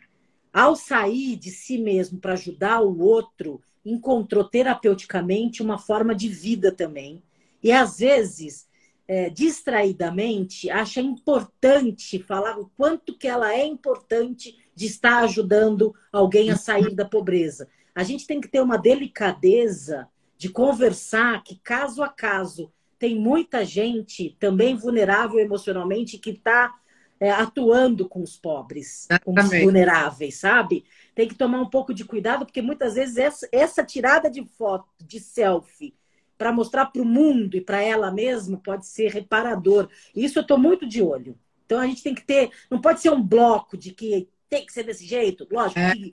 ao 0.52 0.76
sair 0.76 1.36
de 1.36 1.50
si 1.50 1.78
mesmo 1.78 2.20
para 2.20 2.34
ajudar 2.34 2.80
o 2.80 3.00
outro, 3.00 3.60
encontrou 3.84 4.44
terapeuticamente 4.44 5.62
uma 5.62 5.78
forma 5.78 6.14
de 6.14 6.28
vida 6.28 6.70
também. 6.70 7.22
E 7.60 7.72
às 7.72 7.98
vezes 7.98 8.68
é, 9.06 9.28
distraidamente, 9.28 10.70
acha 10.70 11.00
importante 11.00 12.18
falar 12.20 12.58
o 12.58 12.70
quanto 12.76 13.16
que 13.16 13.28
ela 13.28 13.52
é 13.52 13.66
importante 13.66 14.56
de 14.74 14.86
estar 14.86 15.24
ajudando 15.24 15.94
alguém 16.10 16.50
a 16.50 16.56
sair 16.56 16.94
da 16.94 17.04
pobreza. 17.04 17.68
A 17.94 18.02
gente 18.02 18.26
tem 18.26 18.40
que 18.40 18.48
ter 18.48 18.60
uma 18.60 18.76
delicadeza 18.76 20.08
de 20.38 20.48
conversar 20.48 21.42
que, 21.44 21.58
caso 21.58 22.02
a 22.02 22.08
caso, 22.08 22.72
tem 22.98 23.18
muita 23.18 23.64
gente 23.64 24.36
também 24.38 24.74
vulnerável 24.74 25.38
emocionalmente 25.38 26.18
que 26.18 26.30
está 26.30 26.72
é, 27.20 27.30
atuando 27.30 28.08
com 28.08 28.22
os 28.22 28.36
pobres, 28.36 29.06
com 29.24 29.32
os 29.38 29.48
vulneráveis, 29.48 30.36
sabe? 30.36 30.84
Tem 31.14 31.28
que 31.28 31.34
tomar 31.34 31.60
um 31.60 31.70
pouco 31.70 31.94
de 31.94 32.04
cuidado, 32.04 32.44
porque 32.44 32.60
muitas 32.60 32.94
vezes 32.94 33.16
essa, 33.16 33.48
essa 33.52 33.84
tirada 33.84 34.28
de 34.28 34.44
foto, 34.58 34.88
de 35.00 35.20
selfie, 35.20 35.94
para 36.36 36.52
mostrar 36.52 36.86
para 36.86 37.00
o 37.00 37.04
mundo 37.04 37.56
e 37.56 37.60
para 37.60 37.80
ela 37.80 38.10
mesma 38.10 38.58
pode 38.58 38.86
ser 38.86 39.12
reparador. 39.12 39.88
Isso 40.14 40.38
eu 40.38 40.42
estou 40.42 40.58
muito 40.58 40.84
de 40.84 41.00
olho. 41.00 41.38
Então 41.64 41.78
a 41.78 41.86
gente 41.86 42.02
tem 42.02 42.14
que 42.14 42.24
ter, 42.24 42.50
não 42.68 42.80
pode 42.80 43.00
ser 43.00 43.10
um 43.10 43.22
bloco 43.22 43.76
de 43.76 43.92
que 43.92 44.28
tem 44.50 44.66
que 44.66 44.72
ser 44.72 44.82
desse 44.82 45.06
jeito, 45.06 45.46
lógico. 45.50 45.78
É. 45.78 45.92
Que, 45.92 46.12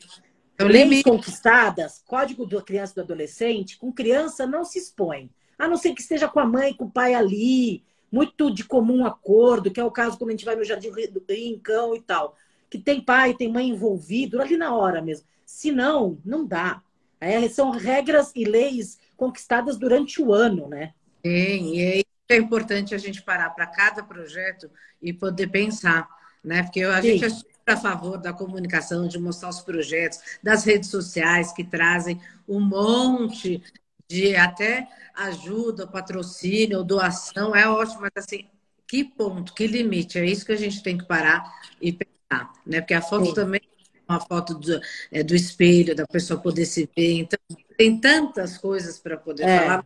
é 0.60 0.64
leis 0.64 1.04
conquistadas, 1.04 2.04
código 2.06 2.46
da 2.46 2.62
criança 2.62 2.92
e 2.92 2.96
do 2.96 3.02
adolescente, 3.02 3.78
com 3.78 3.92
criança 3.92 4.46
não 4.46 4.66
se 4.66 4.78
expõe. 4.78 5.30
A 5.58 5.68
não 5.68 5.78
ser 5.78 5.94
que 5.94 6.02
esteja 6.02 6.28
com 6.28 6.40
a 6.40 6.46
mãe, 6.46 6.74
com 6.74 6.86
o 6.86 6.92
pai 6.92 7.14
ali, 7.14 7.84
muito 8.12 8.54
de 8.54 8.64
comum 8.64 9.06
acordo, 9.06 9.72
que 9.72 9.80
é 9.80 9.84
o 9.84 9.92
caso 9.92 10.18
quando 10.18 10.30
a 10.30 10.34
gente 10.34 10.46
vai 10.46 10.56
no 10.56 10.64
Jardim 10.64 10.92
do 11.12 11.24
Rincão 11.30 11.96
e 11.96 12.02
tal, 12.02 12.36
que 12.70 12.78
tem 12.78 13.02
pai, 13.02 13.34
tem 13.34 13.52
mãe 13.52 13.70
envolvido, 13.70 14.42
ali 14.42 14.58
na 14.58 14.76
hora 14.76 15.02
mesmo. 15.02 15.26
Se 15.46 15.72
não, 15.72 16.18
não 16.26 16.46
dá. 16.46 16.82
É, 17.22 17.48
são 17.50 17.72
regras 17.72 18.32
e 18.36 18.46
leis 18.46 18.98
conquistadas 19.18 19.78
durante 19.78 20.22
o 20.22 20.34
ano, 20.34 20.68
né? 20.68 20.94
Sim, 21.26 21.76
e 21.76 22.06
é 22.30 22.38
importante 22.38 22.94
a 22.94 22.98
gente 22.98 23.22
parar 23.22 23.50
para 23.50 23.66
cada 23.66 24.04
projeto 24.04 24.70
e 25.02 25.12
poder 25.12 25.48
pensar, 25.48 26.08
né? 26.44 26.64
Porque 26.64 26.82
a 26.84 27.02
Sim. 27.02 27.10
gente 27.10 27.26
é 27.26 27.30
super 27.30 27.50
a 27.68 27.78
favor 27.78 28.18
da 28.18 28.34
comunicação, 28.34 29.08
de 29.08 29.20
mostrar 29.20 29.50
os 29.50 29.62
projetos, 29.62 30.20
das 30.42 30.64
redes 30.64 30.90
sociais 30.90 31.54
que 31.54 31.64
trazem 31.64 32.20
um 32.48 32.60
monte 32.60 33.62
de 34.08 34.36
até 34.36 34.88
ajuda, 35.16 35.86
patrocínio, 35.86 36.84
doação, 36.84 37.56
é 37.56 37.70
ótimo, 37.70 38.02
mas 38.02 38.12
assim, 38.18 38.46
que 38.88 39.04
ponto, 39.04 39.54
que 39.54 39.68
limite? 39.68 40.18
É 40.18 40.26
isso 40.26 40.46
que 40.46 40.52
a 40.52 40.58
gente 40.58 40.82
tem 40.82 40.98
que 40.98 41.06
parar 41.06 41.44
e 41.80 41.94
pensar, 41.94 42.52
né? 42.66 42.82
Porque 42.82 42.96
a 42.96 43.02
foto 43.02 43.28
Sim. 43.28 43.34
também 43.36 43.62
é 43.64 44.12
uma 44.12 44.20
foto 44.20 44.56
do, 44.56 44.82
é, 45.12 45.22
do 45.22 45.36
espelho, 45.36 45.96
da 45.96 46.08
pessoa 46.08 46.40
poder 46.40 46.66
se 46.66 46.90
ver. 46.98 47.20
Então, 47.20 47.40
tem 47.78 48.00
tantas 48.00 48.58
coisas 48.58 48.98
para 48.98 49.16
poder 49.16 49.44
é. 49.44 49.60
falar. 49.60 49.86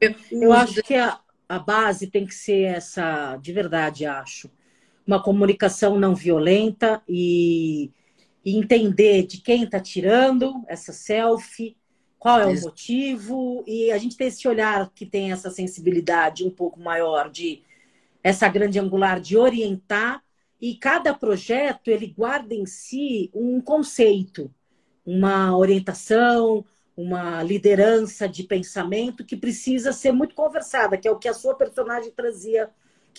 Eu, 0.00 0.14
eu 0.30 0.52
acho 0.54 0.82
que 0.82 0.94
a, 0.94 1.20
a 1.46 1.58
base 1.58 2.06
tem 2.06 2.24
que 2.24 2.34
ser 2.34 2.62
essa, 2.62 3.36
de 3.36 3.52
verdade, 3.52 4.06
acho. 4.06 4.50
Uma 5.10 5.20
comunicação 5.20 5.98
não 5.98 6.14
violenta 6.14 7.02
e, 7.08 7.90
e 8.44 8.56
entender 8.56 9.26
de 9.26 9.40
quem 9.40 9.64
está 9.64 9.80
tirando 9.80 10.62
essa 10.68 10.92
selfie, 10.92 11.76
qual 12.16 12.38
é 12.38 12.46
o 12.46 12.60
motivo, 12.60 13.64
e 13.66 13.90
a 13.90 13.98
gente 13.98 14.16
tem 14.16 14.28
esse 14.28 14.46
olhar 14.46 14.88
que 14.94 15.04
tem 15.04 15.32
essa 15.32 15.50
sensibilidade 15.50 16.44
um 16.44 16.50
pouco 16.50 16.78
maior 16.78 17.28
de 17.28 17.60
essa 18.22 18.46
grande 18.46 18.78
angular 18.78 19.18
de 19.18 19.36
orientar, 19.36 20.22
e 20.60 20.76
cada 20.76 21.12
projeto 21.12 21.88
ele 21.88 22.14
guarda 22.16 22.54
em 22.54 22.64
si 22.64 23.32
um 23.34 23.60
conceito, 23.60 24.48
uma 25.04 25.58
orientação, 25.58 26.64
uma 26.96 27.42
liderança 27.42 28.28
de 28.28 28.44
pensamento 28.44 29.24
que 29.24 29.36
precisa 29.36 29.92
ser 29.92 30.12
muito 30.12 30.36
conversada, 30.36 30.96
que 30.96 31.08
é 31.08 31.10
o 31.10 31.18
que 31.18 31.26
a 31.26 31.34
sua 31.34 31.56
personagem 31.56 32.12
trazia, 32.12 32.70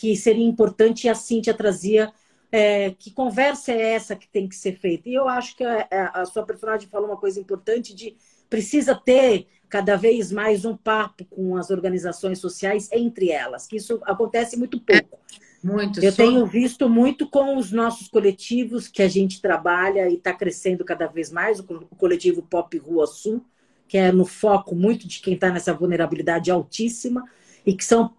que 0.02 0.16
seria 0.16 0.43
importante, 0.43 1.06
e 1.06 1.10
a 1.10 1.14
Cíntia 1.14 1.54
trazia. 1.54 2.12
É, 2.52 2.89
que 2.97 3.12
conversa 3.12 3.72
é 3.72 3.93
essa 3.93 4.16
que 4.16 4.28
tem 4.28 4.49
que 4.49 4.56
ser 4.56 4.74
feita? 4.74 5.08
E 5.08 5.14
eu 5.14 5.30
acho 5.30 5.56
que 5.56 5.64
a, 5.64 5.88
a 6.14 6.26
sua 6.26 6.43
personagem 6.43 6.89
falou 6.89 7.08
uma 7.08 7.16
coisa 7.16 7.39
importante 7.39 7.95
de 7.95 8.18
precisa 8.49 8.93
ter 8.95 9.47
cada 9.70 9.95
vez 9.95 10.32
mais 10.32 10.66
um 10.66 10.76
papo 10.76 11.24
com 11.26 11.56
as 11.56 11.70
organizações 11.70 12.39
sociais 12.39 12.89
entre 12.91 13.30
elas, 13.30 13.68
que 13.68 13.78
isso 13.78 14.02
acontece 14.04 14.58
muito 14.58 14.82
pouco. 14.82 15.20
É, 15.64 15.68
muito. 15.68 16.04
Eu 16.04 16.12
só... 16.12 16.18
tenho 16.18 16.45
visto 16.47 16.89
muito 16.89 17.30
com 17.30 17.56
os 17.56 17.72
nossos 17.72 18.08
coletivos 18.08 18.88
que 18.88 19.04
a 19.04 19.08
gente 19.08 19.39
trabalha 19.39 20.10
e 20.10 20.16
está 20.16 20.34
crescendo 20.34 20.84
cada 20.84 21.06
vez 21.06 21.32
mais, 21.32 21.60
o 21.60 21.64
coletivo 21.95 22.41
Pop 22.41 22.76
Rua 22.80 23.06
Sul, 23.06 23.45
que 23.88 23.99
é 23.99 24.12
no 24.12 24.26
foco 24.26 24.74
muito 24.76 25.08
de 25.08 25.22
quem 25.22 25.36
está 25.36 25.52
nessa 25.52 25.74
vulnerabilidade 25.74 26.49
altíssima, 26.49 27.24
e 27.64 27.74
que 27.74 27.86
são 27.86 28.12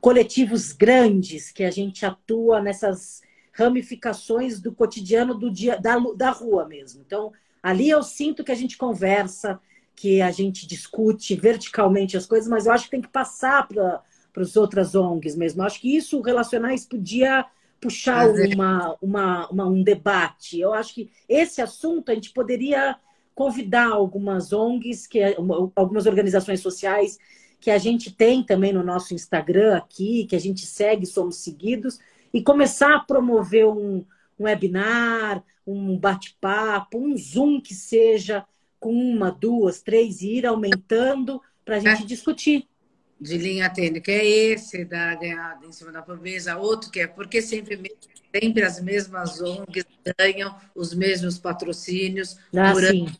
coletivos 0.00 0.72
grandes 0.72 1.50
que 1.50 1.64
a 1.64 1.70
gente 1.70 2.04
atua 2.04 2.60
nessas 2.60 3.22
ramificações 3.52 4.60
do 4.60 4.72
cotidiano 4.72 5.34
do 5.34 5.50
dia 5.50 5.78
da, 5.80 5.98
da 6.16 6.30
rua 6.30 6.66
mesmo. 6.66 7.02
Então, 7.04 7.32
Ali 7.66 7.90
eu 7.90 8.00
sinto 8.00 8.44
que 8.44 8.52
a 8.52 8.54
gente 8.54 8.78
conversa, 8.78 9.58
que 9.96 10.22
a 10.22 10.30
gente 10.30 10.68
discute 10.68 11.34
verticalmente 11.34 12.16
as 12.16 12.24
coisas, 12.24 12.48
mas 12.48 12.64
eu 12.64 12.70
acho 12.72 12.84
que 12.84 12.92
tem 12.92 13.02
que 13.02 13.08
passar 13.08 13.66
para 13.66 14.04
as 14.36 14.56
outras 14.56 14.94
ONGs 14.94 15.34
mesmo. 15.34 15.60
Eu 15.60 15.66
acho 15.66 15.80
que 15.80 15.96
isso, 15.96 16.20
Relacionais, 16.20 16.86
podia 16.86 17.44
puxar 17.80 18.28
uma, 18.28 18.96
uma, 19.02 19.48
uma, 19.48 19.66
um 19.66 19.82
debate. 19.82 20.60
Eu 20.60 20.72
acho 20.72 20.94
que 20.94 21.10
esse 21.28 21.60
assunto 21.60 22.12
a 22.12 22.14
gente 22.14 22.30
poderia 22.30 22.96
convidar 23.34 23.88
algumas 23.88 24.52
ONGs, 24.52 25.08
que, 25.08 25.18
algumas 25.74 26.06
organizações 26.06 26.60
sociais 26.60 27.18
que 27.60 27.70
a 27.70 27.78
gente 27.78 28.12
tem 28.12 28.42
também 28.42 28.72
no 28.72 28.82
nosso 28.82 29.14
Instagram 29.14 29.76
aqui, 29.76 30.26
que 30.26 30.36
a 30.36 30.40
gente 30.40 30.64
segue, 30.66 31.06
somos 31.06 31.36
seguidos, 31.36 31.98
e 32.32 32.42
começar 32.42 32.94
a 32.94 33.00
promover 33.00 33.66
um, 33.66 34.04
um 34.38 34.44
webinar, 34.44 35.42
um 35.66 35.98
bate-papo, 35.98 36.98
um 36.98 37.16
Zoom 37.16 37.60
que 37.60 37.74
seja 37.74 38.44
com 38.78 38.92
uma, 38.92 39.30
duas, 39.30 39.82
três, 39.82 40.20
e 40.20 40.38
ir 40.38 40.46
aumentando 40.46 41.40
para 41.64 41.76
a 41.76 41.80
gente 41.80 42.04
é. 42.04 42.06
discutir. 42.06 42.68
De 43.18 43.38
linha 43.38 43.70
que 43.70 44.10
é 44.10 44.26
esse 44.26 44.84
da 44.84 45.14
ganhada 45.14 45.64
em 45.66 45.72
cima 45.72 45.90
da 45.90 46.02
pobreza, 46.02 46.56
outro 46.58 46.90
que 46.90 47.00
é 47.00 47.06
porque 47.06 47.40
sempre, 47.40 47.96
sempre 48.30 48.62
as 48.62 48.78
mesmas 48.78 49.40
ONGs 49.40 49.86
ganham 50.18 50.54
os 50.74 50.92
mesmos 50.92 51.38
patrocínios 51.38 52.36
ah, 52.54 52.72
por 52.72 52.84
ano, 52.84 53.10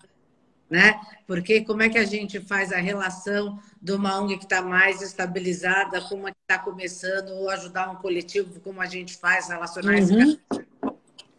né? 0.68 1.00
Porque 1.26 1.62
como 1.62 1.82
é 1.82 1.88
que 1.88 1.98
a 1.98 2.04
gente 2.04 2.40
faz 2.40 2.72
a 2.72 2.78
relação 2.78 3.58
de 3.80 3.92
uma 3.92 4.20
ONG 4.20 4.36
que 4.36 4.44
está 4.44 4.62
mais 4.62 5.00
estabilizada 5.00 6.00
com 6.02 6.16
uma 6.16 6.30
que 6.30 6.36
está 6.42 6.62
começando, 6.62 7.30
ou 7.30 7.48
ajudar 7.50 7.90
um 7.90 7.96
coletivo, 7.96 8.60
como 8.60 8.80
a 8.80 8.86
gente 8.86 9.16
faz 9.16 9.48
relacionais 9.48 10.10
uhum. 10.10 10.36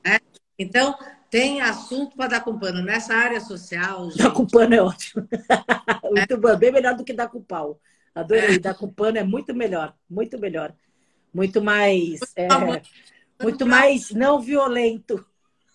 Né? 0.06 0.20
Então, 0.58 0.98
tem 1.30 1.62
assunto 1.62 2.16
para 2.16 2.30
dar 2.30 2.42
com 2.42 2.58
pano. 2.58 2.82
Nessa 2.82 3.14
área 3.14 3.42
social. 3.42 4.10
Gente... 4.10 4.24
Dar 4.24 4.32
com 4.32 4.46
pano 4.46 4.74
é 4.74 4.82
ótimo. 4.82 5.28
muito 6.04 6.34
é. 6.34 6.38
bom, 6.38 6.56
bem 6.56 6.72
melhor 6.72 6.96
do 6.96 7.04
que 7.04 7.14
dar 7.14 7.28
com 7.28 7.42
pau. 7.42 7.80
Adorei. 8.16 8.56
É. 8.56 8.60
Dar 8.60 8.74
com 8.74 8.88
pano 8.88 9.18
é 9.18 9.24
muito 9.24 9.54
melhor. 9.54 9.94
Muito 10.10 10.40
melhor. 10.40 10.74
Muito 11.34 11.62
mais. 11.62 12.20
É, 12.36 12.48
muito 13.44 13.66
mais 13.66 14.12
não 14.12 14.40
violento. 14.40 15.24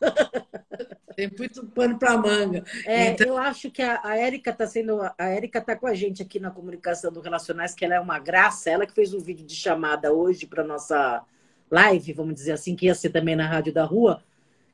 Tem 1.16 1.30
muito 1.38 1.66
pano 1.66 1.98
para 1.98 2.16
manga. 2.16 2.64
É, 2.86 3.08
então... 3.10 3.26
Eu 3.26 3.36
acho 3.36 3.70
que 3.70 3.82
a, 3.82 4.00
a 4.02 4.16
Érica 4.16 4.50
está 4.50 4.66
sendo. 4.66 4.98
A 5.02 5.28
Érica 5.28 5.58
está 5.58 5.76
com 5.76 5.86
a 5.86 5.94
gente 5.94 6.22
aqui 6.22 6.40
na 6.40 6.50
comunicação 6.50 7.12
do 7.12 7.20
Relacionais, 7.20 7.74
que 7.74 7.84
ela 7.84 7.94
é 7.94 8.00
uma 8.00 8.18
graça. 8.18 8.70
Ela 8.70 8.86
que 8.86 8.94
fez 8.94 9.12
um 9.12 9.20
vídeo 9.20 9.46
de 9.46 9.54
chamada 9.54 10.10
hoje 10.10 10.46
para 10.46 10.64
nossa 10.64 11.22
live, 11.72 12.12
vamos 12.12 12.34
dizer 12.34 12.52
assim, 12.52 12.76
que 12.76 12.86
ia 12.86 12.94
ser 12.94 13.10
também 13.10 13.34
na 13.34 13.46
Rádio 13.46 13.72
da 13.72 13.84
Rua, 13.84 14.22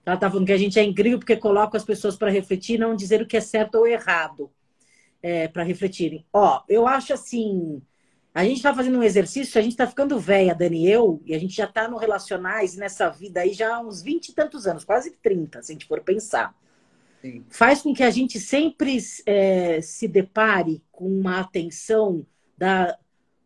ela 0.04 0.16
está 0.16 0.28
falando 0.28 0.46
que 0.46 0.52
a 0.52 0.58
gente 0.58 0.80
é 0.80 0.82
incrível 0.82 1.18
porque 1.18 1.36
coloca 1.36 1.76
as 1.76 1.84
pessoas 1.84 2.16
para 2.16 2.30
refletir, 2.30 2.78
não 2.78 2.96
dizer 2.96 3.22
o 3.22 3.26
que 3.26 3.36
é 3.36 3.40
certo 3.40 3.76
ou 3.76 3.86
errado, 3.86 4.50
é, 5.22 5.46
para 5.46 5.62
refletirem. 5.62 6.26
Ó, 6.32 6.62
eu 6.68 6.88
acho 6.88 7.12
assim, 7.12 7.80
a 8.34 8.44
gente 8.44 8.58
está 8.58 8.74
fazendo 8.74 8.98
um 8.98 9.02
exercício, 9.02 9.58
a 9.58 9.62
gente 9.62 9.72
está 9.72 9.86
ficando 9.86 10.18
velha, 10.18 10.54
Dani 10.54 10.86
e 10.86 10.90
eu, 10.90 11.20
e 11.24 11.34
a 11.34 11.38
gente 11.38 11.56
já 11.56 11.64
está 11.64 11.88
no 11.88 11.96
relacionais 11.96 12.76
nessa 12.76 13.08
vida 13.08 13.40
aí 13.40 13.52
já 13.52 13.76
há 13.76 13.80
uns 13.80 14.02
20 14.02 14.28
e 14.28 14.34
tantos 14.34 14.66
anos, 14.66 14.84
quase 14.84 15.10
30, 15.22 15.62
se 15.62 15.72
a 15.72 15.74
gente 15.74 15.86
for 15.86 16.00
pensar. 16.02 16.54
Sim. 17.20 17.44
Faz 17.48 17.82
com 17.82 17.92
que 17.92 18.02
a 18.02 18.10
gente 18.10 18.38
sempre 18.38 18.98
é, 19.26 19.80
se 19.80 20.06
depare 20.06 20.82
com 20.92 21.06
uma 21.06 21.40
atenção 21.40 22.24
da, 22.56 22.96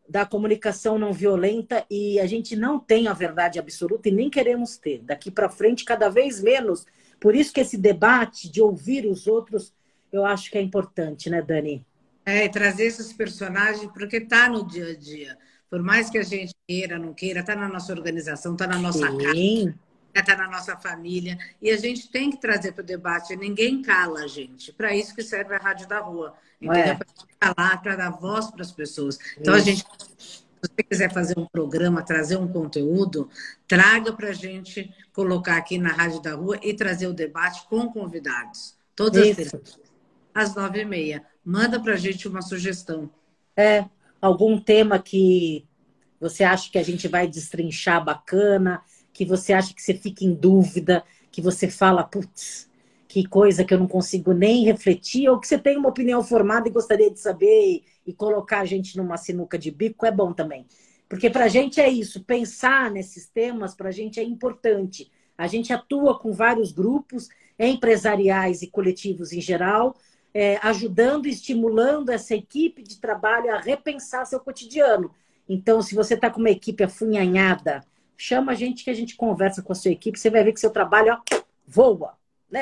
da 0.08 0.26
comunicação 0.26 0.98
não 0.98 1.12
violenta 1.12 1.86
e 1.90 2.20
a 2.20 2.26
gente 2.26 2.54
não 2.54 2.78
tem 2.78 3.08
a 3.08 3.14
verdade 3.14 3.58
absoluta 3.58 4.08
e 4.08 4.12
nem 4.12 4.28
queremos 4.28 4.76
ter. 4.76 5.00
Daqui 5.02 5.30
para 5.30 5.48
frente, 5.48 5.84
cada 5.84 6.10
vez 6.10 6.42
menos. 6.42 6.86
Por 7.18 7.34
isso 7.34 7.52
que 7.52 7.60
esse 7.60 7.78
debate 7.78 8.50
de 8.50 8.60
ouvir 8.60 9.06
os 9.06 9.26
outros, 9.26 9.72
eu 10.12 10.24
acho 10.24 10.50
que 10.50 10.58
é 10.58 10.60
importante, 10.60 11.30
né, 11.30 11.40
Dani? 11.40 11.86
É, 12.24 12.48
trazer 12.48 12.84
esses 12.84 13.12
personagens, 13.12 13.90
porque 13.92 14.18
está 14.18 14.48
no 14.48 14.66
dia 14.66 14.90
a 14.90 14.96
dia. 14.96 15.38
Por 15.68 15.82
mais 15.82 16.08
que 16.08 16.18
a 16.18 16.22
gente 16.22 16.54
queira, 16.68 16.98
não 16.98 17.12
queira, 17.12 17.40
está 17.40 17.56
na 17.56 17.68
nossa 17.68 17.92
organização, 17.92 18.52
está 18.52 18.66
na 18.66 18.78
nossa 18.78 19.10
Sim. 19.10 19.18
casa 19.18 19.78
está 20.20 20.36
na 20.36 20.48
nossa 20.48 20.76
família. 20.76 21.38
E 21.60 21.70
a 21.70 21.76
gente 21.76 22.10
tem 22.10 22.30
que 22.30 22.40
trazer 22.40 22.72
para 22.72 22.82
o 22.82 22.86
debate. 22.86 23.34
Ninguém 23.36 23.82
cala 23.82 24.20
a 24.20 24.26
gente. 24.26 24.72
Para 24.72 24.94
isso 24.94 25.14
que 25.14 25.22
serve 25.22 25.54
a 25.54 25.58
Rádio 25.58 25.88
da 25.88 26.00
Rua. 26.00 26.34
Entendeu? 26.60 26.92
É. 26.92 26.94
Para 26.94 27.54
falar, 27.54 27.82
para 27.82 27.96
dar 27.96 28.10
voz 28.10 28.50
para 28.50 28.62
as 28.62 28.72
pessoas. 28.72 29.18
Então, 29.38 29.56
isso. 29.56 29.62
a 29.62 29.72
gente 29.72 29.84
você 30.62 30.82
quiser 30.88 31.12
fazer 31.12 31.36
um 31.36 31.46
programa, 31.46 32.04
trazer 32.04 32.36
um 32.36 32.46
conteúdo, 32.46 33.28
traga 33.66 34.12
para 34.12 34.28
a 34.28 34.32
gente 34.32 34.94
colocar 35.12 35.56
aqui 35.56 35.76
na 35.76 35.90
Rádio 35.90 36.22
da 36.22 36.34
Rua 36.34 36.56
e 36.62 36.72
trazer 36.72 37.08
o 37.08 37.12
debate 37.12 37.66
com 37.68 37.88
convidados. 37.88 38.76
Todas 38.94 39.26
as 39.28 39.34
terças, 39.34 39.80
às 40.32 40.54
nove 40.54 40.82
e 40.82 40.84
meia. 40.84 41.26
Manda 41.45 41.80
para 41.80 41.95
a 41.95 41.97
gente 41.97 42.28
uma 42.28 42.43
sugestão. 42.43 43.11
É, 43.57 43.84
algum 44.20 44.61
tema 44.61 44.99
que 44.99 45.66
você 46.20 46.45
acha 46.45 46.70
que 46.70 46.78
a 46.78 46.82
gente 46.82 47.09
vai 47.09 47.26
destrinchar 47.26 48.05
bacana, 48.05 48.82
que 49.12 49.24
você 49.24 49.53
acha 49.53 49.74
que 49.74 49.82
você 49.82 49.95
fica 49.95 50.24
em 50.24 50.32
dúvida, 50.34 51.05
que 51.30 51.43
você 51.43 51.68
fala, 51.68 52.05
putz, 52.05 52.70
que 53.09 53.26
coisa 53.26 53.64
que 53.64 53.74
eu 53.74 53.78
não 53.78 53.88
consigo 53.88 54.32
nem 54.32 54.64
refletir, 54.64 55.28
ou 55.28 55.38
que 55.38 55.47
você 55.47 55.59
tem 55.59 55.76
uma 55.76 55.88
opinião 55.88 56.22
formada 56.22 56.68
e 56.68 56.72
gostaria 56.72 57.11
de 57.11 57.18
saber 57.18 57.82
e, 58.07 58.12
colocar 58.14 58.61
a 58.61 58.64
gente 58.64 58.97
numa 58.97 59.16
sinuca 59.16 59.59
de 59.59 59.70
bico, 59.70 60.07
é 60.07 60.11
bom 60.11 60.32
também. 60.32 60.66
Porque 61.09 61.28
para 61.28 61.45
a 61.45 61.49
gente 61.49 61.80
é 61.80 61.90
isso, 61.90 62.24
pensar 62.24 62.90
nesses 62.90 63.26
temas 63.26 63.74
para 63.74 63.88
a 63.88 63.93
gente 63.93 64.18
é 64.18 64.22
importante. 64.22 65.11
A 65.36 65.47
gente 65.47 65.72
atua 65.72 66.18
com 66.18 66.32
vários 66.32 66.72
grupos 66.72 67.28
empresariais 67.59 68.62
e 68.62 68.66
coletivos 68.66 69.32
em 69.32 69.40
geral, 69.40 69.95
é, 70.34 70.58
ajudando 70.62 71.26
e 71.26 71.30
estimulando 71.30 72.10
essa 72.10 72.34
equipe 72.34 72.82
de 72.82 72.98
trabalho 72.98 73.54
a 73.54 73.60
repensar 73.60 74.24
seu 74.24 74.40
cotidiano. 74.40 75.10
Então, 75.48 75.82
se 75.82 75.94
você 75.94 76.14
está 76.14 76.30
com 76.30 76.40
uma 76.40 76.50
equipe 76.50 76.82
afunhanhada, 76.82 77.82
chama 78.16 78.52
a 78.52 78.54
gente 78.54 78.84
que 78.84 78.90
a 78.90 78.94
gente 78.94 79.16
conversa 79.16 79.62
com 79.62 79.72
a 79.72 79.76
sua 79.76 79.90
equipe, 79.90 80.18
você 80.18 80.30
vai 80.30 80.44
ver 80.44 80.52
que 80.52 80.60
seu 80.60 80.70
trabalho 80.70 81.12
ó, 81.12 81.40
voa. 81.66 82.14
Né, 82.50 82.60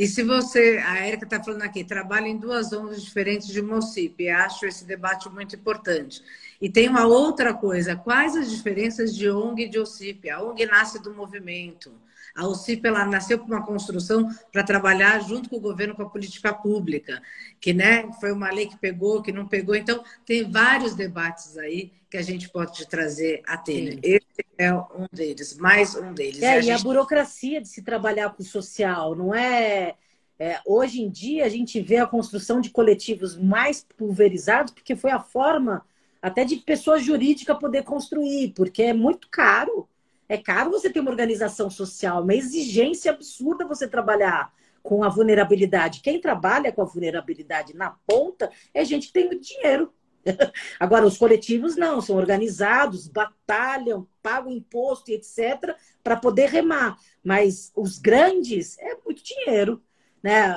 e 0.00 0.06
se 0.06 0.22
você, 0.22 0.82
a 0.82 1.06
Érica 1.06 1.24
está 1.24 1.44
falando 1.44 1.60
aqui, 1.60 1.84
trabalha 1.84 2.26
em 2.26 2.38
duas 2.38 2.72
ONGs 2.72 3.02
diferentes 3.02 3.48
de 3.48 3.60
Mocipe, 3.60 4.30
acho 4.30 4.64
esse 4.64 4.86
debate 4.86 5.28
muito 5.28 5.54
importante. 5.54 6.22
E 6.58 6.70
tem 6.70 6.88
uma 6.88 7.06
outra 7.06 7.52
coisa, 7.52 7.94
quais 7.94 8.34
as 8.34 8.50
diferenças 8.50 9.14
de 9.14 9.28
ONG 9.28 9.64
e 9.64 9.68
de 9.68 9.78
OCIP? 9.78 10.30
A 10.30 10.42
ONG 10.42 10.64
nasce 10.64 11.02
do 11.02 11.12
movimento. 11.12 11.92
A 12.36 12.46
OCIP 12.46 12.86
ela 12.86 13.04
nasceu 13.04 13.38
com 13.38 13.46
uma 13.46 13.64
construção 13.64 14.28
para 14.52 14.62
trabalhar 14.62 15.20
junto 15.20 15.48
com 15.48 15.56
o 15.56 15.60
governo 15.60 15.94
com 15.94 16.02
a 16.02 16.08
política 16.08 16.52
pública, 16.52 17.20
que 17.60 17.72
né, 17.72 18.10
foi 18.20 18.32
uma 18.32 18.50
lei 18.50 18.66
que 18.66 18.76
pegou, 18.76 19.22
que 19.22 19.32
não 19.32 19.46
pegou. 19.46 19.74
Então, 19.74 20.02
tem 20.24 20.50
vários 20.50 20.94
debates 20.94 21.56
aí 21.58 21.92
que 22.10 22.16
a 22.16 22.22
gente 22.22 22.48
pode 22.48 22.86
trazer 22.88 23.42
à 23.46 23.56
tela. 23.56 23.98
Esse 24.02 24.44
é 24.58 24.74
um 24.74 25.06
deles, 25.12 25.56
mais 25.56 25.94
um 25.94 26.12
deles. 26.12 26.42
É, 26.42 26.56
e 26.56 26.58
a, 26.58 26.60
gente... 26.60 26.80
a 26.80 26.82
burocracia 26.82 27.60
de 27.60 27.68
se 27.68 27.82
trabalhar 27.82 28.30
com 28.30 28.42
o 28.42 28.46
social, 28.46 29.14
não 29.14 29.34
é... 29.34 29.94
É, 30.42 30.58
hoje 30.64 31.02
em 31.02 31.10
dia, 31.10 31.44
a 31.44 31.50
gente 31.50 31.78
vê 31.82 31.98
a 31.98 32.06
construção 32.06 32.62
de 32.62 32.70
coletivos 32.70 33.36
mais 33.36 33.84
pulverizados, 33.98 34.72
porque 34.72 34.96
foi 34.96 35.10
a 35.10 35.20
forma 35.20 35.84
até 36.22 36.44
de 36.44 36.56
pessoa 36.56 36.98
jurídica 36.98 37.54
poder 37.54 37.82
construir, 37.82 38.52
porque 38.54 38.84
é 38.84 38.92
muito 38.92 39.28
caro. 39.30 39.88
É 40.30 40.38
caro 40.38 40.70
você 40.70 40.88
ter 40.88 41.00
uma 41.00 41.10
organização 41.10 41.68
social, 41.68 42.22
uma 42.22 42.36
exigência 42.36 43.10
absurda 43.10 43.66
você 43.66 43.88
trabalhar 43.88 44.54
com 44.80 45.02
a 45.02 45.08
vulnerabilidade. 45.08 46.02
Quem 46.02 46.20
trabalha 46.20 46.70
com 46.70 46.82
a 46.82 46.84
vulnerabilidade 46.84 47.74
na 47.74 47.96
ponta 48.06 48.48
é 48.72 48.84
gente 48.84 49.08
que 49.08 49.12
tem 49.12 49.26
muito 49.26 49.42
dinheiro. 49.42 49.92
Agora, 50.78 51.04
os 51.04 51.18
coletivos 51.18 51.74
não, 51.74 52.00
são 52.00 52.14
organizados, 52.14 53.08
batalham, 53.08 54.06
pagam 54.22 54.52
imposto 54.52 55.10
e 55.10 55.14
etc., 55.14 55.74
para 56.00 56.14
poder 56.14 56.48
remar. 56.48 56.96
Mas 57.24 57.72
os 57.74 57.98
grandes 57.98 58.78
é 58.78 58.96
muito 59.04 59.24
dinheiro. 59.24 59.82
Né? 60.22 60.54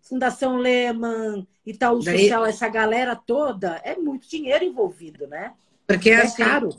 Fundação 0.00 0.58
Lehman, 0.58 1.44
Itaú 1.66 2.04
Daí... 2.04 2.20
Social, 2.20 2.46
essa 2.46 2.68
galera 2.68 3.16
toda, 3.16 3.80
é 3.82 3.96
muito 3.96 4.28
dinheiro 4.28 4.64
envolvido, 4.64 5.26
né? 5.26 5.54
Porque 5.88 6.10
é 6.10 6.20
assim, 6.20 6.36
caro 6.36 6.70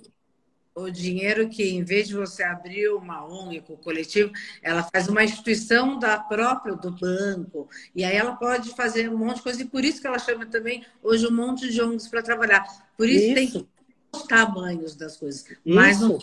o 0.83 0.91
dinheiro 0.91 1.49
que, 1.49 1.63
em 1.63 1.83
vez 1.83 2.07
de 2.07 2.15
você 2.15 2.43
abrir 2.43 2.89
uma 2.89 3.25
ONG 3.25 3.61
com 3.61 3.73
o 3.73 3.77
coletivo, 3.77 4.31
ela 4.61 4.83
faz 4.83 5.07
uma 5.07 5.23
instituição 5.23 5.97
da 5.97 6.19
própria 6.19 6.75
do 6.75 6.91
banco. 6.91 7.69
E 7.95 8.03
aí 8.03 8.15
ela 8.15 8.35
pode 8.35 8.75
fazer 8.75 9.09
um 9.09 9.17
monte 9.17 9.37
de 9.37 9.43
coisa. 9.43 9.61
E 9.61 9.65
por 9.65 9.83
isso 9.83 10.01
que 10.01 10.07
ela 10.07 10.19
chama 10.19 10.45
também 10.45 10.85
hoje 11.01 11.27
um 11.27 11.31
monte 11.31 11.69
de 11.69 11.81
ONGs 11.81 12.07
para 12.07 12.21
trabalhar. 12.21 12.65
Por 12.97 13.07
isso, 13.07 13.25
isso. 13.25 13.35
tem 13.35 13.67
os 14.13 14.23
tamanhos 14.23 14.95
das 14.95 15.17
coisas. 15.17 15.43
Isso. 15.43 15.59
Mas 15.65 15.99
não 15.99 16.19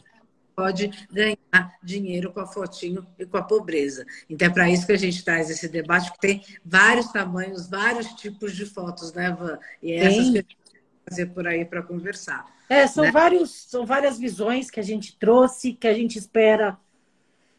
pode 0.56 0.90
ganhar 1.12 1.78
dinheiro 1.82 2.32
com 2.32 2.40
a 2.40 2.46
fotinho 2.46 3.06
e 3.18 3.26
com 3.26 3.36
a 3.36 3.42
pobreza. 3.42 4.06
Então 4.28 4.48
é 4.48 4.50
para 4.50 4.70
isso 4.70 4.86
que 4.86 4.92
a 4.92 4.98
gente 4.98 5.22
traz 5.22 5.50
esse 5.50 5.68
debate, 5.68 6.10
que 6.12 6.18
tem 6.18 6.42
vários 6.64 7.12
tamanhos, 7.12 7.68
vários 7.68 8.06
tipos 8.14 8.56
de 8.56 8.64
fotos, 8.64 9.12
né, 9.12 9.30
Van? 9.38 9.58
E 9.82 9.92
é 9.92 10.06
essas 10.06 10.30
que 10.30 10.38
a 10.38 10.42
gente 10.42 10.56
vai 10.56 10.82
fazer 11.10 11.26
por 11.26 11.46
aí 11.46 11.64
para 11.64 11.82
conversar. 11.82 12.55
É, 12.68 12.86
são, 12.86 13.04
né? 13.04 13.10
vários, 13.12 13.50
são 13.50 13.86
várias 13.86 14.18
visões 14.18 14.70
que 14.70 14.80
a 14.80 14.82
gente 14.82 15.16
trouxe, 15.16 15.72
que 15.72 15.86
a 15.86 15.94
gente 15.94 16.18
espera 16.18 16.78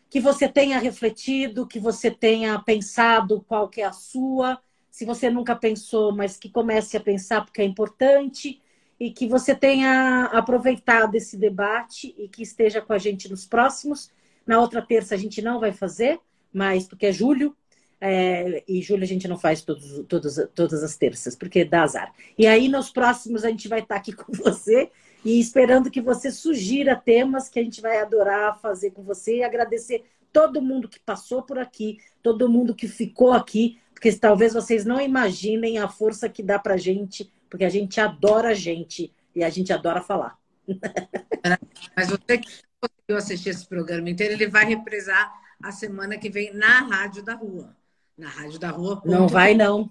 que 0.09 0.19
você 0.19 0.47
tenha 0.47 0.79
refletido, 0.79 1.67
que 1.67 1.79
você 1.79 2.09
tenha 2.09 2.57
pensado 2.59 3.43
qual 3.47 3.67
que 3.67 3.81
é 3.81 3.85
a 3.85 3.91
sua, 3.91 4.59
se 4.89 5.05
você 5.05 5.29
nunca 5.29 5.55
pensou, 5.55 6.15
mas 6.15 6.37
que 6.37 6.49
comece 6.49 6.97
a 6.97 7.01
pensar 7.01 7.43
porque 7.43 7.61
é 7.61 7.65
importante 7.65 8.61
e 8.99 9.11
que 9.11 9.27
você 9.27 9.53
tenha 9.53 10.25
aproveitado 10.33 11.15
esse 11.15 11.37
debate 11.37 12.15
e 12.17 12.27
que 12.27 12.41
esteja 12.41 12.81
com 12.81 12.93
a 12.93 12.97
gente 12.97 13.29
nos 13.29 13.45
próximos. 13.45 14.11
Na 14.45 14.59
outra 14.59 14.81
terça 14.81 15.13
a 15.13 15.17
gente 15.17 15.41
não 15.41 15.59
vai 15.59 15.71
fazer, 15.71 16.19
mas 16.51 16.87
porque 16.87 17.05
é 17.05 17.11
julho, 17.11 17.55
é, 17.99 18.63
e 18.67 18.81
julho 18.81 19.03
a 19.03 19.07
gente 19.07 19.27
não 19.27 19.37
faz 19.37 19.61
todos, 19.61 20.05
todos, 20.07 20.39
todas 20.53 20.83
as 20.83 20.95
terças, 20.95 21.35
porque 21.35 21.65
dá 21.65 21.83
azar. 21.83 22.13
E 22.37 22.45
aí, 22.45 22.67
nos 22.67 22.91
próximos, 22.91 23.43
a 23.43 23.49
gente 23.49 23.67
vai 23.67 23.79
estar 23.79 23.95
aqui 23.95 24.13
com 24.13 24.31
você 24.31 24.91
e 25.25 25.39
esperando 25.39 25.89
que 25.89 26.01
você 26.01 26.31
sugira 26.31 26.95
temas 26.95 27.49
que 27.49 27.59
a 27.59 27.63
gente 27.63 27.81
vai 27.81 27.99
adorar 27.99 28.59
fazer 28.59 28.91
com 28.91 29.03
você 29.03 29.37
e 29.37 29.43
agradecer 29.43 30.05
todo 30.31 30.61
mundo 30.61 30.87
que 30.87 30.99
passou 30.99 31.41
por 31.41 31.57
aqui, 31.57 31.97
todo 32.21 32.49
mundo 32.49 32.75
que 32.75 32.87
ficou 32.87 33.33
aqui, 33.33 33.79
porque 33.93 34.13
talvez 34.13 34.53
vocês 34.53 34.85
não 34.85 35.01
imaginem 35.01 35.79
a 35.79 35.87
força 35.87 36.29
que 36.29 36.43
dá 36.43 36.59
pra 36.59 36.77
gente, 36.77 37.31
porque 37.49 37.65
a 37.65 37.69
gente 37.69 37.99
adora 37.99 38.49
a 38.49 38.53
gente 38.53 39.11
e 39.35 39.43
a 39.43 39.49
gente 39.49 39.73
adora 39.73 40.01
falar. 40.01 40.37
Mas 41.95 42.09
você 42.09 42.37
que 42.37 42.49
conseguiu 42.79 43.17
assistir 43.17 43.49
esse 43.49 43.65
programa 43.65 44.09
inteiro, 44.09 44.33
ele 44.33 44.47
vai 44.47 44.65
reprisar 44.65 45.33
a 45.63 45.71
semana 45.71 46.17
que 46.17 46.29
vem 46.29 46.53
na 46.53 46.81
Rádio 46.81 47.23
da 47.23 47.33
Rua 47.33 47.75
na 48.17 48.29
Rádio 48.29 48.59
da 48.59 48.69
Rua. 48.69 49.01
Não 49.05 49.27
vai, 49.27 49.53
não. 49.53 49.89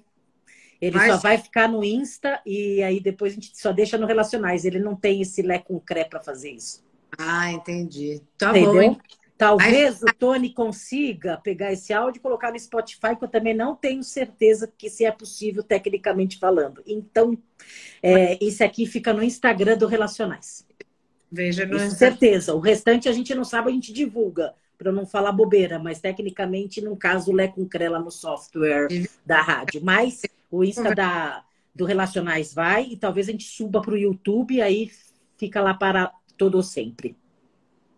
Ele 0.80 0.96
Mas... 0.96 1.12
só 1.12 1.18
vai 1.18 1.38
ficar 1.38 1.68
no 1.68 1.82
Insta 1.82 2.40
e 2.44 2.82
aí 2.82 3.00
depois 3.00 3.32
a 3.32 3.34
gente 3.36 3.58
só 3.58 3.72
deixa 3.72 3.96
no 3.96 4.06
Relacionais. 4.06 4.64
Ele 4.64 4.78
não 4.78 4.94
tem 4.94 5.22
esse 5.22 5.42
Lé 5.42 5.58
com 5.58 5.80
Cré 5.80 6.04
para 6.04 6.20
fazer 6.20 6.50
isso. 6.50 6.84
Ah, 7.16 7.50
entendi. 7.52 8.20
Tá 8.36 8.50
Entendeu? 8.50 8.72
bom. 8.72 8.82
Hein? 8.82 9.00
Talvez 9.38 10.02
o 10.02 10.06
Tony 10.18 10.50
consiga 10.52 11.36
pegar 11.36 11.70
esse 11.70 11.92
áudio 11.92 12.18
e 12.18 12.22
colocar 12.22 12.50
no 12.50 12.58
Spotify, 12.58 13.14
que 13.18 13.24
eu 13.24 13.28
também 13.28 13.52
não 13.52 13.76
tenho 13.76 14.02
certeza 14.02 14.72
que 14.78 14.88
se 14.88 15.04
é 15.04 15.12
possível 15.12 15.62
tecnicamente 15.62 16.38
falando. 16.38 16.82
Então, 16.86 17.36
é, 18.02 18.42
esse 18.42 18.64
aqui 18.64 18.86
fica 18.86 19.12
no 19.12 19.22
Instagram 19.22 19.76
do 19.76 19.86
Relacionais. 19.86 20.66
Veja, 21.30 21.66
Com 21.68 21.90
certeza. 21.90 22.54
O 22.54 22.60
restante 22.60 23.10
a 23.10 23.12
gente 23.12 23.34
não 23.34 23.44
sabe, 23.44 23.68
a 23.68 23.72
gente 23.74 23.92
divulga 23.92 24.54
para 24.76 24.92
não 24.92 25.06
falar 25.06 25.32
bobeira, 25.32 25.78
mas 25.78 26.00
tecnicamente, 26.00 26.80
no 26.80 26.96
caso, 26.96 27.32
Lé 27.32 27.48
com 27.48 27.66
Crela 27.66 27.98
no 27.98 28.10
software 28.10 28.88
da 29.24 29.40
rádio. 29.40 29.80
Mas 29.82 30.22
o 30.50 30.62
Insta 30.62 30.94
da, 30.94 31.44
do 31.74 31.84
Relacionais 31.84 32.52
vai 32.52 32.84
e 32.84 32.96
talvez 32.96 33.28
a 33.28 33.32
gente 33.32 33.44
suba 33.44 33.80
para 33.80 33.94
o 33.94 33.98
YouTube 33.98 34.54
e 34.54 34.62
aí 34.62 34.90
fica 35.36 35.60
lá 35.60 35.74
para 35.74 36.12
todo 36.36 36.62
sempre. 36.62 37.16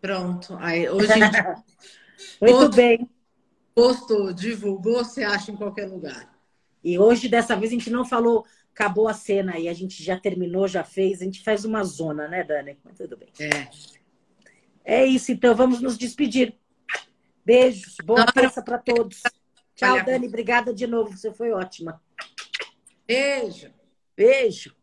Pronto. 0.01 0.57
Aí, 0.61 0.89
hoje 0.89 1.09
Muito 2.41 2.57
posto, 2.57 2.76
bem. 2.76 3.09
Posto, 3.74 4.35
divulgou, 4.35 5.05
você 5.05 5.22
acha 5.22 5.53
em 5.53 5.57
qualquer 5.57 5.89
lugar. 5.89 6.33
E 6.83 6.99
hoje, 6.99 7.29
dessa 7.29 7.57
vez, 7.57 7.70
a 7.70 7.74
gente 7.74 7.91
não 7.91 8.05
falou, 8.05 8.45
acabou 8.72 9.09
a 9.09 9.14
cena 9.14 9.55
aí, 9.55 9.68
a 9.68 9.74
gente 9.74 10.03
já 10.03 10.18
terminou, 10.18 10.66
já 10.66 10.85
fez, 10.85 11.20
a 11.20 11.24
gente 11.24 11.43
faz 11.43 11.64
uma 11.64 11.83
zona, 11.85 12.29
né, 12.29 12.45
Dani? 12.45 12.79
Mas 12.85 12.97
tudo 12.97 13.16
bem. 13.16 13.29
É. 13.41 13.68
É 14.85 15.05
isso, 15.05 15.31
então 15.31 15.55
vamos 15.55 15.81
nos 15.81 15.99
despedir. 15.99 16.57
Beijos, 17.49 17.96
boa 18.05 18.26
terça 18.26 18.61
para 18.62 18.76
todos. 18.76 19.22
Tchau, 19.74 20.05
Dani. 20.05 20.26
Obrigada 20.26 20.74
de 20.74 20.86
novo. 20.86 21.16
Você 21.16 21.32
foi 21.32 21.51
ótima. 21.51 21.99
Beijo. 23.07 23.72
Beijo. 24.14 24.76